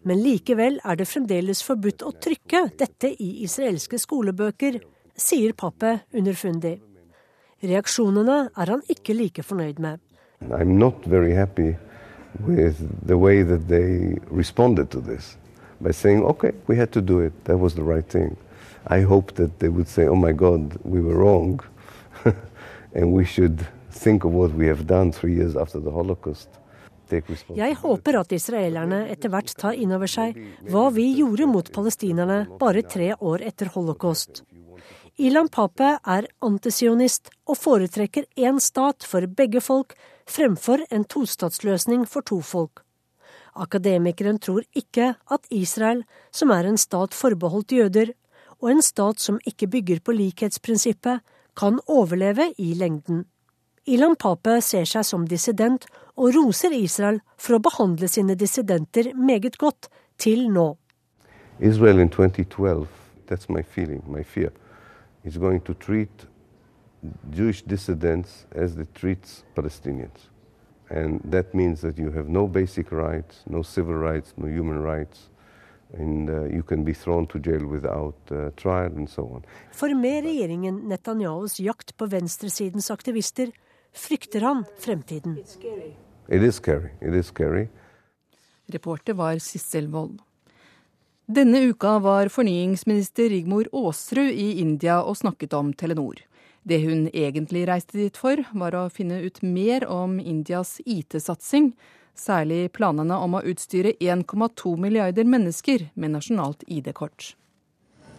Men 0.02 0.22
likevel 0.22 0.80
er 0.84 0.96
det 0.96 1.06
fremdeles 1.06 1.62
forbudt 1.62 2.02
å 2.02 2.10
trykke 2.16 2.70
dette 2.80 3.12
i 3.22 3.44
israelske 3.44 4.00
skolebøker, 4.00 4.80
sier 5.14 5.52
Pappe 5.52 6.00
underfundig. 6.16 6.78
Reaksjonene 7.62 8.38
er 8.56 8.72
han 8.72 8.82
ikke 8.88 9.14
like 9.14 9.44
fornøyd 9.44 9.78
med. 9.78 10.00
I'm 10.48 10.78
not 10.78 11.04
very 11.04 11.34
happy 11.36 11.76
with 12.46 12.80
the 13.06 13.18
way 13.18 13.42
that 13.42 13.68
they 13.68 14.16
responded 14.30 14.90
to 14.90 15.00
this 15.00 15.36
by 15.80 15.92
saying, 15.92 16.24
okay, 16.24 16.52
we 16.66 16.76
had 16.76 16.92
to 16.92 17.00
do 17.00 17.20
it. 17.20 17.32
That 17.44 17.58
was 17.58 17.74
the 17.74 17.82
right 17.82 18.08
thing. 18.08 18.36
I 18.90 19.02
hope 19.02 19.34
that 19.34 19.60
they 19.60 19.68
would 19.68 19.88
say, 19.88 20.08
oh 20.08 20.16
my 20.16 20.32
God, 20.32 20.76
we 20.84 21.00
were 21.00 21.14
wrong. 21.14 21.60
and 22.94 23.12
we 23.12 23.24
should 23.24 23.66
think 23.90 24.24
of 24.24 24.32
what 24.32 24.52
we 24.52 24.66
have 24.66 24.86
done 24.86 25.12
three 25.12 25.34
years 25.34 25.56
after 25.56 25.80
the 25.80 25.90
Holocaust. 25.90 26.48
Jeg 27.10 27.74
håper 27.82 28.20
at 28.20 28.32
israelerne 28.32 29.00
etter 29.10 29.32
hvert 29.32 29.50
tar 29.58 29.74
inn 29.74 29.90
over 29.96 30.06
seg 30.10 30.36
hva 30.70 30.84
vi 30.94 31.08
gjorde 31.16 31.48
mot 31.50 31.70
palestinerne 31.74 32.44
bare 32.60 32.84
tre 32.86 33.08
år 33.18 33.42
etter 33.48 33.72
holocaust. 33.74 34.44
Ilan 35.18 35.50
Pape 35.50 35.96
er 35.98 36.28
antisionist 36.46 37.32
og 37.50 37.58
foretrekker 37.58 38.28
én 38.38 38.60
stat 38.62 39.02
for 39.02 39.26
begge 39.26 39.58
folk 39.58 39.96
fremfor 40.30 40.86
en 40.94 41.02
tostatsløsning 41.04 42.06
for 42.06 42.22
to 42.22 42.38
folk. 42.46 42.84
Akademikeren 43.58 44.38
tror 44.38 44.62
ikke 44.70 45.16
at 45.26 45.50
Israel, 45.50 46.04
som 46.30 46.54
er 46.54 46.70
en 46.70 46.78
stat 46.78 47.16
forbeholdt 47.18 47.74
jøder, 47.74 48.14
og 48.60 48.70
en 48.70 48.82
stat 48.82 49.20
som 49.20 49.40
ikke 49.46 49.66
bygger 49.66 50.00
på 50.04 50.12
likhetsprinsippet, 50.12 51.20
kan 51.56 51.80
overleve 51.86 52.52
i 52.58 52.74
lengden. 52.74 53.24
Ilan 53.86 54.16
Pape 54.16 54.60
ser 54.62 54.84
seg 54.86 55.04
som 55.04 55.26
dissident 55.26 55.86
og 56.16 56.34
roser 56.36 56.72
Israel 56.76 57.20
for 57.40 57.56
å 57.56 57.64
behandle 57.64 58.08
sine 58.08 58.36
dissidenter 58.38 59.12
meget 59.16 59.58
godt 59.58 59.88
til 60.20 60.46
nå. 60.52 60.76
Israel 61.58 61.98
in 61.98 62.08
2012, 62.08 62.86
that's 63.26 63.48
my 63.48 63.62
feeling, 63.62 64.02
my 64.06 64.22
fear, 64.22 64.52
is 65.24 65.36
going 65.36 65.60
to 65.64 65.74
treat 65.74 66.26
Jewish 67.32 67.62
dissidents 67.62 68.46
as 68.52 68.76
they 68.76 68.86
treat 68.94 69.44
Palestinians. 69.54 70.30
And 70.90 71.20
that 71.24 71.54
means 71.54 71.80
that 71.80 71.98
you 71.98 72.10
have 72.10 72.28
no 72.28 72.46
basic 72.46 72.92
rights, 72.92 73.42
no 73.46 73.62
civil 73.62 73.94
rights, 73.94 74.34
no 74.36 74.46
human 74.46 74.82
rights. 74.82 75.30
For 79.72 79.94
med 79.94 80.24
regjeringen 80.24 80.80
Netanyahus 80.88 81.58
jakt 81.60 81.96
på 81.98 82.06
venstresidens 82.06 82.90
aktivister 82.94 83.50
frykter 83.92 84.40
han 84.46 84.64
fremtiden. 84.78 85.38
It 86.28 86.42
is 86.42 86.54
scary. 86.54 86.90
It 87.00 87.14
is 87.14 87.26
scary. 87.26 87.68
Reporter 88.70 89.14
var 89.18 89.38
Sissel 89.42 89.88
Wold. 89.90 90.20
Denne 91.30 91.60
uka 91.70 91.98
var 91.98 92.28
fornyingsminister 92.30 93.28
Rigmor 93.30 93.68
Aasrud 93.72 94.30
i 94.30 94.60
India 94.62 95.00
og 95.02 95.16
snakket 95.18 95.52
om 95.54 95.72
Telenor. 95.72 96.22
Det 96.62 96.80
hun 96.82 97.06
egentlig 97.14 97.68
reiste 97.68 97.98
dit 97.98 98.16
for, 98.18 98.42
var 98.52 98.74
å 98.74 98.88
finne 98.92 99.20
ut 99.22 99.38
mer 99.42 99.86
om 99.88 100.18
Indias 100.20 100.80
IT-satsing, 100.84 101.72
særlig 102.20 102.70
planene 102.76 103.16
om 103.16 103.38
å 103.38 103.44
utstyre 103.48 103.94
1,2 104.00 104.76
milliarder 104.80 105.24
mennesker 105.24 105.88
med 105.94 106.14
nasjonalt 106.16 106.64
ID-kort. 106.68 107.34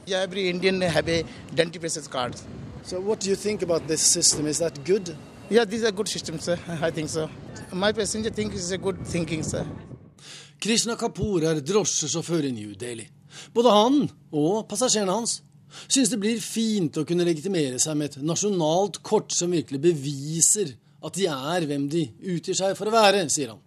Every 0.07 0.49
Indian 0.49 0.81
have 0.81 1.07
a 1.07 1.23
identification 1.51 2.03
card. 2.09 2.35
So 2.83 2.99
what 2.99 3.19
do 3.21 3.29
you 3.29 3.35
think 3.35 3.61
about 3.61 3.87
this 3.87 4.01
system? 4.01 4.47
Is 4.47 4.57
that 4.59 4.83
good? 4.83 5.15
Yeah, 5.49 5.65
these 5.65 5.83
are 5.83 5.91
good 5.91 6.07
systems, 6.07 6.43
sir. 6.43 6.57
I 6.81 6.91
think 6.91 7.09
so. 7.09 7.29
My 7.71 7.93
passenger 7.93 8.31
think 8.31 8.53
it's 8.53 8.71
a 8.71 8.77
good 8.77 8.97
thinking, 9.05 9.43
sir. 9.43 9.65
Krishna 10.61 10.95
Kapoor 10.95 11.45
er 11.49 11.61
drosjesjåfør 11.61 12.49
i 12.49 12.51
New 12.51 12.75
Delhi. 12.75 13.07
Både 13.53 13.71
han 13.73 14.03
og 14.31 14.67
passasjerene 14.69 15.13
hans 15.13 15.39
synes 15.87 16.11
det 16.11 16.19
blir 16.21 16.41
fint 16.43 16.97
å 16.99 17.05
kunne 17.07 17.25
legitimere 17.25 17.79
seg 17.81 17.97
med 17.97 18.11
et 18.11 18.25
nasjonalt 18.25 18.99
kort 19.05 19.31
som 19.33 19.53
virkelig 19.53 19.79
beviser 19.81 20.73
at 21.01 21.17
de 21.17 21.27
er 21.31 21.65
hvem 21.69 21.87
de 21.89 22.05
utgir 22.35 22.57
seg 22.57 22.75
for 22.77 22.89
å 22.89 22.93
være, 22.93 23.23
sier 23.31 23.53
han. 23.53 23.61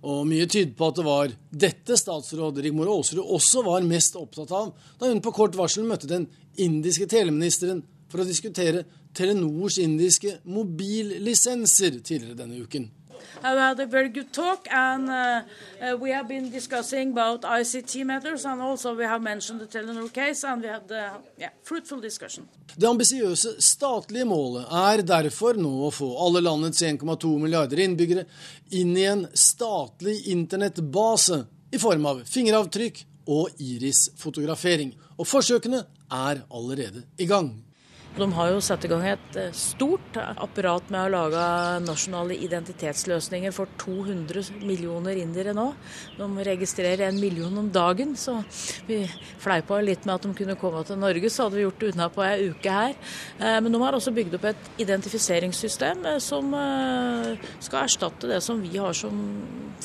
Og 0.00 0.22
mye 0.28 0.46
tyder 0.48 0.72
på 0.76 0.88
at 0.88 0.96
det 0.96 1.04
var 1.04 1.32
dette 1.64 1.96
statsråd 2.00 2.62
Rigmor 2.64 2.88
Aasrud 2.88 3.20
også 3.20 3.64
var 3.66 3.84
mest 3.84 4.16
opptatt 4.16 4.52
av 4.56 4.70
da 5.00 5.10
hun 5.10 5.20
på 5.24 5.34
kort 5.36 5.58
varsel 5.58 5.84
møtte 5.88 6.08
den 6.08 6.24
indiske 6.60 7.08
teleministeren 7.10 7.82
for 8.10 8.22
å 8.22 8.28
diskutere 8.28 8.86
Telenors 9.14 9.76
indiske 9.82 10.38
mobillisenser 10.48 12.00
tidligere 12.00 12.38
denne 12.38 12.62
uken 12.62 12.88
have 13.42 13.58
had 13.58 13.80
a 13.80 13.86
very 13.86 14.08
good 14.08 14.32
talk, 14.32 14.66
and 14.70 15.08
uh, 15.08 15.42
uh, 15.80 15.96
we 15.96 16.10
have 16.10 16.28
been 16.28 16.50
discussing 16.50 17.12
about 17.12 17.42
ICT 17.42 18.04
matters, 18.04 18.44
and 18.44 18.60
also 18.60 18.94
we 18.94 19.04
have 19.04 19.22
mentioned 19.22 19.60
the 19.60 19.66
Telenor 19.66 20.12
case, 20.12 20.44
and 20.44 20.62
we 20.62 20.68
had 20.68 20.90
a 20.90 21.12
yeah, 21.38 21.50
fruitful 21.62 22.00
discussion. 22.00 22.48
Det 22.76 22.86
ambisiøse 22.86 23.56
statlige 23.58 24.24
målet 24.24 24.66
er 24.70 25.02
derfor 25.02 25.58
nå 25.58 25.70
å 25.86 25.90
få 25.94 26.10
alle 26.24 26.42
landets 26.44 26.82
1,2 26.82 27.32
milliarder 27.42 27.82
innbyggere 27.82 28.24
inn 28.78 28.96
i 28.96 29.06
en 29.10 29.26
statlig 29.34 30.20
internettbase 30.30 31.44
i 31.72 31.78
form 31.78 32.06
av 32.06 32.22
fingeravtrykk 32.30 33.02
og 33.30 33.60
irisfotografering. 33.62 34.94
Og 35.18 35.28
forsøkene 35.28 35.82
er 36.10 36.44
allerede 36.50 37.04
i 37.18 37.26
gang. 37.30 37.52
De 38.16 38.26
har 38.34 38.48
jo 38.50 38.62
satt 38.64 38.84
i 38.84 38.88
gang 38.90 39.04
et 39.06 39.36
eh, 39.38 39.52
stort 39.54 40.16
apparat 40.18 40.88
med 40.90 41.06
å 41.06 41.12
lage 41.14 41.42
nasjonale 41.84 42.34
identitetsløsninger 42.42 43.54
for 43.54 43.70
200 43.78 44.58
millioner 44.66 45.20
indere 45.20 45.54
nå. 45.54 45.68
De 46.18 46.26
registrerer 46.48 47.06
en 47.06 47.20
million 47.20 47.60
om 47.62 47.68
dagen, 47.70 48.16
så 48.18 48.40
vi 48.88 49.04
fleipa 49.40 49.78
litt 49.84 50.08
med 50.08 50.16
at 50.16 50.26
de 50.26 50.34
kunne 50.40 50.58
komme 50.58 50.82
til 50.88 50.98
Norge, 50.98 51.30
så 51.30 51.46
hadde 51.46 51.60
vi 51.60 51.64
gjort 51.68 51.80
det 51.80 51.92
unna 51.92 52.10
på 52.10 52.24
ei 52.26 52.50
uke 52.50 52.74
her. 52.74 52.98
Eh, 53.38 53.58
men 53.62 53.70
de 53.70 53.82
har 53.84 53.98
også 53.98 54.14
bygd 54.16 54.34
opp 54.40 54.48
et 54.50 54.70
identifiseringssystem 54.82 56.04
eh, 56.10 56.20
som 56.24 56.50
skal 57.62 57.84
erstatte 57.84 58.28
det 58.30 58.40
som 58.42 58.58
vi 58.60 58.74
har 58.74 58.96
som 58.96 59.20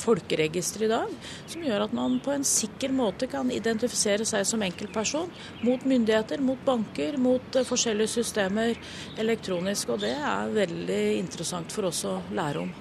folkeregister 0.00 0.84
i 0.86 0.90
dag. 0.90 1.14
Som 1.46 1.64
gjør 1.64 1.86
at 1.86 1.94
man 1.96 2.18
på 2.24 2.34
en 2.34 2.44
sikker 2.46 2.92
måte 2.94 3.30
kan 3.30 3.50
identifisere 3.54 4.26
seg 4.28 4.44
som 4.48 4.64
enkeltperson 4.66 5.30
mot 5.62 5.86
myndigheter, 5.86 6.42
mot 6.42 6.60
banker, 6.66 7.16
mot 7.20 7.60
forskjellige 7.70 8.15
systemer 8.16 8.74
elektronisk. 9.20 9.94
Og 9.94 10.02
det 10.02 10.14
er 10.16 10.52
veldig 10.56 11.04
interessant 11.20 11.72
for 11.72 11.90
oss 11.90 12.02
å 12.08 12.18
lære 12.34 12.64
om. 12.64 12.74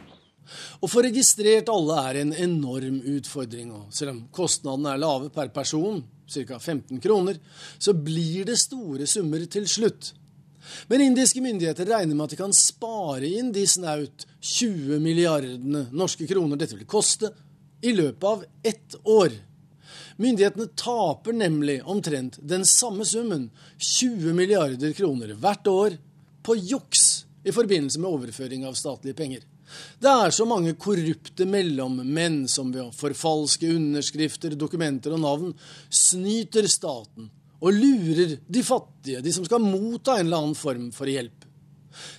Å 0.46 0.90
få 0.90 1.02
registrert 1.06 1.70
alle 1.74 2.02
er 2.10 2.20
en 2.22 2.34
enorm 2.48 3.00
utfordring. 3.16 3.72
og 3.74 3.94
Selv 3.96 4.14
om 4.14 4.22
kostnadene 4.34 4.94
er 4.94 5.02
lave 5.02 5.32
per 5.34 5.50
person, 5.54 6.04
ca. 6.26 6.60
15 6.60 7.02
kroner, 7.02 7.40
så 7.78 7.94
blir 7.94 8.46
det 8.46 8.60
store 8.62 9.08
summer 9.10 9.46
til 9.50 9.68
slutt. 9.70 10.14
Men 10.90 11.04
indiske 11.06 11.42
myndigheter 11.42 11.86
regner 11.90 12.16
med 12.16 12.26
at 12.26 12.34
de 12.34 12.40
kan 12.40 12.54
spare 12.56 13.28
inn 13.28 13.52
de 13.54 13.66
snaut 13.70 14.26
20 14.42 15.02
milliardene 15.02 15.86
norske 15.94 16.26
kroner 16.30 16.58
dette 16.58 16.78
vil 16.78 16.90
koste, 16.90 17.32
i 17.86 17.92
løpet 17.94 18.24
av 18.26 18.46
ett 18.66 18.96
år. 19.04 19.36
Myndighetene 20.22 20.70
taper 20.80 21.36
nemlig 21.36 21.82
omtrent 21.84 22.38
den 22.40 22.64
samme 22.66 23.06
summen, 23.06 23.50
20 23.78 24.34
milliarder 24.38 24.94
kroner 24.96 25.34
hvert 25.40 25.68
år, 25.68 25.98
på 26.46 26.56
juks 26.56 27.26
i 27.44 27.52
forbindelse 27.52 28.00
med 28.00 28.10
overføring 28.10 28.66
av 28.66 28.78
statlige 28.78 29.18
penger. 29.18 29.44
Det 30.00 30.12
er 30.12 30.34
så 30.34 30.46
mange 30.48 30.76
korrupte 30.80 31.48
mellommenn 31.50 32.46
som 32.50 32.70
ved 32.74 32.84
å 32.86 32.94
forfalske 32.96 33.72
underskrifter, 33.76 34.54
dokumenter 34.56 35.16
og 35.16 35.24
navn 35.24 35.56
snyter 35.90 36.70
staten 36.70 37.32
og 37.66 37.74
lurer 37.74 38.36
de 38.46 38.64
fattige, 38.66 39.24
de 39.26 39.34
som 39.34 39.46
skal 39.48 39.64
motta 39.64 40.20
en 40.20 40.28
eller 40.28 40.44
annen 40.44 40.58
form 40.60 40.92
for 40.94 41.10
hjelp. 41.10 41.45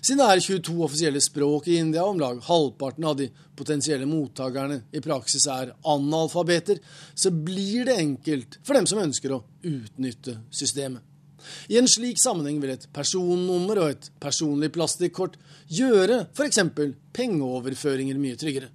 Siden 0.00 0.22
det 0.22 0.28
er 0.28 0.44
22 0.44 0.76
offisielle 0.86 1.22
språk 1.24 1.68
i 1.70 1.80
India, 1.80 2.04
og 2.04 2.14
om 2.14 2.22
lag 2.22 2.40
halvparten 2.46 3.08
av 3.08 3.18
de 3.18 3.28
potensielle 3.56 4.08
mottakerne 4.08 4.82
i 4.92 5.02
praksis 5.04 5.46
er 5.52 5.74
analfabeter, 5.86 6.80
så 7.14 7.32
blir 7.32 7.88
det 7.88 7.98
enkelt 8.00 8.58
for 8.62 8.78
dem 8.78 8.88
som 8.88 9.02
ønsker 9.02 9.36
å 9.36 9.42
utnytte 9.66 10.40
systemet. 10.50 11.04
I 11.70 11.78
en 11.78 11.88
slik 11.90 12.18
sammenheng 12.18 12.58
vil 12.62 12.72
et 12.74 12.88
personnummer 12.94 13.78
og 13.82 13.92
et 13.94 14.10
personlig 14.22 14.72
plastikkort 14.74 15.36
gjøre 15.70 16.24
f.eks. 16.34 16.58
pengeoverføringer 17.14 18.18
mye 18.18 18.38
tryggere. 18.40 18.72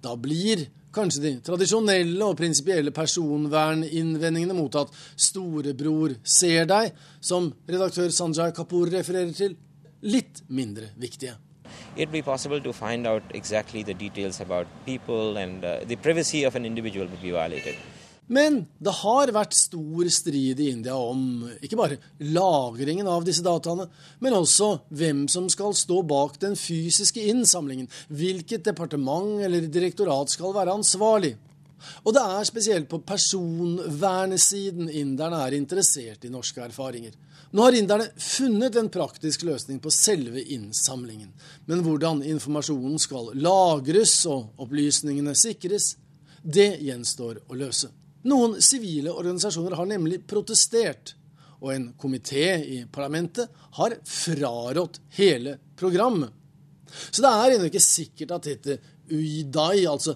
Da 0.00 0.14
blir 0.16 0.64
kanskje 0.94 1.22
de 1.22 1.32
tradisjonelle 1.44 2.24
og 2.24 2.36
prinsipielle 2.38 2.94
personverninnvendingene 2.96 4.56
mot 4.56 4.74
at 4.80 4.92
storebror 5.20 6.16
ser 6.24 6.68
deg, 6.70 6.94
som 7.20 7.50
redaktør 7.68 8.12
Sanjay 8.14 8.54
Kapoor 8.56 8.90
refererer 8.94 9.34
til, 9.36 9.56
litt 10.02 10.42
mindre 10.48 10.92
viktige. 10.96 11.36
It'd 11.96 12.12
be 12.12 12.22
possible 12.22 12.60
to 12.60 12.72
find 12.72 13.06
out 13.06 13.22
exactly 13.34 13.82
the 13.82 13.94
details 13.94 14.40
about 14.40 14.66
people 14.86 15.36
and 15.36 15.64
uh, 15.64 15.84
the 15.84 15.96
privacy 15.96 16.44
of 16.44 16.56
an 16.56 16.64
individual 16.64 17.06
would 17.06 17.22
be 17.22 17.30
violated. 17.30 17.74
Men 18.28 18.66
det 18.76 18.92
har 19.00 19.30
vært 19.32 19.56
stor 19.56 20.08
strid 20.12 20.60
i 20.60 20.68
India 20.74 20.96
om 21.00 21.46
ikke 21.64 21.78
bare 21.80 21.96
lagringen 22.20 23.08
av 23.08 23.24
disse 23.24 23.40
dataene, 23.44 23.86
men 24.20 24.36
også 24.36 24.74
hvem 24.92 25.24
som 25.32 25.48
skal 25.48 25.72
stå 25.76 26.02
bak 26.04 26.36
den 26.42 26.56
fysiske 26.60 27.24
innsamlingen, 27.32 27.88
hvilket 28.12 28.66
departement 28.68 29.40
eller 29.46 29.70
direktorat 29.72 30.28
skal 30.34 30.52
være 30.56 30.76
ansvarlig. 30.76 31.38
Og 32.04 32.14
det 32.14 32.22
er 32.22 32.48
spesielt 32.48 32.88
på 32.90 33.00
personvernesiden 33.06 34.90
inderne 34.90 35.42
er 35.46 35.56
interessert 35.58 36.24
i 36.26 36.32
norske 36.32 36.62
erfaringer. 36.64 37.14
Nå 37.50 37.64
har 37.64 37.76
inderne 37.78 38.10
funnet 38.20 38.76
en 38.76 38.90
praktisk 38.92 39.46
løsning 39.48 39.78
på 39.80 39.92
selve 39.94 40.42
innsamlingen. 40.42 41.30
Men 41.66 41.84
hvordan 41.86 42.20
informasjonen 42.26 42.98
skal 43.00 43.32
lagres 43.38 44.18
og 44.28 44.60
opplysningene 44.60 45.34
sikres, 45.38 45.94
det 46.42 46.76
gjenstår 46.84 47.42
å 47.48 47.56
løse. 47.58 47.90
Noen 48.28 48.58
sivile 48.62 49.14
organisasjoner 49.14 49.76
har 49.78 49.88
nemlig 49.88 50.20
protestert, 50.28 51.14
og 51.58 51.72
en 51.74 51.88
komité 51.98 52.52
i 52.62 52.82
parlamentet 52.92 53.50
har 53.78 53.96
frarådt 54.06 55.00
hele 55.18 55.56
programmet. 55.78 56.30
Så 57.10 57.22
det 57.24 57.30
er 57.30 57.54
ennå 57.54 57.68
ikke 57.68 57.82
sikkert 57.82 58.36
at 58.36 58.46
dette 58.48 58.78
UIDAI, 59.10 59.86
altså 59.90 60.14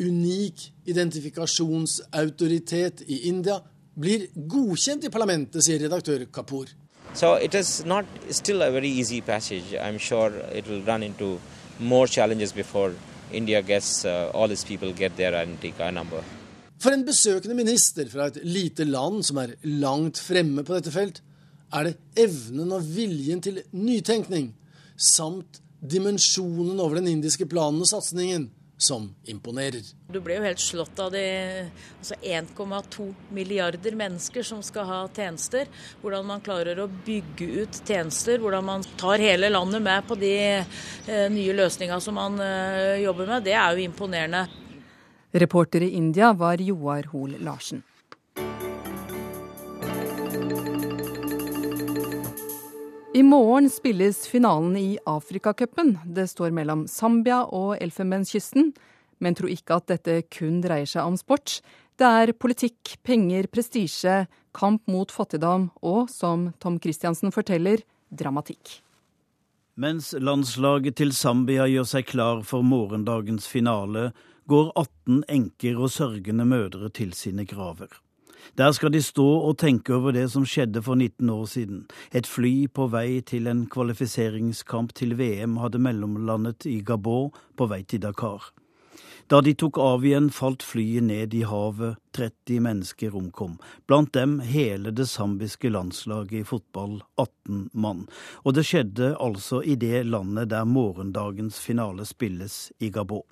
unik 0.00 0.72
identifikasjonsautoritet 0.86 3.02
i 3.06 3.28
India, 3.28 3.60
blir 3.96 4.26
godkjent 4.34 5.04
i 5.04 5.10
parlamentet, 5.10 5.64
sier 5.64 5.80
redaktør 5.80 6.26
Kapoor. 6.32 6.66
So 7.14 7.34
it 7.40 7.54
is 7.54 7.84
not 7.84 8.04
still 8.30 8.62
a 8.62 8.70
very 8.70 8.88
easy 8.88 9.20
passage. 9.20 9.76
I'm 9.80 9.98
sure 9.98 10.30
it 10.52 10.68
will 10.68 10.82
run 10.82 11.02
into 11.02 11.40
more 11.78 12.06
challenges 12.06 12.52
before 12.52 12.92
India 13.32 13.62
gets 13.62 14.04
uh, 14.04 14.30
all 14.34 14.50
its 14.50 14.64
people 14.64 14.92
get 14.92 15.16
their 15.16 15.34
identity 15.34 15.72
card 15.72 15.94
number. 15.94 16.22
For 16.78 16.92
en 16.92 17.06
besøkende 17.06 17.54
minister 17.56 18.04
fra 18.12 18.26
et 18.28 18.36
lite 18.44 18.84
land 18.84 19.24
som 19.24 19.38
er 19.40 19.54
langt 19.64 20.18
fremme 20.20 20.64
på 20.64 20.74
dette 20.76 20.92
felt, 20.92 21.22
er 21.72 21.88
det 21.88 21.96
evnen 22.20 22.72
og 22.76 22.84
viljen 22.84 23.40
til 23.42 23.62
nytenkning 23.72 24.52
samt 24.96 25.62
dimensjonen 25.80 26.80
over 26.80 27.00
den 27.00 27.08
indiske 27.08 27.46
planen 27.48 27.80
og 27.80 27.88
satsingen 27.88 28.50
som 28.76 29.14
imponerer. 29.24 29.82
Du 30.12 30.18
ble 30.20 30.36
jo 30.36 30.44
helt 30.44 30.60
slått 30.60 30.98
av 31.00 31.10
de 31.14 31.22
altså 31.98 32.18
1,2 32.20 33.06
milliarder 33.34 33.96
mennesker 33.96 34.44
som 34.44 34.60
skal 34.64 34.88
ha 34.88 35.00
tjenester. 35.16 35.70
Hvordan 36.02 36.28
man 36.28 36.44
klarer 36.44 36.82
å 36.82 36.88
bygge 36.88 37.48
ut 37.62 37.80
tjenester, 37.88 38.38
hvordan 38.42 38.68
man 38.68 38.86
tar 39.00 39.22
hele 39.24 39.50
landet 39.52 39.84
med 39.86 40.06
på 40.08 40.18
de 40.20 40.34
eh, 40.60 41.26
nye 41.32 41.56
løsningene 41.56 42.00
som 42.04 42.18
man 42.20 42.40
eh, 42.42 43.02
jobber 43.06 43.32
med, 43.32 43.48
det 43.48 43.56
er 43.56 43.76
jo 43.76 43.88
imponerende. 43.88 44.46
Reporter 45.36 45.84
i 45.84 45.94
India 45.96 46.32
var 46.36 46.60
Joar 46.60 47.08
Hoel 47.12 47.38
Larsen. 47.44 47.82
I 53.16 53.22
morgen 53.22 53.70
spilles 53.70 54.28
finalen 54.28 54.76
i 54.76 54.98
Afrikacupen. 55.06 55.98
Det 56.04 56.26
står 56.28 56.50
mellom 56.52 56.82
Zambia 56.88 57.38
og 57.48 57.78
Elfenbenskysten. 57.80 58.74
Men 59.24 59.38
tro 59.38 59.48
ikke 59.48 59.78
at 59.78 59.86
dette 59.88 60.16
kun 60.36 60.58
dreier 60.60 60.84
seg 60.90 61.08
om 61.08 61.16
sport. 61.16 61.62
Det 61.96 62.04
er 62.04 62.34
politikk, 62.36 62.98
penger, 63.08 63.48
prestisje, 63.48 64.18
kamp 64.52 64.84
mot 64.92 65.08
fattigdom 65.08 65.70
og, 65.80 66.10
som 66.12 66.50
Tom 66.60 66.76
Christiansen 66.76 67.32
forteller, 67.32 67.80
dramatikk. 68.12 68.82
Mens 69.80 70.12
landslaget 70.20 71.00
til 71.00 71.16
Zambia 71.16 71.64
gjør 71.72 71.88
seg 71.88 72.12
klar 72.12 72.44
for 72.44 72.68
morgendagens 72.68 73.48
finale, 73.48 74.10
går 74.44 74.74
18 74.76 75.24
enker 75.40 75.80
og 75.80 75.94
sørgende 75.96 76.44
mødre 76.44 76.92
til 76.92 77.16
sine 77.16 77.48
graver. 77.48 77.88
Der 78.54 78.72
skal 78.72 78.92
de 78.92 79.02
stå 79.02 79.26
og 79.48 79.58
tenke 79.58 79.94
over 79.94 80.14
det 80.16 80.28
som 80.32 80.46
skjedde 80.46 80.82
for 80.82 80.94
19 80.94 81.30
år 81.30 81.46
siden. 81.46 81.86
Et 82.12 82.26
fly 82.26 82.68
på 82.68 82.86
vei 82.92 83.20
til 83.20 83.46
en 83.50 83.66
kvalifiseringskamp 83.66 84.94
til 84.94 85.16
VM 85.18 85.58
hadde 85.62 85.82
mellomlandet 85.82 86.66
i 86.70 86.80
Gabon 86.80 87.34
på 87.56 87.66
vei 87.66 87.82
til 87.82 88.00
Dakar. 88.06 88.52
Da 89.26 89.40
de 89.42 89.56
tok 89.58 89.78
av 89.82 90.04
igjen, 90.06 90.28
falt 90.30 90.62
flyet 90.62 91.02
ned 91.02 91.34
i 91.34 91.42
havet. 91.42 91.98
30 92.14 92.60
mennesker 92.62 93.16
omkom, 93.18 93.56
blant 93.90 94.12
dem 94.14 94.38
hele 94.40 94.92
det 94.94 95.08
zambiske 95.10 95.68
landslaget 95.68 96.38
i 96.40 96.46
fotball, 96.46 97.00
18 97.18 97.66
mann. 97.74 98.06
Og 98.46 98.54
det 98.56 98.64
skjedde 98.70 99.16
altså 99.20 99.60
i 99.66 99.74
det 99.74 100.06
landet 100.06 100.52
der 100.54 100.64
morgendagens 100.64 101.58
finale 101.60 102.06
spilles, 102.06 102.70
i 102.78 102.92
Gabon. 102.94 103.26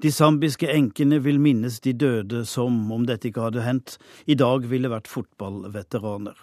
De 0.00 0.08
zambiske 0.12 0.68
enkene 0.72 1.18
vil 1.20 1.40
minnes 1.40 1.80
de 1.84 1.92
døde 1.92 2.46
som 2.48 2.76
om 2.94 3.02
dette 3.08 3.28
ikke 3.28 3.50
hadde 3.50 3.66
hendt, 3.66 3.98
i 4.24 4.36
dag 4.38 4.64
ville 4.70 4.88
vært 4.88 5.10
fotballveteraner. 5.12 6.38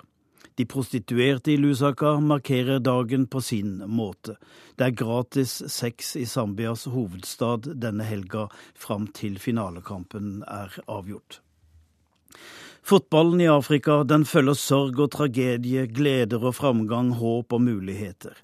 De 0.57 0.65
prostituerte 0.65 1.51
i 1.53 1.57
Lusaka 1.57 2.15
markerer 2.21 2.79
dagen 2.81 3.25
på 3.29 3.41
sin 3.41 3.79
måte. 3.89 4.37
Det 4.77 4.87
er 4.87 4.95
gratis 4.97 5.59
sex 5.73 6.15
i 6.17 6.25
Zambias 6.29 6.85
hovedstad 6.89 7.69
denne 7.81 8.05
helga 8.05 8.47
fram 8.77 9.09
til 9.13 9.37
finalekampen 9.41 10.39
er 10.45 10.77
avgjort. 10.85 11.41
Fotballen 12.87 13.41
i 13.43 13.49
Afrika 13.51 13.99
den 14.07 14.25
følger 14.25 14.57
sorg 14.57 15.01
og 15.03 15.11
tragedie, 15.17 15.85
gleder 15.91 16.45
og 16.45 16.55
framgang, 16.55 17.11
håp 17.19 17.53
og 17.53 17.61
muligheter. 17.61 18.37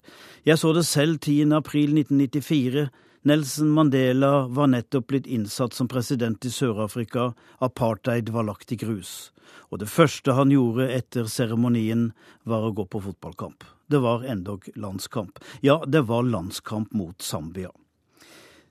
Jeg 0.44 0.58
så 0.60 0.74
det 0.76 0.86
selv 0.86 1.18
10. 1.18 1.54
april 1.56 1.94
1994 1.96 2.88
Nelson 3.26 3.70
Mandela 3.70 4.46
var 4.46 4.66
nettopp 4.66 5.06
blitt 5.06 5.26
innsatt 5.26 5.72
som 5.72 5.88
president 5.88 6.44
i 6.44 6.50
Sør-Afrika. 6.50 7.30
Apartheid 7.58 8.28
var 8.28 8.44
lagt 8.44 8.72
i 8.72 8.76
grus. 8.76 9.32
Og 9.72 9.80
det 9.80 9.88
første 9.88 10.34
han 10.36 10.52
gjorde 10.52 10.90
etter 10.92 11.30
seremonien, 11.32 12.10
var 12.44 12.66
å 12.68 12.74
gå 12.76 12.84
på 12.84 13.00
fotballkamp. 13.06 13.64
Det 13.88 14.02
var 14.04 14.28
endog 14.28 14.68
landskamp. 14.76 15.40
Ja, 15.64 15.78
det 15.88 16.04
var 16.10 16.28
landskamp 16.28 16.92
mot 16.92 17.24
Zambia. 17.24 17.72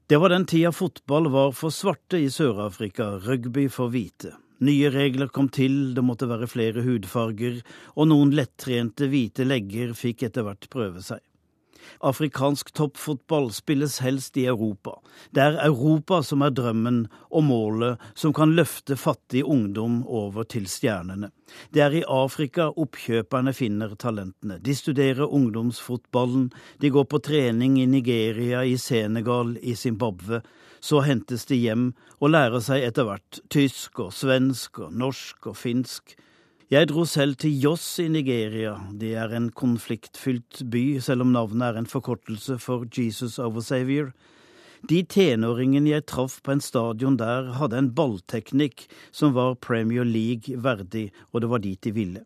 Det 0.06 0.22
var 0.22 0.30
den 0.30 0.46
tida 0.46 0.70
fotball 0.70 1.32
var 1.34 1.58
for 1.58 1.74
svarte 1.74 2.22
i 2.22 2.30
Sør-Afrika, 2.30 3.16
rugby 3.26 3.66
for 3.74 3.90
hvite. 3.90 4.36
Nye 4.62 4.94
regler 4.94 5.34
kom 5.34 5.50
til, 5.50 5.96
det 5.98 6.06
måtte 6.06 6.30
være 6.30 6.46
flere 6.46 6.86
hudfarger, 6.86 7.64
og 7.98 8.14
noen 8.14 8.38
lettrente 8.38 9.10
hvite 9.10 9.50
legger 9.50 9.98
fikk 9.98 10.28
etter 10.30 10.46
hvert 10.46 10.70
prøve 10.70 11.02
seg. 11.02 11.26
Afrikansk 12.04 12.74
toppfotball 12.74 13.52
spilles 13.54 14.00
helst 14.04 14.38
i 14.38 14.46
Europa. 14.46 14.98
Det 15.32 15.44
er 15.44 15.60
Europa 15.66 16.22
som 16.24 16.42
er 16.42 16.54
drømmen 16.56 17.06
og 17.32 17.46
målet 17.48 18.02
som 18.16 18.34
kan 18.34 18.56
løfte 18.58 18.98
fattig 19.00 19.44
ungdom 19.44 20.02
over 20.08 20.44
til 20.44 20.68
stjernene. 20.70 21.32
Det 21.74 21.84
er 21.86 21.96
i 22.00 22.04
Afrika 22.10 22.70
oppkjøperne 22.70 23.54
finner 23.54 23.96
talentene. 24.00 24.60
De 24.64 24.76
studerer 24.76 25.30
ungdomsfotballen, 25.30 26.50
de 26.82 26.90
går 26.90 27.08
på 27.12 27.22
trening 27.24 27.80
i 27.82 27.86
Nigeria, 27.86 28.64
i 28.64 28.78
Senegal, 28.78 29.58
i 29.62 29.76
Zimbabwe. 29.76 30.42
Så 30.84 31.00
hentes 31.06 31.46
de 31.48 31.56
hjem 31.56 31.92
og 32.20 32.34
lærer 32.34 32.60
seg 32.64 32.84
etter 32.84 33.08
hvert 33.08 33.40
tysk 33.54 34.02
og 34.04 34.12
svensk 34.16 34.82
og 34.84 34.96
norsk 35.00 35.48
og 35.54 35.58
finsk. 35.58 36.18
Jeg 36.74 36.88
dro 36.90 37.04
selv 37.06 37.36
til 37.38 37.54
Jos 37.62 37.84
i 38.02 38.08
Nigeria. 38.10 38.72
Det 38.98 39.12
er 39.20 39.36
en 39.38 39.52
konfliktfylt 39.54 40.64
by, 40.74 40.98
selv 41.06 41.22
om 41.22 41.30
navnet 41.36 41.68
er 41.68 41.78
en 41.78 41.86
forkortelse 41.92 42.56
for 42.58 42.88
Jesus 42.98 43.36
over 43.38 43.62
Savior. 43.62 44.10
De 44.90 45.04
tenåringene 45.06 45.92
jeg 45.92 46.08
traff 46.10 46.40
på 46.42 46.56
en 46.56 46.66
stadion 46.66 47.20
der, 47.20 47.52
hadde 47.60 47.78
en 47.78 47.92
ballteknikk 47.94 48.88
som 49.14 49.38
var 49.38 49.60
Premier 49.62 50.08
League 50.08 50.58
verdig, 50.66 51.12
og 51.30 51.44
det 51.44 51.54
var 51.54 51.62
dit 51.62 51.84
de 51.86 51.94
ville. 51.94 52.26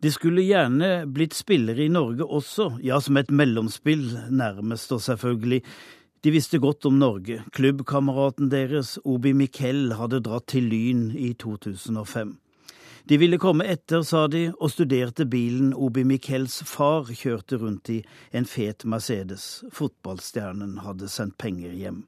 De 0.00 0.08
skulle 0.14 0.48
gjerne 0.48 1.04
blitt 1.12 1.36
spillere 1.36 1.84
i 1.84 1.92
Norge 1.92 2.24
også, 2.24 2.78
ja, 2.80 2.96
som 2.96 3.20
et 3.20 3.28
mellomspill, 3.28 4.06
nærmest 4.30 4.96
og 4.96 5.04
selvfølgelig. 5.04 5.64
De 6.24 6.32
visste 6.32 6.64
godt 6.64 6.88
om 6.88 6.96
Norge. 7.02 7.42
Klubbkameraten 7.52 8.48
deres, 8.48 8.96
Obi 9.04 9.36
Miquel, 9.36 9.90
hadde 10.00 10.24
dratt 10.24 10.48
til 10.48 10.72
Lyn 10.72 11.10
i 11.12 11.34
2005. 11.36 12.38
De 13.08 13.16
ville 13.16 13.38
komme 13.40 13.64
etter, 13.64 14.02
sa 14.06 14.26
de, 14.28 14.50
og 14.58 14.72
studerte 14.72 15.26
bilen 15.30 15.72
Obi 15.74 16.04
Mikkels 16.04 16.60
far 16.68 17.08
kjørte 17.08 17.60
rundt 17.62 17.90
i, 17.92 18.00
en 18.32 18.46
fet 18.48 18.84
Mercedes. 18.84 19.64
Fotballstjernen 19.72 20.78
hadde 20.84 21.08
sendt 21.08 21.38
penger 21.40 21.72
hjem. 21.72 22.04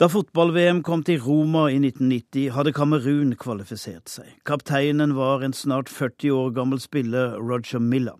Da 0.00 0.06
fotball-VM 0.08 0.78
kom 0.80 1.02
til 1.04 1.18
Roma 1.20 1.66
i 1.68 1.76
1990, 1.76 2.54
hadde 2.56 2.72
Kamerun 2.72 3.34
kvalifisert 3.36 4.08
seg. 4.08 4.30
Kapteinen 4.48 5.12
var 5.18 5.44
en 5.44 5.52
snart 5.52 5.92
40 5.92 6.32
år 6.32 6.54
gammel 6.56 6.80
spiller, 6.80 7.36
Roger 7.36 7.82
Milla. 7.84 8.14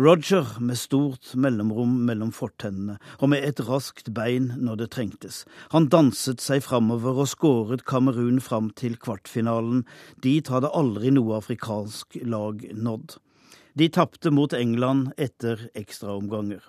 Roger 0.00 0.46
med 0.64 0.78
stort 0.80 1.34
mellomrom 1.36 1.98
mellom 2.08 2.30
fortennene 2.32 2.94
og 3.18 3.28
med 3.34 3.44
et 3.44 3.58
raskt 3.66 4.06
bein 4.16 4.46
når 4.56 4.78
det 4.80 4.86
trengtes. 4.94 5.42
Han 5.74 5.90
danset 5.92 6.40
seg 6.40 6.62
framover 6.64 7.20
og 7.20 7.28
skåret 7.28 7.84
Kamerun 7.84 8.40
fram 8.40 8.70
til 8.80 8.96
kvartfinalen. 8.96 9.82
Dit 10.24 10.48
hadde 10.48 10.72
aldri 10.72 11.12
noe 11.12 11.36
afrikansk 11.42 12.16
lag 12.24 12.64
nådd. 12.72 13.18
De 13.76 13.90
tapte 13.92 14.32
mot 14.32 14.56
England 14.56 15.12
etter 15.20 15.68
ekstraomganger. 15.76 16.64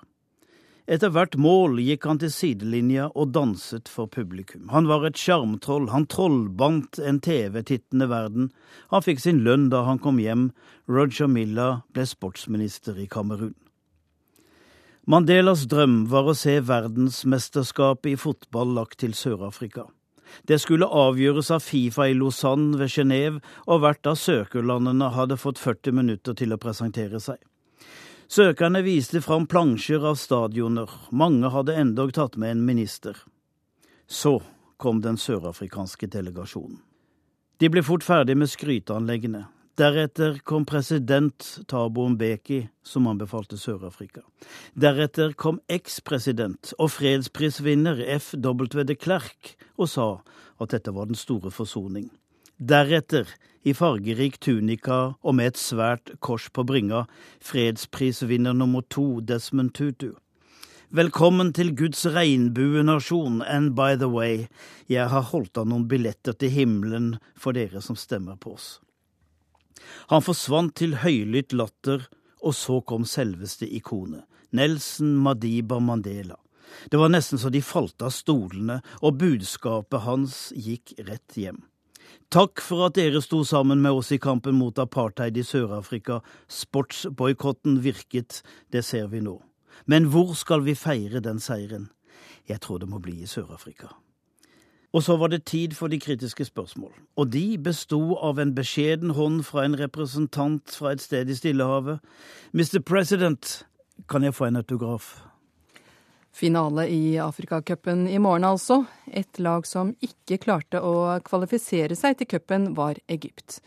Etter 0.89 1.11
hvert 1.13 1.35
mål 1.37 1.77
gikk 1.83 2.07
han 2.09 2.19
til 2.21 2.31
sidelinja 2.33 3.09
og 3.13 3.33
danset 3.35 3.89
for 3.91 4.09
publikum. 4.09 4.69
Han 4.73 4.89
var 4.89 5.05
et 5.05 5.19
sjarmtroll, 5.19 5.91
han 5.93 6.07
trollbandt 6.09 6.99
en 6.99 7.21
TV-tittende 7.21 8.07
verden. 8.09 8.49
Han 8.89 9.05
fikk 9.05 9.21
sin 9.21 9.43
lønn 9.45 9.69
da 9.69 9.83
han 9.85 10.01
kom 10.01 10.17
hjem. 10.21 10.49
Roger 10.89 11.29
Milla 11.29 11.83
ble 11.93 12.07
sportsminister 12.09 12.97
i 12.97 13.07
Kamerun. 13.11 13.53
Mandelas 15.09 15.65
drøm 15.69 16.05
var 16.09 16.29
å 16.29 16.37
se 16.37 16.59
verdensmesterskapet 16.65 18.13
i 18.13 18.19
fotball 18.21 18.73
lagt 18.77 18.99
til 19.01 19.15
Sør-Afrika. 19.17 19.87
Det 20.47 20.59
skulle 20.61 20.87
avgjøres 20.87 21.49
av 21.51 21.63
Fifa 21.65 22.07
i 22.07 22.15
Lausanne 22.15 22.77
ved 22.79 22.93
Genéve, 22.93 23.41
og 23.67 23.81
hvert 23.83 24.07
av 24.07 24.19
søkerlandene 24.21 25.11
hadde 25.15 25.39
fått 25.41 25.59
40 25.59 25.97
minutter 25.97 26.37
til 26.37 26.53
å 26.55 26.61
presentere 26.61 27.19
seg. 27.19 27.41
Søkerne 28.31 28.79
viste 28.81 29.19
fram 29.19 29.43
plansjer 29.43 30.05
av 30.07 30.15
stadioner, 30.15 30.87
mange 31.11 31.49
hadde 31.51 31.73
endog 31.75 32.13
tatt 32.15 32.37
med 32.39 32.53
en 32.53 32.61
minister. 32.63 33.17
Så 34.07 34.37
kom 34.79 35.01
den 35.03 35.17
sørafrikanske 35.19 36.07
delegasjonen. 36.13 36.77
De 37.59 37.67
ble 37.67 37.83
fort 37.83 38.05
ferdig 38.07 38.37
med 38.39 38.47
skryteanleggene. 38.47 39.41
Deretter 39.75 40.39
kom 40.47 40.63
president 40.63 41.49
Thabo 41.67 42.07
Mbeki, 42.13 42.61
som 42.87 43.11
anbefalte 43.11 43.59
Sør-Afrika. 43.59 44.23
Deretter 44.79 45.35
kom 45.35 45.59
eks-president 45.67 46.71
og 46.79 46.93
fredsprisvinner 46.95 47.99
F.W. 48.15 48.85
de 48.87 48.95
Klerk 48.95 49.57
og 49.75 49.91
sa 49.91 50.09
at 50.55 50.71
dette 50.71 50.95
var 50.95 51.11
den 51.11 51.19
store 51.19 51.51
forsoning. 51.51 52.07
Deretter, 52.61 53.25
i 53.65 53.73
fargerik 53.73 54.35
tunika 54.37 55.15
og 55.25 55.33
med 55.33 55.47
et 55.49 55.57
svært 55.57 56.11
kors 56.21 56.43
på 56.53 56.61
bringa, 56.69 57.07
fredsprisvinner 57.41 58.53
nummer 58.53 58.83
to 58.85 59.17
Desmond 59.25 59.73
Tutu. 59.73 60.11
Velkommen 60.93 61.49
til 61.57 61.71
Guds 61.73 62.05
regnbuenasjon, 62.05 63.41
and 63.41 63.73
by 63.73 63.97
the 63.97 64.11
way, 64.13 64.45
jeg 64.85 65.09
har 65.09 65.25
holdt 65.31 65.57
av 65.57 65.71
noen 65.71 65.87
billetter 65.89 66.37
til 66.37 66.53
himmelen 66.53 67.15
for 67.33 67.57
dere 67.57 67.81
som 67.81 67.97
stemmer 67.97 68.37
på 68.37 68.53
oss. 68.53 68.69
Han 70.13 70.21
forsvant 70.21 70.75
til 70.77 70.99
høylytt 71.01 71.57
latter, 71.57 72.05
og 72.45 72.53
så 72.53 72.77
kom 72.85 73.09
selveste 73.09 73.65
ikonet, 73.65 74.21
Nelson 74.53 75.17
Madiba 75.17 75.81
Mandela. 75.81 76.37
Det 76.93 77.01
var 77.01 77.09
nesten 77.09 77.41
så 77.41 77.49
de 77.49 77.65
falt 77.65 78.05
av 78.05 78.13
stolene, 78.13 78.83
og 79.01 79.17
budskapet 79.17 80.05
hans 80.05 80.51
gikk 80.53 80.93
rett 81.09 81.41
hjem. 81.41 81.63
Takk 82.31 82.61
for 82.63 82.85
at 82.85 82.93
dere 82.95 83.19
sto 83.19 83.41
sammen 83.43 83.81
med 83.83 83.91
oss 83.91 84.09
i 84.15 84.17
kampen 84.21 84.55
mot 84.55 84.77
apartheid 84.79 85.35
i 85.35 85.43
Sør-Afrika. 85.43 86.21
Sportsboikotten 86.47 87.81
virket, 87.83 88.37
det 88.71 88.85
ser 88.87 89.09
vi 89.11 89.19
nå. 89.19 89.33
Men 89.83 90.07
hvor 90.13 90.31
skal 90.39 90.63
vi 90.63 90.71
feire 90.79 91.19
den 91.19 91.41
seieren? 91.43 91.89
Jeg 92.47 92.61
tror 92.63 92.79
det 92.79 92.87
må 92.87 93.01
bli 93.03 93.17
i 93.19 93.27
Sør-Afrika. 93.27 93.91
Og 94.95 95.03
så 95.03 95.17
var 95.19 95.27
det 95.27 95.43
tid 95.43 95.75
for 95.75 95.91
de 95.91 95.99
kritiske 95.99 96.45
spørsmål, 96.47 96.93
og 97.19 97.33
de 97.33 97.57
besto 97.59 98.15
av 98.15 98.39
en 98.39 98.55
beskjeden 98.55 99.11
hånd 99.19 99.43
fra 99.43 99.65
en 99.67 99.75
representant 99.79 100.71
fra 100.71 100.95
et 100.95 101.03
sted 101.03 101.27
i 101.27 101.35
Stillehavet. 101.35 101.99
Mr. 102.55 102.79
President, 102.79 103.65
kan 104.07 104.23
jeg 104.23 104.35
få 104.39 104.47
en 104.47 104.63
autograf? 104.63 105.30
Finale 106.31 106.87
i 106.87 107.17
Afrikacupen 107.19 108.07
i 108.07 108.19
morgen, 108.19 108.47
altså. 108.47 108.85
Et 109.11 109.39
lag 109.39 109.67
som 109.67 109.91
ikke 109.99 110.39
klarte 110.41 110.79
å 110.79 111.19
kvalifisere 111.27 111.97
seg 111.99 112.17
til 112.19 112.29
cupen, 112.31 112.71
var 112.77 112.99
Egypt. 113.11 113.59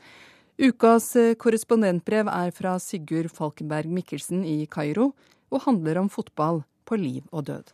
Ukas 0.59 1.11
eh, 1.19 1.35
korrespondentbrev 1.35 2.31
er 2.31 2.53
fra 2.55 2.77
Sigurd 2.81 3.33
Falkenberg 3.35 3.91
Mikkelsen 3.91 4.45
i 4.47 4.65
Kairo 4.71 5.11
og 5.51 5.65
handler 5.67 5.99
om 6.01 6.11
fotball 6.11 6.63
på 6.87 6.99
liv 7.01 7.25
og 7.33 7.49
død. 7.51 7.73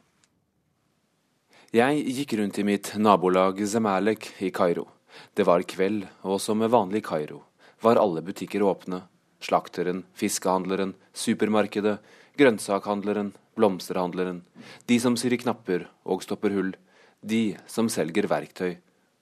Jeg 1.77 2.01
gikk 2.17 2.35
rundt 2.41 2.59
i 2.59 2.67
mitt 2.67 2.95
nabolag 2.99 3.61
Zemalek 3.63 4.33
i 4.43 4.51
Kairo. 4.51 4.89
Det 5.37 5.47
var 5.47 5.63
kveld, 5.63 6.07
og 6.27 6.41
som 6.43 6.59
med 6.59 6.73
vanlig 6.73 7.05
Kairo 7.07 7.45
var 7.81 8.01
alle 8.01 8.23
butikker 8.25 8.65
åpne. 8.67 9.05
Slakteren, 9.41 10.03
fiskehandleren, 10.13 10.93
supermarkedet, 11.17 11.97
grønnsakhandleren, 12.37 13.33
blomsterhandleren, 13.61 14.43
de 14.89 14.97
som 15.03 15.17
syr 15.21 15.37
i 15.37 15.43
knapper 15.45 15.87
og 16.09 16.25
stopper 16.25 16.57
hull, 16.57 16.73
de 17.21 17.59
som 17.69 17.91
selger 17.93 18.29
verktøy, 18.31 18.79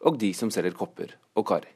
og 0.07 0.19
de 0.23 0.31
som 0.37 0.53
selger 0.55 0.77
kopper 0.79 1.17
og 1.35 1.49
kar. 1.51 1.67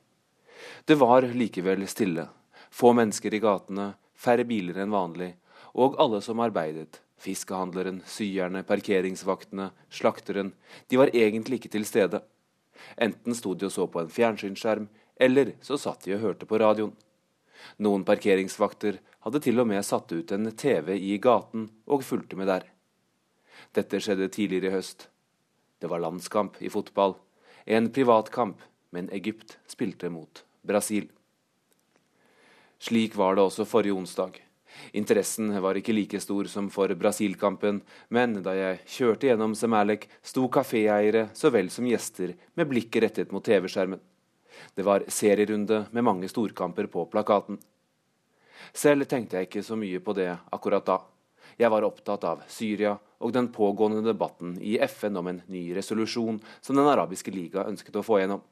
Det 0.87 0.97
var 0.99 1.27
likevel 1.27 1.85
stille, 1.91 2.29
få 2.71 2.93
mennesker 2.95 3.35
i 3.35 3.43
gatene, 3.43 3.93
færre 4.15 4.47
biler 4.47 4.79
enn 4.83 4.95
vanlig, 4.95 5.33
og 5.75 5.97
alle 6.03 6.21
som 6.23 6.43
arbeidet, 6.45 7.01
fiskehandleren, 7.23 8.03
syerne, 8.07 8.63
parkeringsvaktene, 8.67 9.71
slakteren, 9.91 10.53
de 10.89 11.01
var 11.01 11.13
egentlig 11.15 11.61
ikke 11.61 11.73
til 11.77 11.87
stede. 11.89 12.23
Enten 13.01 13.37
sto 13.39 13.55
de 13.55 13.69
og 13.69 13.75
så 13.75 13.87
på 13.91 14.03
en 14.03 14.13
fjernsynsskjerm, 14.13 14.89
eller 15.23 15.55
så 15.63 15.79
satt 15.79 16.07
de 16.07 16.17
og 16.17 16.23
hørte 16.23 16.49
på 16.49 16.59
radioen. 16.63 16.95
Noen 17.83 18.05
parkeringsvakter 18.07 18.99
hadde 19.23 19.41
til 19.43 19.63
og 19.63 19.69
med 19.71 19.85
satt 19.87 20.13
ut 20.13 20.35
en 20.35 20.51
TV 20.59 20.95
i 20.99 21.17
gaten 21.23 21.69
og 21.87 22.05
fulgte 22.07 22.39
med 22.39 22.51
der. 22.51 22.67
Dette 23.77 24.01
skjedde 24.03 24.31
tidligere 24.33 24.71
i 24.71 24.77
høst. 24.77 25.09
Det 25.81 25.91
var 25.91 26.03
landskamp 26.03 26.59
i 26.63 26.71
fotball. 26.71 27.17
En 27.67 27.91
privatkamp, 27.95 28.61
men 28.91 29.11
Egypt 29.15 29.59
spilte 29.71 30.11
mot 30.11 30.45
Brasil. 30.67 31.09
Slik 32.83 33.15
var 33.15 33.37
det 33.37 33.45
også 33.47 33.67
forrige 33.69 33.95
onsdag. 33.95 34.41
Interessen 34.93 35.53
var 35.63 35.77
ikke 35.79 35.95
like 35.95 36.21
stor 36.21 36.49
som 36.51 36.69
for 36.73 36.91
Brasil-kampen, 36.99 37.83
men 38.09 38.39
da 38.43 38.55
jeg 38.57 38.81
kjørte 38.89 39.29
gjennom 39.29 39.55
Semalek, 39.55 40.09
sto 40.23 40.49
kaféeiere 40.51 41.29
så 41.37 41.53
vel 41.55 41.71
som 41.71 41.87
gjester 41.87 42.35
med 42.59 42.71
blikket 42.71 43.05
rettet 43.05 43.35
mot 43.35 43.45
TV-skjermen. 43.45 44.01
Det 44.75 44.85
var 44.85 45.05
serierunde 45.09 45.85
med 45.93 46.05
mange 46.05 46.29
storkamper 46.29 46.89
på 46.91 47.05
plakaten. 47.13 47.61
Selv 48.73 49.09
tenkte 49.11 49.39
jeg 49.39 49.49
ikke 49.49 49.65
så 49.67 49.77
mye 49.79 50.01
på 50.01 50.15
det 50.17 50.31
akkurat 50.55 50.87
da. 50.87 51.01
Jeg 51.59 51.71
var 51.73 51.85
opptatt 51.85 52.25
av 52.25 52.45
Syria 52.49 52.95
og 53.23 53.33
den 53.35 53.51
pågående 53.53 54.03
debatten 54.07 54.55
i 54.63 54.79
FN 54.89 55.19
om 55.21 55.29
en 55.31 55.43
ny 55.53 55.69
resolusjon 55.77 56.41
som 56.61 56.77
Den 56.77 56.89
arabiske 56.89 57.31
liga 57.35 57.67
ønsket 57.69 57.99
å 57.99 58.05
få 58.07 58.23
gjennom. 58.23 58.43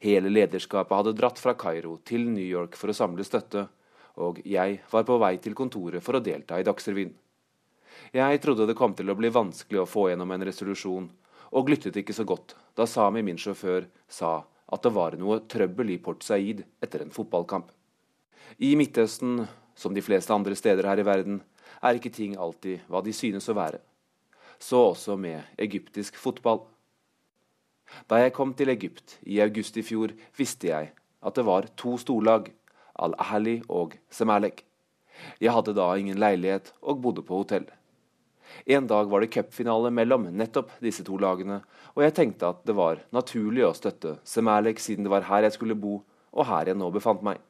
Hele 0.00 0.30
lederskapet 0.30 0.96
hadde 0.96 1.16
dratt 1.16 1.40
fra 1.40 1.54
Kairo 1.58 1.96
til 2.04 2.28
New 2.28 2.44
York 2.44 2.76
for 2.76 2.92
å 2.92 2.96
samle 2.96 3.24
støtte, 3.24 3.66
og 4.20 4.42
jeg 4.44 4.80
var 4.92 5.04
på 5.08 5.18
vei 5.18 5.36
til 5.40 5.56
kontoret 5.56 6.04
for 6.04 6.18
å 6.18 6.24
delta 6.24 6.60
i 6.60 6.66
Dagsrevyen. 6.66 7.12
Jeg 8.12 8.40
trodde 8.44 8.66
det 8.68 8.76
kom 8.76 8.94
til 8.96 9.10
å 9.10 9.16
bli 9.16 9.32
vanskelig 9.32 9.82
å 9.82 9.88
få 9.88 10.10
gjennom 10.10 10.32
en 10.32 10.44
resolusjon, 10.44 11.08
og 11.52 11.68
lyttet 11.68 11.96
ikke 12.00 12.16
så 12.16 12.24
godt 12.28 12.54
da 12.76 12.86
Sami, 12.88 13.22
min 13.24 13.40
sjåfør, 13.40 13.88
sa 14.08 14.42
at 14.72 14.84
det 14.84 14.92
var 14.96 15.16
noe 15.20 15.42
trøbbel 15.48 15.92
i 15.92 16.00
Port 16.00 16.24
Said 16.24 16.64
etter 16.80 17.04
en 17.04 17.12
fotballkamp. 17.12 17.68
I 18.58 18.74
Midtøsten, 18.76 19.46
som 19.74 19.94
de 19.94 20.02
fleste 20.04 20.34
andre 20.34 20.56
steder 20.58 20.86
her 20.88 21.00
i 21.00 21.06
verden, 21.06 21.40
er 21.82 21.96
ikke 21.96 22.12
ting 22.12 22.36
alltid 22.36 22.84
hva 22.90 23.00
de 23.04 23.14
synes 23.16 23.48
å 23.48 23.56
være. 23.56 23.80
Så 24.62 24.78
også 24.92 25.16
med 25.18 25.42
egyptisk 25.58 26.18
fotball. 26.20 26.62
Da 28.08 28.20
jeg 28.22 28.34
kom 28.36 28.52
til 28.56 28.72
Egypt 28.72 29.18
i 29.26 29.40
august 29.44 29.76
i 29.76 29.84
fjor, 29.84 30.12
visste 30.38 30.70
jeg 30.70 30.92
at 31.22 31.38
det 31.38 31.46
var 31.46 31.68
to 31.78 31.96
storlag, 32.00 32.50
Al-Ahli 33.02 33.62
og 33.72 33.96
Semalek. 34.12 34.64
Jeg 35.40 35.54
hadde 35.54 35.74
da 35.76 35.88
ingen 35.96 36.20
leilighet 36.20 36.72
og 36.82 37.00
bodde 37.02 37.24
på 37.26 37.42
hotell. 37.42 37.66
En 38.68 38.86
dag 38.86 39.08
var 39.08 39.22
det 39.22 39.32
cupfinale 39.32 39.90
mellom 39.94 40.26
nettopp 40.28 40.74
disse 40.84 41.04
to 41.06 41.16
lagene, 41.20 41.62
og 41.96 42.02
jeg 42.04 42.14
tenkte 42.16 42.50
at 42.52 42.60
det 42.68 42.76
var 42.76 43.00
naturlig 43.14 43.64
å 43.64 43.76
støtte 43.76 44.18
Semalek 44.28 44.80
siden 44.82 45.06
det 45.06 45.12
var 45.12 45.26
her 45.30 45.46
jeg 45.46 45.56
skulle 45.56 45.78
bo, 45.78 46.02
og 46.32 46.48
her 46.48 46.68
jeg 46.68 46.78
nå 46.80 46.90
befant 46.92 47.24
meg. 47.24 47.40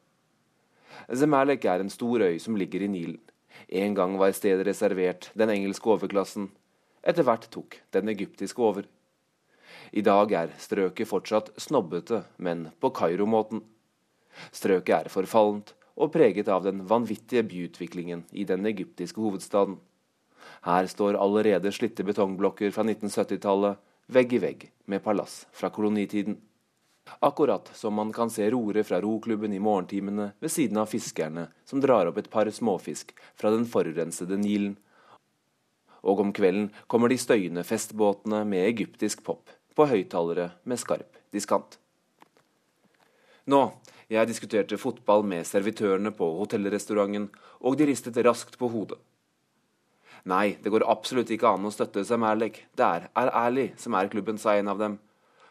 Zemalek 1.13 1.65
er 1.65 1.83
en 1.83 1.93
stor 1.93 2.25
øy 2.25 2.39
som 2.41 2.57
ligger 2.57 2.83
i 2.83 2.91
Nilen. 2.91 3.21
En 3.69 3.95
gang 3.95 4.19
var 4.19 4.33
stedet 4.33 4.67
reservert 4.67 5.31
den 5.39 5.51
engelske 5.51 5.91
overklassen. 5.91 6.51
Etter 7.03 7.27
hvert 7.27 7.49
tok 7.51 7.79
den 7.93 8.09
egyptiske 8.09 8.63
over. 8.63 8.87
I 9.93 10.03
dag 10.05 10.33
er 10.33 10.53
strøket 10.59 11.09
fortsatt 11.09 11.51
snobbete, 11.61 12.23
men 12.39 12.71
på 12.81 12.91
Kairo-måten. 12.97 13.63
Strøket 14.53 14.95
er 14.97 15.13
forfallent 15.13 15.75
og 15.97 16.13
preget 16.15 16.49
av 16.49 16.65
den 16.65 16.85
vanvittige 16.89 17.45
byutviklingen 17.45 18.25
i 18.33 18.47
den 18.49 18.67
egyptiske 18.67 19.21
hovedstaden. 19.21 19.79
Her 20.65 20.87
står 20.87 21.19
allerede 21.21 21.73
slitte 21.75 22.05
betongblokker 22.07 22.73
fra 22.75 22.85
1970-tallet 22.87 23.81
vegg 24.13 24.33
i 24.33 24.41
vegg 24.43 24.65
med 24.87 25.03
palass 25.05 25.43
fra 25.53 25.71
kolonitiden. 25.75 26.39
Akkurat 27.21 27.71
som 27.75 27.95
man 27.95 28.13
kan 28.13 28.31
se 28.31 28.51
roere 28.51 28.85
fra 28.85 29.01
roklubben 29.03 29.53
i 29.53 29.61
morgentimene 29.63 30.33
ved 30.41 30.51
siden 30.51 30.79
av 30.79 30.91
fiskerne 30.91 31.49
som 31.67 31.83
drar 31.83 32.11
opp 32.11 32.19
et 32.23 32.31
par 32.31 32.51
småfisk 32.51 33.13
fra 33.35 33.51
den 33.55 33.67
forurensede 33.69 34.39
Nilen. 34.39 34.77
Og 36.03 36.21
om 36.23 36.33
kvelden 36.35 36.71
kommer 36.87 37.11
de 37.11 37.19
støyende 37.19 37.65
festbåtene 37.67 38.43
med 38.49 38.67
egyptisk 38.67 39.23
pop 39.27 39.51
på 39.75 39.87
høyttalere 39.91 40.51
med 40.69 40.81
skarp 40.81 41.19
diskant. 41.35 41.79
Nå, 43.51 43.63
jeg 44.13 44.29
diskuterte 44.29 44.79
fotball 44.79 45.25
med 45.27 45.47
servitørene 45.49 46.13
på 46.15 46.27
hotellrestauranten, 46.39 47.31
og 47.63 47.79
de 47.79 47.89
ristet 47.89 48.19
raskt 48.27 48.59
på 48.61 48.69
hodet. 48.71 48.99
Nei, 50.29 50.59
det 50.63 50.71
går 50.71 50.85
absolutt 50.87 51.33
ikke 51.35 51.51
an 51.51 51.67
å 51.67 51.73
støtte 51.75 52.05
Zamalek. 52.07 52.61
Det 52.79 52.87
er 52.87 53.09
Al-Ali 53.19 53.73
som 53.81 53.97
er 53.99 54.11
klubben, 54.13 54.39
sa 54.39 54.55
en 54.55 54.71
av 54.71 54.79
dem. 54.79 55.01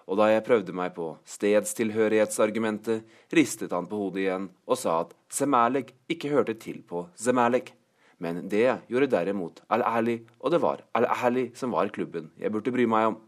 Og 0.10 0.18
da 0.20 0.30
jeg 0.32 0.46
prøvde 0.46 0.76
meg 0.76 0.94
på 0.96 1.12
stedstilhørighetsargumentet, 1.30 3.04
ristet 3.34 3.76
han 3.76 3.90
på 3.90 4.00
hodet 4.00 4.26
igjen 4.26 4.48
og 4.66 4.80
sa 4.80 5.02
at 5.04 5.14
Zemalek 5.32 5.94
ikke 6.12 6.32
hørte 6.34 6.58
til 6.60 6.82
på 6.88 7.06
Zemalek. 7.20 7.74
Men 8.22 8.44
det 8.50 8.68
gjorde 8.92 9.10
derimot 9.10 9.64
Al-Ali, 9.74 10.20
og 10.40 10.54
det 10.54 10.62
var 10.62 10.84
Al-Ali 10.98 11.50
som 11.58 11.74
var 11.74 11.90
klubben 11.94 12.30
jeg 12.38 12.54
burde 12.54 12.74
bry 12.74 12.86
meg 12.90 13.12
om. 13.14 13.22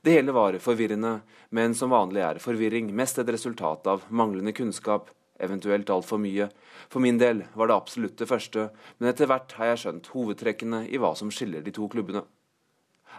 Det 0.00 0.14
hele 0.14 0.32
var 0.32 0.56
forvirrende, 0.62 1.18
men 1.52 1.74
som 1.76 1.90
vanlig 1.92 2.22
er 2.24 2.38
forvirring 2.40 2.88
mest 2.96 3.18
et 3.20 3.28
resultat 3.28 3.88
av 3.90 4.06
manglende 4.08 4.54
kunnskap, 4.56 5.10
eventuelt 5.40 5.90
altfor 5.92 6.20
mye. 6.22 6.46
For 6.88 7.04
min 7.04 7.18
del 7.20 7.42
var 7.52 7.68
det 7.68 7.76
absolutt 7.76 8.16
det 8.20 8.28
første, 8.30 8.70
men 8.98 9.10
etter 9.10 9.28
hvert 9.28 9.52
har 9.58 9.72
jeg 9.72 9.82
skjønt 9.82 10.12
hovedtrekkene 10.14 10.86
i 10.88 11.00
hva 11.00 11.12
som 11.18 11.32
skiller 11.34 11.64
de 11.64 11.74
to 11.76 11.88
klubbene. 11.92 12.24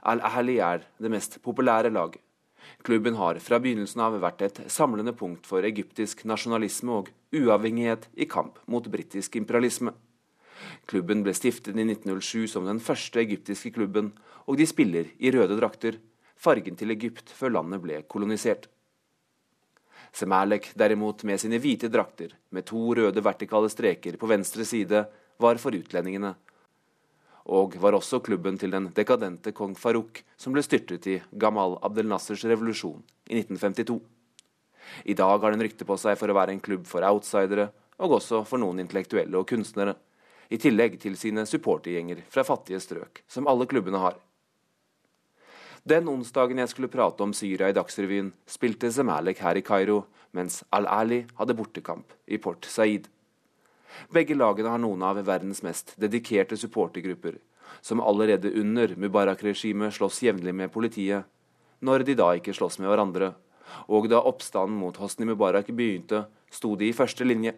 Al-Ahli 0.02 0.58
er 0.58 0.86
det 1.02 1.12
mest 1.14 1.38
populære 1.46 1.92
laget. 1.94 2.22
Klubben 2.86 3.18
har 3.18 3.38
fra 3.42 3.60
begynnelsen 3.62 4.02
av 4.02 4.16
vært 4.22 4.42
et 4.46 4.60
samlende 4.72 5.14
punkt 5.18 5.46
for 5.50 5.66
egyptisk 5.66 6.24
nasjonalisme 6.30 6.94
og 7.02 7.12
uavhengighet 7.36 8.08
i 8.18 8.26
kamp 8.30 8.58
mot 8.66 8.88
britisk 8.90 9.38
imperialisme. 9.38 9.94
Klubben 10.90 11.24
ble 11.26 11.34
stiftet 11.38 11.78
i 11.78 11.86
1907 11.86 12.48
som 12.54 12.66
den 12.66 12.82
første 12.82 13.22
egyptiske 13.22 13.74
klubben, 13.78 14.12
og 14.46 14.58
de 14.58 14.68
spiller 14.70 15.10
i 15.22 15.32
røde 15.34 15.58
drakter, 15.58 15.98
fargen 16.38 16.78
til 16.78 16.94
Egypt 16.94 17.34
før 17.38 17.58
landet 17.58 17.82
ble 17.84 18.02
kolonisert. 18.10 18.68
Semalek 20.12 20.72
derimot, 20.78 21.24
med 21.24 21.40
sine 21.40 21.60
hvite 21.62 21.90
drakter, 21.90 22.34
med 22.52 22.66
to 22.68 22.92
røde 22.98 23.24
vertikale 23.24 23.70
streker 23.72 24.18
på 24.20 24.30
venstre 24.30 24.66
side, 24.68 25.06
var 25.42 25.62
for 25.62 25.74
utlendingene, 25.74 26.34
og 27.46 27.76
var 27.82 27.98
også 27.98 28.22
klubben 28.24 28.58
til 28.62 28.74
den 28.74 28.90
dekadente 28.96 29.54
kong 29.56 29.74
Farouk, 29.78 30.22
som 30.38 30.54
ble 30.54 30.64
styrtet 30.66 31.08
i 31.10 31.18
Gamal 31.32 31.78
Abdel 31.82 32.10
Nassers 32.10 32.46
revolusjon 32.46 33.02
i 33.30 33.40
1952. 33.42 34.00
I 35.06 35.16
dag 35.18 35.40
har 35.40 35.54
den 35.54 35.64
rykte 35.64 35.88
på 35.88 35.98
seg 35.98 36.18
for 36.20 36.30
å 36.30 36.38
være 36.38 36.56
en 36.56 36.64
klubb 36.64 36.86
for 36.90 37.06
outsidere, 37.08 37.70
og 38.02 38.18
også 38.18 38.44
for 38.48 38.62
noen 38.62 38.82
intellektuelle 38.84 39.38
og 39.38 39.48
kunstnere, 39.50 39.96
i 40.52 40.60
tillegg 40.60 40.98
til 41.00 41.16
sine 41.16 41.46
supportergjenger 41.48 42.26
fra 42.30 42.44
fattige 42.44 42.82
strøk, 42.84 43.24
som 43.30 43.48
alle 43.48 43.68
klubbene 43.72 44.02
har. 44.02 44.18
Den 45.88 46.10
onsdagen 46.12 46.60
jeg 46.62 46.70
skulle 46.70 46.92
prate 46.94 47.24
om 47.24 47.32
Syria 47.34 47.72
i 47.72 47.74
Dagsrevyen, 47.74 48.34
spilte 48.46 48.92
Zemalek 48.94 49.40
her 49.42 49.58
i 49.58 49.64
Kairo, 49.66 50.04
mens 50.36 50.62
Al-Ali 50.76 51.24
hadde 51.40 51.56
bortekamp 51.58 52.14
i 52.28 52.38
Port 52.38 52.68
Said. 52.70 53.08
Begge 54.14 54.36
lagene 54.36 54.72
har 54.74 54.82
noen 54.82 55.04
av 55.04 55.20
verdens 55.26 55.62
mest 55.64 55.94
dedikerte 56.00 56.58
supportergrupper, 56.58 57.38
som 57.82 58.02
allerede 58.04 58.52
under 58.60 58.96
Mubarak-regimet 58.96 59.96
slåss 59.96 60.22
jevnlig 60.24 60.54
med 60.56 60.72
politiet, 60.74 61.26
når 61.80 62.06
de 62.08 62.18
da 62.20 62.32
ikke 62.38 62.56
slåss 62.56 62.80
med 62.80 62.92
hverandre. 62.92 63.34
Og 63.88 64.10
da 64.12 64.20
oppstanden 64.28 64.78
mot 64.78 64.98
Hosni 65.00 65.26
Mubarak 65.26 65.72
begynte, 65.72 66.26
sto 66.52 66.76
de 66.76 66.92
i 66.92 66.96
første 66.96 67.26
linje. 67.26 67.56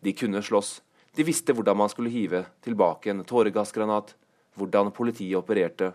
De 0.00 0.12
kunne 0.16 0.42
slåss. 0.42 0.80
De 1.16 1.24
visste 1.24 1.54
hvordan 1.56 1.78
man 1.78 1.92
skulle 1.92 2.12
hive 2.12 2.44
tilbake 2.64 3.12
en 3.12 3.24
tåregassgranat, 3.24 4.14
hvordan 4.56 4.92
politiet 4.96 5.38
opererte 5.38 5.92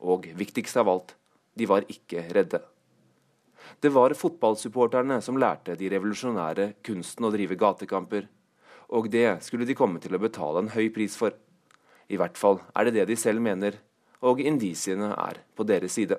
og 0.00 0.28
viktigst 0.36 0.76
av 0.76 0.88
alt, 0.92 1.14
de 1.56 1.66
var 1.68 1.86
ikke 1.88 2.26
redde. 2.36 2.60
Det 3.80 3.90
var 3.92 4.14
fotballsupporterne 4.14 5.18
som 5.24 5.38
lærte 5.40 5.74
de 5.76 5.88
revolusjonære 5.90 6.68
kunsten 6.84 7.26
å 7.26 7.32
drive 7.32 7.56
gatekamper, 7.58 8.28
og 8.88 9.10
det 9.10 9.42
skulle 9.44 9.66
de 9.66 9.76
komme 9.78 10.00
til 10.02 10.14
å 10.14 10.22
betale 10.22 10.62
en 10.62 10.72
høy 10.74 10.88
pris 10.94 11.16
for. 11.18 11.34
I 12.08 12.18
hvert 12.20 12.38
fall 12.38 12.60
er 12.74 12.86
det 12.86 12.96
det 13.00 13.08
de 13.10 13.18
selv 13.18 13.42
mener, 13.42 13.78
og 14.22 14.40
indisiene 14.40 15.12
er 15.14 15.42
på 15.56 15.66
deres 15.66 15.96
side. 15.98 16.18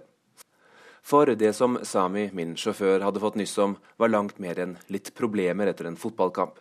For 1.08 1.32
det 1.40 1.54
som 1.56 1.78
Sami, 1.88 2.26
min 2.36 2.58
sjåfør, 2.60 3.00
hadde 3.06 3.22
fått 3.24 3.38
nyss 3.40 3.56
om, 3.64 3.78
var 3.96 4.12
langt 4.12 4.42
mer 4.44 4.60
enn 4.60 4.76
litt 4.92 5.14
problemer 5.16 5.72
etter 5.72 5.88
en 5.88 5.96
fotballkamp. 5.96 6.58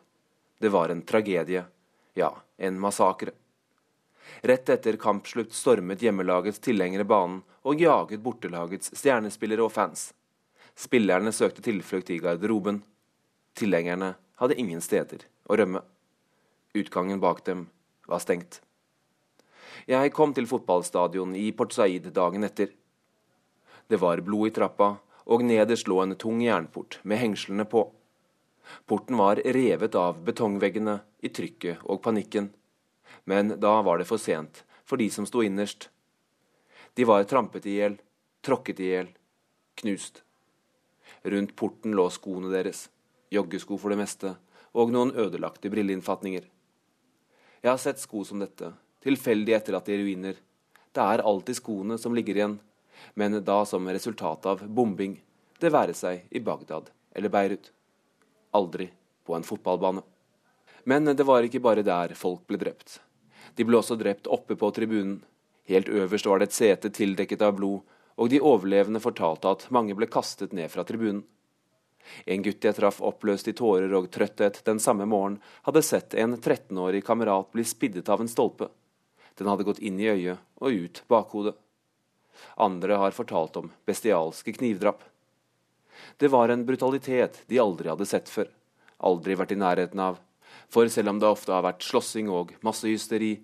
Det 0.62 0.70
var 0.70 0.92
en 0.94 1.02
tragedie. 1.02 1.64
Ja, 2.14 2.30
en 2.57 2.78
massakre. 2.80 3.34
Rett 4.46 4.70
etter 4.70 4.96
kampslutt 5.02 5.52
stormet 5.52 6.02
hjemmelagets 6.02 6.62
tilhengere 6.62 7.04
banen 7.04 7.42
og 7.66 7.82
jaget 7.82 8.22
bortelagets 8.22 8.94
stjernespillere 8.94 9.66
og 9.66 9.74
fans. 9.74 10.12
Spillerne 10.78 11.32
søkte 11.34 11.64
tilflukt 11.66 12.11
i 12.14 12.20
garderoben. 12.22 12.82
Tilhengerne 13.59 14.14
hadde 14.38 14.59
ingen 14.61 14.82
steder 14.84 15.26
å 15.50 15.59
rømme. 15.59 15.82
Utgangen 16.76 17.20
bak 17.20 17.44
dem 17.46 17.68
var 18.06 18.20
stengt. 18.20 18.60
Jeg 19.88 20.12
kom 20.12 20.34
til 20.36 20.48
fotballstadion 20.50 21.32
i 21.38 21.48
Port 21.56 21.72
Said 21.72 22.10
dagen 22.12 22.44
etter. 22.44 22.72
Det 23.88 24.00
var 24.02 24.20
blod 24.26 24.50
i 24.50 24.54
trappa, 24.56 24.96
og 25.26 25.44
nederst 25.46 25.88
lå 25.88 26.02
en 26.02 26.16
tung 26.20 26.42
jernport 26.44 26.98
med 27.02 27.22
hengslene 27.22 27.64
på. 27.70 27.86
Porten 28.86 29.16
var 29.16 29.40
revet 29.56 29.94
av 29.98 30.18
betongveggene 30.26 30.98
i 31.22 31.30
trykket 31.30 31.84
og 31.84 32.02
panikken. 32.02 32.50
Men 33.24 33.56
da 33.62 33.78
var 33.86 33.98
det 33.98 34.08
for 34.10 34.22
sent 34.22 34.64
for 34.86 35.00
de 35.00 35.08
som 35.10 35.26
sto 35.26 35.42
innerst. 35.42 35.88
De 36.94 37.04
var 37.04 37.24
trampet 37.30 37.66
i 37.66 37.78
hjel, 37.78 37.96
tråkket 38.46 38.80
i 38.80 38.90
hjel, 38.92 39.08
knust. 39.82 40.22
Rundt 41.26 41.56
porten 41.58 41.96
lå 41.98 42.06
skoene 42.14 42.52
deres, 42.52 42.86
joggesko 43.34 43.78
for 43.82 43.92
det 43.92 43.98
meste, 44.02 44.36
og 44.76 44.92
noen 44.94 45.14
ødelagte 45.18 45.72
brilleinnfatninger. 45.72 46.46
Jeg 47.66 47.72
har 47.72 47.80
sett 47.82 47.98
sko 47.98 48.20
som 48.22 48.38
dette, 48.38 48.68
tilfeldig 49.02 49.56
etterlatt 49.56 49.88
i 49.90 49.96
ruiner. 49.98 50.36
Det 50.94 51.02
er 51.02 51.22
alltid 51.26 51.56
skoene 51.58 51.96
som 51.98 52.12
ligger 52.14 52.36
igjen, 52.38 52.52
men 53.18 53.40
da 53.42 53.56
som 53.66 53.88
resultat 53.90 54.46
av 54.46 54.62
bombing, 54.62 55.16
det 55.58 55.72
være 55.74 55.96
seg 55.98 56.28
i 56.30 56.38
Bagdad 56.46 56.92
eller 57.10 57.32
Beirut. 57.34 57.72
Aldri 58.54 58.86
på 59.26 59.34
en 59.34 59.42
fotballbane. 59.48 60.04
Men 60.86 61.10
det 61.10 61.26
var 61.26 61.42
ikke 61.42 61.64
bare 61.64 61.82
der 61.82 62.14
folk 62.14 62.44
ble 62.46 62.60
drept. 62.62 63.00
De 63.58 63.66
ble 63.66 63.80
også 63.80 63.98
drept 63.98 64.30
oppe 64.30 64.54
på 64.54 64.70
tribunen. 64.70 65.24
Helt 65.66 65.90
øverst 65.90 66.30
var 66.30 66.38
det 66.38 66.52
et 66.52 66.60
sete 66.60 66.94
tildekket 66.94 67.42
av 67.42 67.58
blod, 67.58 67.82
og 68.14 68.30
de 68.30 68.38
overlevende 68.38 69.02
fortalte 69.02 69.50
at 69.50 69.66
mange 69.74 69.98
ble 69.98 70.06
kastet 70.06 70.54
ned 70.54 70.70
fra 70.70 70.86
tribunen. 70.86 71.24
En 72.24 72.42
gutt 72.42 72.64
jeg 72.64 72.76
traff 72.76 73.00
oppløst 73.04 73.48
i 73.50 73.54
tårer 73.57 73.92
og 73.98 74.11
trøtthet 74.14 74.62
den 74.66 74.80
samme 74.82 75.07
morgen, 75.11 75.40
hadde 75.66 75.82
sett 75.84 76.14
en 76.14 76.36
13-årig 76.36 77.04
kamerat 77.07 77.52
bli 77.52 77.64
spiddet 77.66 78.09
av 78.12 78.22
en 78.22 78.30
stolpe. 78.30 78.68
Den 79.36 79.50
hadde 79.50 79.66
gått 79.68 79.82
inn 79.84 80.00
i 80.00 80.09
øyet 80.09 80.42
og 80.62 80.72
ut 80.72 81.02
bakhodet. 81.12 81.57
Andre 82.57 83.00
har 83.00 83.16
fortalt 83.16 83.57
om 83.61 83.72
bestialske 83.88 84.52
knivdrap. 84.57 85.02
Det 86.16 86.28
var 86.32 86.48
en 86.48 86.64
brutalitet 86.68 87.42
de 87.48 87.61
aldri 87.61 87.88
hadde 87.88 88.09
sett 88.09 88.28
før, 88.32 88.48
aldri 88.98 89.36
vært 89.36 89.52
i 89.52 89.61
nærheten 89.61 90.00
av, 90.00 90.18
for 90.72 90.88
selv 90.92 91.12
om 91.12 91.20
det 91.20 91.28
ofte 91.28 91.52
har 91.52 91.64
vært 91.64 91.84
slåssing 91.84 92.30
og 92.32 92.54
massehysteri, 92.64 93.36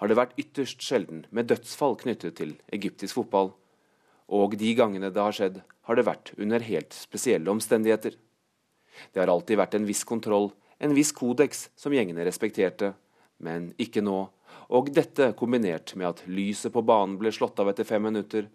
har 0.00 0.08
det 0.08 0.16
vært 0.16 0.38
ytterst 0.40 0.82
sjelden 0.82 1.26
med 1.30 1.50
dødsfall 1.50 1.98
knyttet 2.00 2.38
til 2.38 2.54
egyptisk 2.72 3.18
fotball. 3.18 3.52
Og 4.30 4.54
de 4.58 4.72
gangene 4.78 5.10
det 5.10 5.22
har 5.22 5.34
skjedd, 5.34 5.60
har 5.86 5.98
det 5.98 6.06
vært 6.06 6.32
under 6.38 6.62
helt 6.62 6.94
spesielle 6.94 7.50
omstendigheter. 7.50 8.14
Det 9.10 9.22
har 9.22 9.30
alltid 9.32 9.58
vært 9.58 9.74
en 9.74 9.88
viss 9.88 10.04
kontroll, 10.06 10.50
en 10.78 10.94
viss 10.94 11.10
kodeks 11.16 11.68
som 11.78 11.94
gjengene 11.94 12.24
respekterte, 12.26 12.92
men 13.42 13.72
ikke 13.80 14.04
nå. 14.04 14.22
Og 14.70 14.90
dette 14.94 15.32
kombinert 15.38 15.96
med 15.98 16.12
at 16.12 16.22
lyset 16.30 16.72
på 16.72 16.84
banen 16.86 17.18
ble 17.18 17.32
slått 17.34 17.58
av 17.62 17.72
etter 17.72 17.88
fem 17.88 18.02
minutter, 18.06 18.46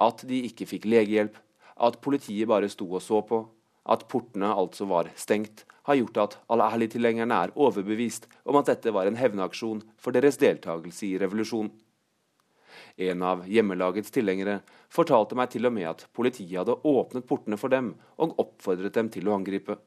at 0.00 0.22
de 0.28 0.44
ikke 0.46 0.68
fikk 0.68 0.86
legehjelp, 0.88 1.34
at 1.80 1.98
politiet 2.04 2.48
bare 2.48 2.70
sto 2.70 2.86
og 2.86 3.02
så 3.02 3.20
på, 3.26 3.42
at 3.90 4.06
portene 4.12 4.52
altså 4.52 4.86
var 4.86 5.10
stengt, 5.18 5.64
har 5.88 5.96
gjort 5.96 6.18
at 6.22 6.36
al-Ahli-tilhengerne 6.52 7.36
er 7.46 7.54
overbevist 7.56 8.28
om 8.44 8.58
at 8.60 8.68
dette 8.70 8.92
var 8.94 9.08
en 9.08 9.18
hevnaksjon 9.18 9.80
for 9.98 10.14
deres 10.14 10.38
deltakelse 10.38 11.08
i 11.08 11.16
revolusjonen. 11.18 11.72
En 12.96 13.22
av 13.26 13.46
hjemmelagets 13.48 14.12
tilhengere 14.14 14.60
fortalte 14.92 15.38
meg 15.38 15.52
til 15.52 15.68
og 15.68 15.74
med 15.76 15.88
at 15.90 16.06
politiet 16.16 16.58
hadde 16.60 16.78
åpnet 16.86 17.26
portene 17.28 17.58
for 17.60 17.72
dem 17.72 17.94
og 18.20 18.36
oppfordret 18.42 18.96
dem 18.96 19.10
til 19.12 19.28
å 19.28 19.36
angripe. 19.38 19.78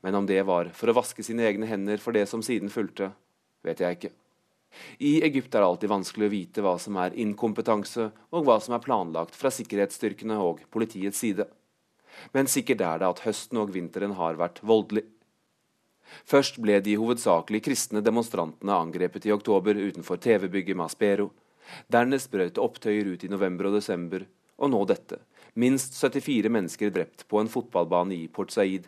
Men 0.00 0.14
om 0.18 0.26
det 0.26 0.40
var 0.46 0.70
for 0.76 0.90
å 0.90 0.96
vaske 0.96 1.24
sine 1.26 1.46
egne 1.48 1.68
hender 1.68 2.02
for 2.02 2.14
det 2.16 2.26
som 2.30 2.42
siden 2.44 2.70
fulgte, 2.72 3.10
vet 3.66 3.82
jeg 3.82 3.98
ikke. 3.98 4.12
I 5.04 5.20
Egypt 5.26 5.54
er 5.54 5.60
det 5.60 5.68
alltid 5.68 5.92
vanskelig 5.92 6.28
å 6.28 6.32
vite 6.32 6.62
hva 6.64 6.76
som 6.80 6.96
er 7.02 7.16
inkompetanse, 7.20 8.08
og 8.32 8.46
hva 8.46 8.58
som 8.62 8.76
er 8.76 8.84
planlagt 8.84 9.36
fra 9.36 9.52
sikkerhetsstyrkene 9.52 10.38
og 10.40 10.62
politiets 10.72 11.20
side. 11.20 11.48
Men 12.32 12.48
sikkert 12.48 12.84
er 12.84 13.02
det 13.02 13.10
at 13.10 13.24
høsten 13.26 13.60
og 13.60 13.72
vinteren 13.74 14.16
har 14.16 14.38
vært 14.40 14.62
voldelig. 14.64 15.04
Først 16.28 16.58
ble 16.60 16.78
de 16.84 16.96
hovedsakelig 17.00 17.62
kristne 17.64 18.02
demonstrantene 18.04 18.74
angrepet 18.76 19.26
i 19.28 19.32
oktober 19.32 19.78
utenfor 19.78 20.20
TV-bygget 20.20 20.76
Maspero. 20.76 21.30
Dernest 21.92 22.30
brøt 22.32 22.60
opptøyer 22.60 23.14
ut 23.14 23.24
i 23.24 23.30
november 23.32 23.70
og 23.70 23.78
desember, 23.78 24.26
og 24.58 24.72
nå 24.72 24.82
dette. 24.90 25.20
Minst 25.54 25.98
74 26.00 26.50
mennesker 26.52 26.92
drept 26.94 27.26
på 27.28 27.40
en 27.40 27.50
fotballbane 27.52 28.16
i 28.16 28.28
Port 28.32 28.54
Said, 28.54 28.86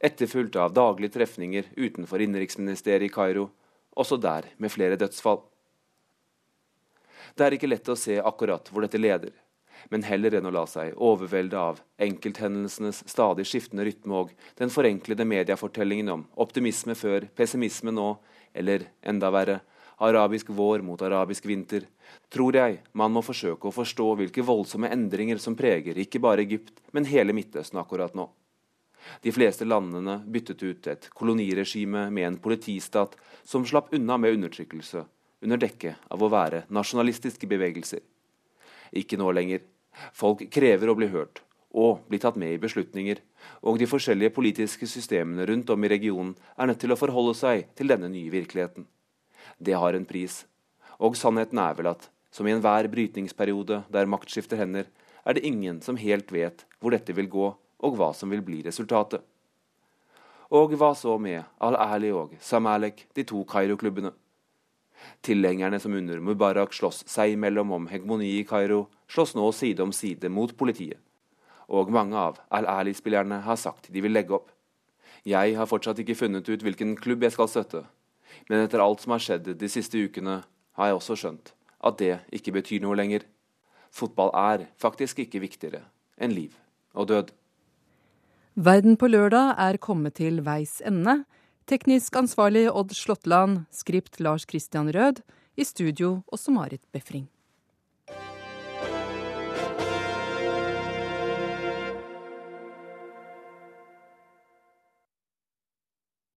etterfulgt 0.00 0.56
av 0.60 0.74
daglige 0.76 1.16
trefninger 1.16 1.72
utenfor 1.76 2.22
innenriksministeriet 2.24 3.10
i 3.10 3.12
Kairo, 3.12 3.50
også 3.96 4.18
der 4.20 4.48
med 4.56 4.72
flere 4.72 4.98
dødsfall. 5.00 5.42
Det 7.36 7.44
er 7.44 7.56
ikke 7.56 7.68
lett 7.68 7.88
å 7.92 7.98
se 7.98 8.16
akkurat 8.20 8.68
hvor 8.70 8.84
dette 8.84 9.00
leder, 9.00 9.32
men 9.92 10.04
heller 10.06 10.38
enn 10.38 10.48
å 10.48 10.52
la 10.54 10.64
seg 10.68 10.96
overvelde 10.96 11.60
av 11.60 11.80
enkelthendelsenes 12.02 13.02
stadig 13.08 13.44
skiftende 13.48 13.84
rytme 13.86 14.22
og 14.22 14.32
den 14.58 14.72
forenklede 14.72 15.26
mediefortellingen 15.28 16.12
om 16.12 16.24
optimisme 16.42 16.96
før, 16.96 17.28
pessimisme 17.36 17.92
nå, 17.92 18.14
eller 18.56 18.88
enda 19.04 19.30
verre, 19.34 19.60
arabisk 19.96 20.50
vår 20.50 20.82
mot 20.84 21.02
arabisk 21.02 21.46
vinter, 21.46 21.86
tror 22.28 22.56
jeg 22.56 22.80
man 22.92 23.12
må 23.14 23.22
forsøke 23.24 23.68
å 23.68 23.74
forstå 23.74 24.08
hvilke 24.20 24.44
voldsomme 24.44 24.90
endringer 24.92 25.40
som 25.42 25.56
preger 25.56 25.98
ikke 25.98 26.20
bare 26.20 26.44
Egypt, 26.44 26.74
men 26.92 27.08
hele 27.08 27.34
Midtøsten 27.36 27.80
akkurat 27.80 28.14
nå. 28.14 28.28
De 29.22 29.32
fleste 29.32 29.64
landene 29.64 30.18
byttet 30.26 30.62
ut 30.62 30.86
et 30.90 31.08
koloniregime 31.14 32.08
med 32.10 32.26
en 32.26 32.38
politistat 32.42 33.14
som 33.44 33.64
slapp 33.64 33.92
unna 33.94 34.18
med 34.18 34.36
undertrykkelse, 34.36 35.04
under 35.46 35.62
dekke 35.62 35.94
av 36.10 36.22
å 36.22 36.30
være 36.32 36.64
nasjonalistiske 36.74 37.48
bevegelser. 37.48 38.02
Ikke 38.92 39.18
nå 39.20 39.30
lenger. 39.32 39.62
Folk 40.12 40.42
krever 40.52 40.90
å 40.90 40.96
bli 40.98 41.08
hørt 41.12 41.42
og 41.76 42.06
bli 42.08 42.18
tatt 42.20 42.38
med 42.40 42.54
i 42.54 42.60
beslutninger, 42.60 43.18
og 43.68 43.78
de 43.78 43.88
forskjellige 43.88 44.32
politiske 44.32 44.88
systemene 44.88 45.44
rundt 45.48 45.70
om 45.70 45.84
i 45.84 45.90
regionen 45.92 46.32
er 46.56 46.70
nødt 46.70 46.80
til 46.80 46.94
å 46.94 46.98
forholde 46.98 47.34
seg 47.36 47.66
til 47.76 47.92
denne 47.92 48.08
nye 48.08 48.32
virkeligheten. 48.32 48.86
Det 49.58 49.76
har 49.76 49.96
en 49.96 50.04
pris, 50.04 50.44
og 51.00 51.16
sannheten 51.16 51.58
er 51.60 51.76
vel 51.78 51.92
at 51.94 52.10
som 52.36 52.46
i 52.46 52.52
enhver 52.52 52.88
brytningsperiode 52.92 53.82
der 53.92 54.08
makt 54.10 54.32
skifter 54.32 54.60
hender, 54.60 54.90
er 55.24 55.34
det 55.36 55.46
ingen 55.48 55.80
som 55.82 55.96
helt 55.96 56.28
vet 56.32 56.66
hvor 56.80 56.92
dette 56.92 57.14
vil 57.16 57.30
gå, 57.32 57.46
og 57.56 57.96
hva 57.96 58.12
som 58.16 58.30
vil 58.32 58.44
bli 58.44 58.60
resultatet. 58.66 59.22
Og 60.52 60.76
hva 60.78 60.92
så 60.94 61.16
med 61.18 61.42
Al-Ali 61.58 62.12
og 62.14 62.36
Samalek, 62.40 63.06
de 63.16 63.24
to 63.26 63.42
Kairo-klubbene? 63.48 64.12
Tilhengerne 65.26 65.80
som 65.82 65.96
under 65.96 66.20
Mubarak 66.22 66.76
slåss 66.76 67.02
seg 67.10 67.34
imellom 67.34 67.72
om 67.74 67.88
hegemoni 67.90 68.36
i 68.36 68.44
Kairo, 68.46 68.86
slåss 69.10 69.34
nå 69.36 69.48
side 69.52 69.82
om 69.82 69.92
side 69.92 70.30
mot 70.30 70.52
politiet. 70.56 71.00
Og 71.66 71.90
mange 71.90 72.14
av 72.16 72.38
Al-Ali-spillerne 72.54 73.40
har 73.42 73.58
sagt 73.58 73.90
de 73.90 74.04
vil 74.04 74.14
legge 74.14 74.36
opp. 74.36 74.52
Jeg 75.26 75.56
har 75.58 75.66
fortsatt 75.66 75.98
ikke 75.98 76.14
funnet 76.14 76.46
ut 76.46 76.62
hvilken 76.62 76.94
klubb 77.00 77.24
jeg 77.26 77.34
skal 77.34 77.50
støtte, 77.50 77.82
men 78.50 78.64
etter 78.64 78.82
alt 78.82 79.02
som 79.02 79.14
har 79.14 79.22
skjedd 79.22 79.52
de 79.58 79.70
siste 79.70 79.98
ukene, 79.98 80.42
har 80.76 80.90
jeg 80.90 80.98
også 80.98 81.16
skjønt 81.18 81.52
at 81.86 81.98
det 82.00 82.14
ikke 82.34 82.54
betyr 82.56 82.82
noe 82.84 82.96
lenger. 82.98 83.24
Fotball 83.94 84.32
er 84.36 84.66
faktisk 84.80 85.20
ikke 85.24 85.42
viktigere 85.44 85.84
enn 86.20 86.34
liv 86.34 86.56
og 86.96 87.10
død. 87.12 87.32
Verden 88.56 88.96
på 88.96 89.08
lørdag 89.12 89.54
er 89.60 89.76
kommet 89.76 90.16
til 90.16 90.40
veis 90.44 90.78
ende. 90.80 91.24
Teknisk 91.68 92.16
ansvarlig 92.16 92.68
Odd 92.70 92.94
Slåttland, 92.96 93.66
skript 93.74 94.20
Lars 94.20 94.46
Christian 94.48 94.88
Rød, 94.94 95.20
i 95.56 95.64
studio 95.64 96.22
også 96.32 96.54
Marit 96.54 96.82
Befring. 96.92 97.26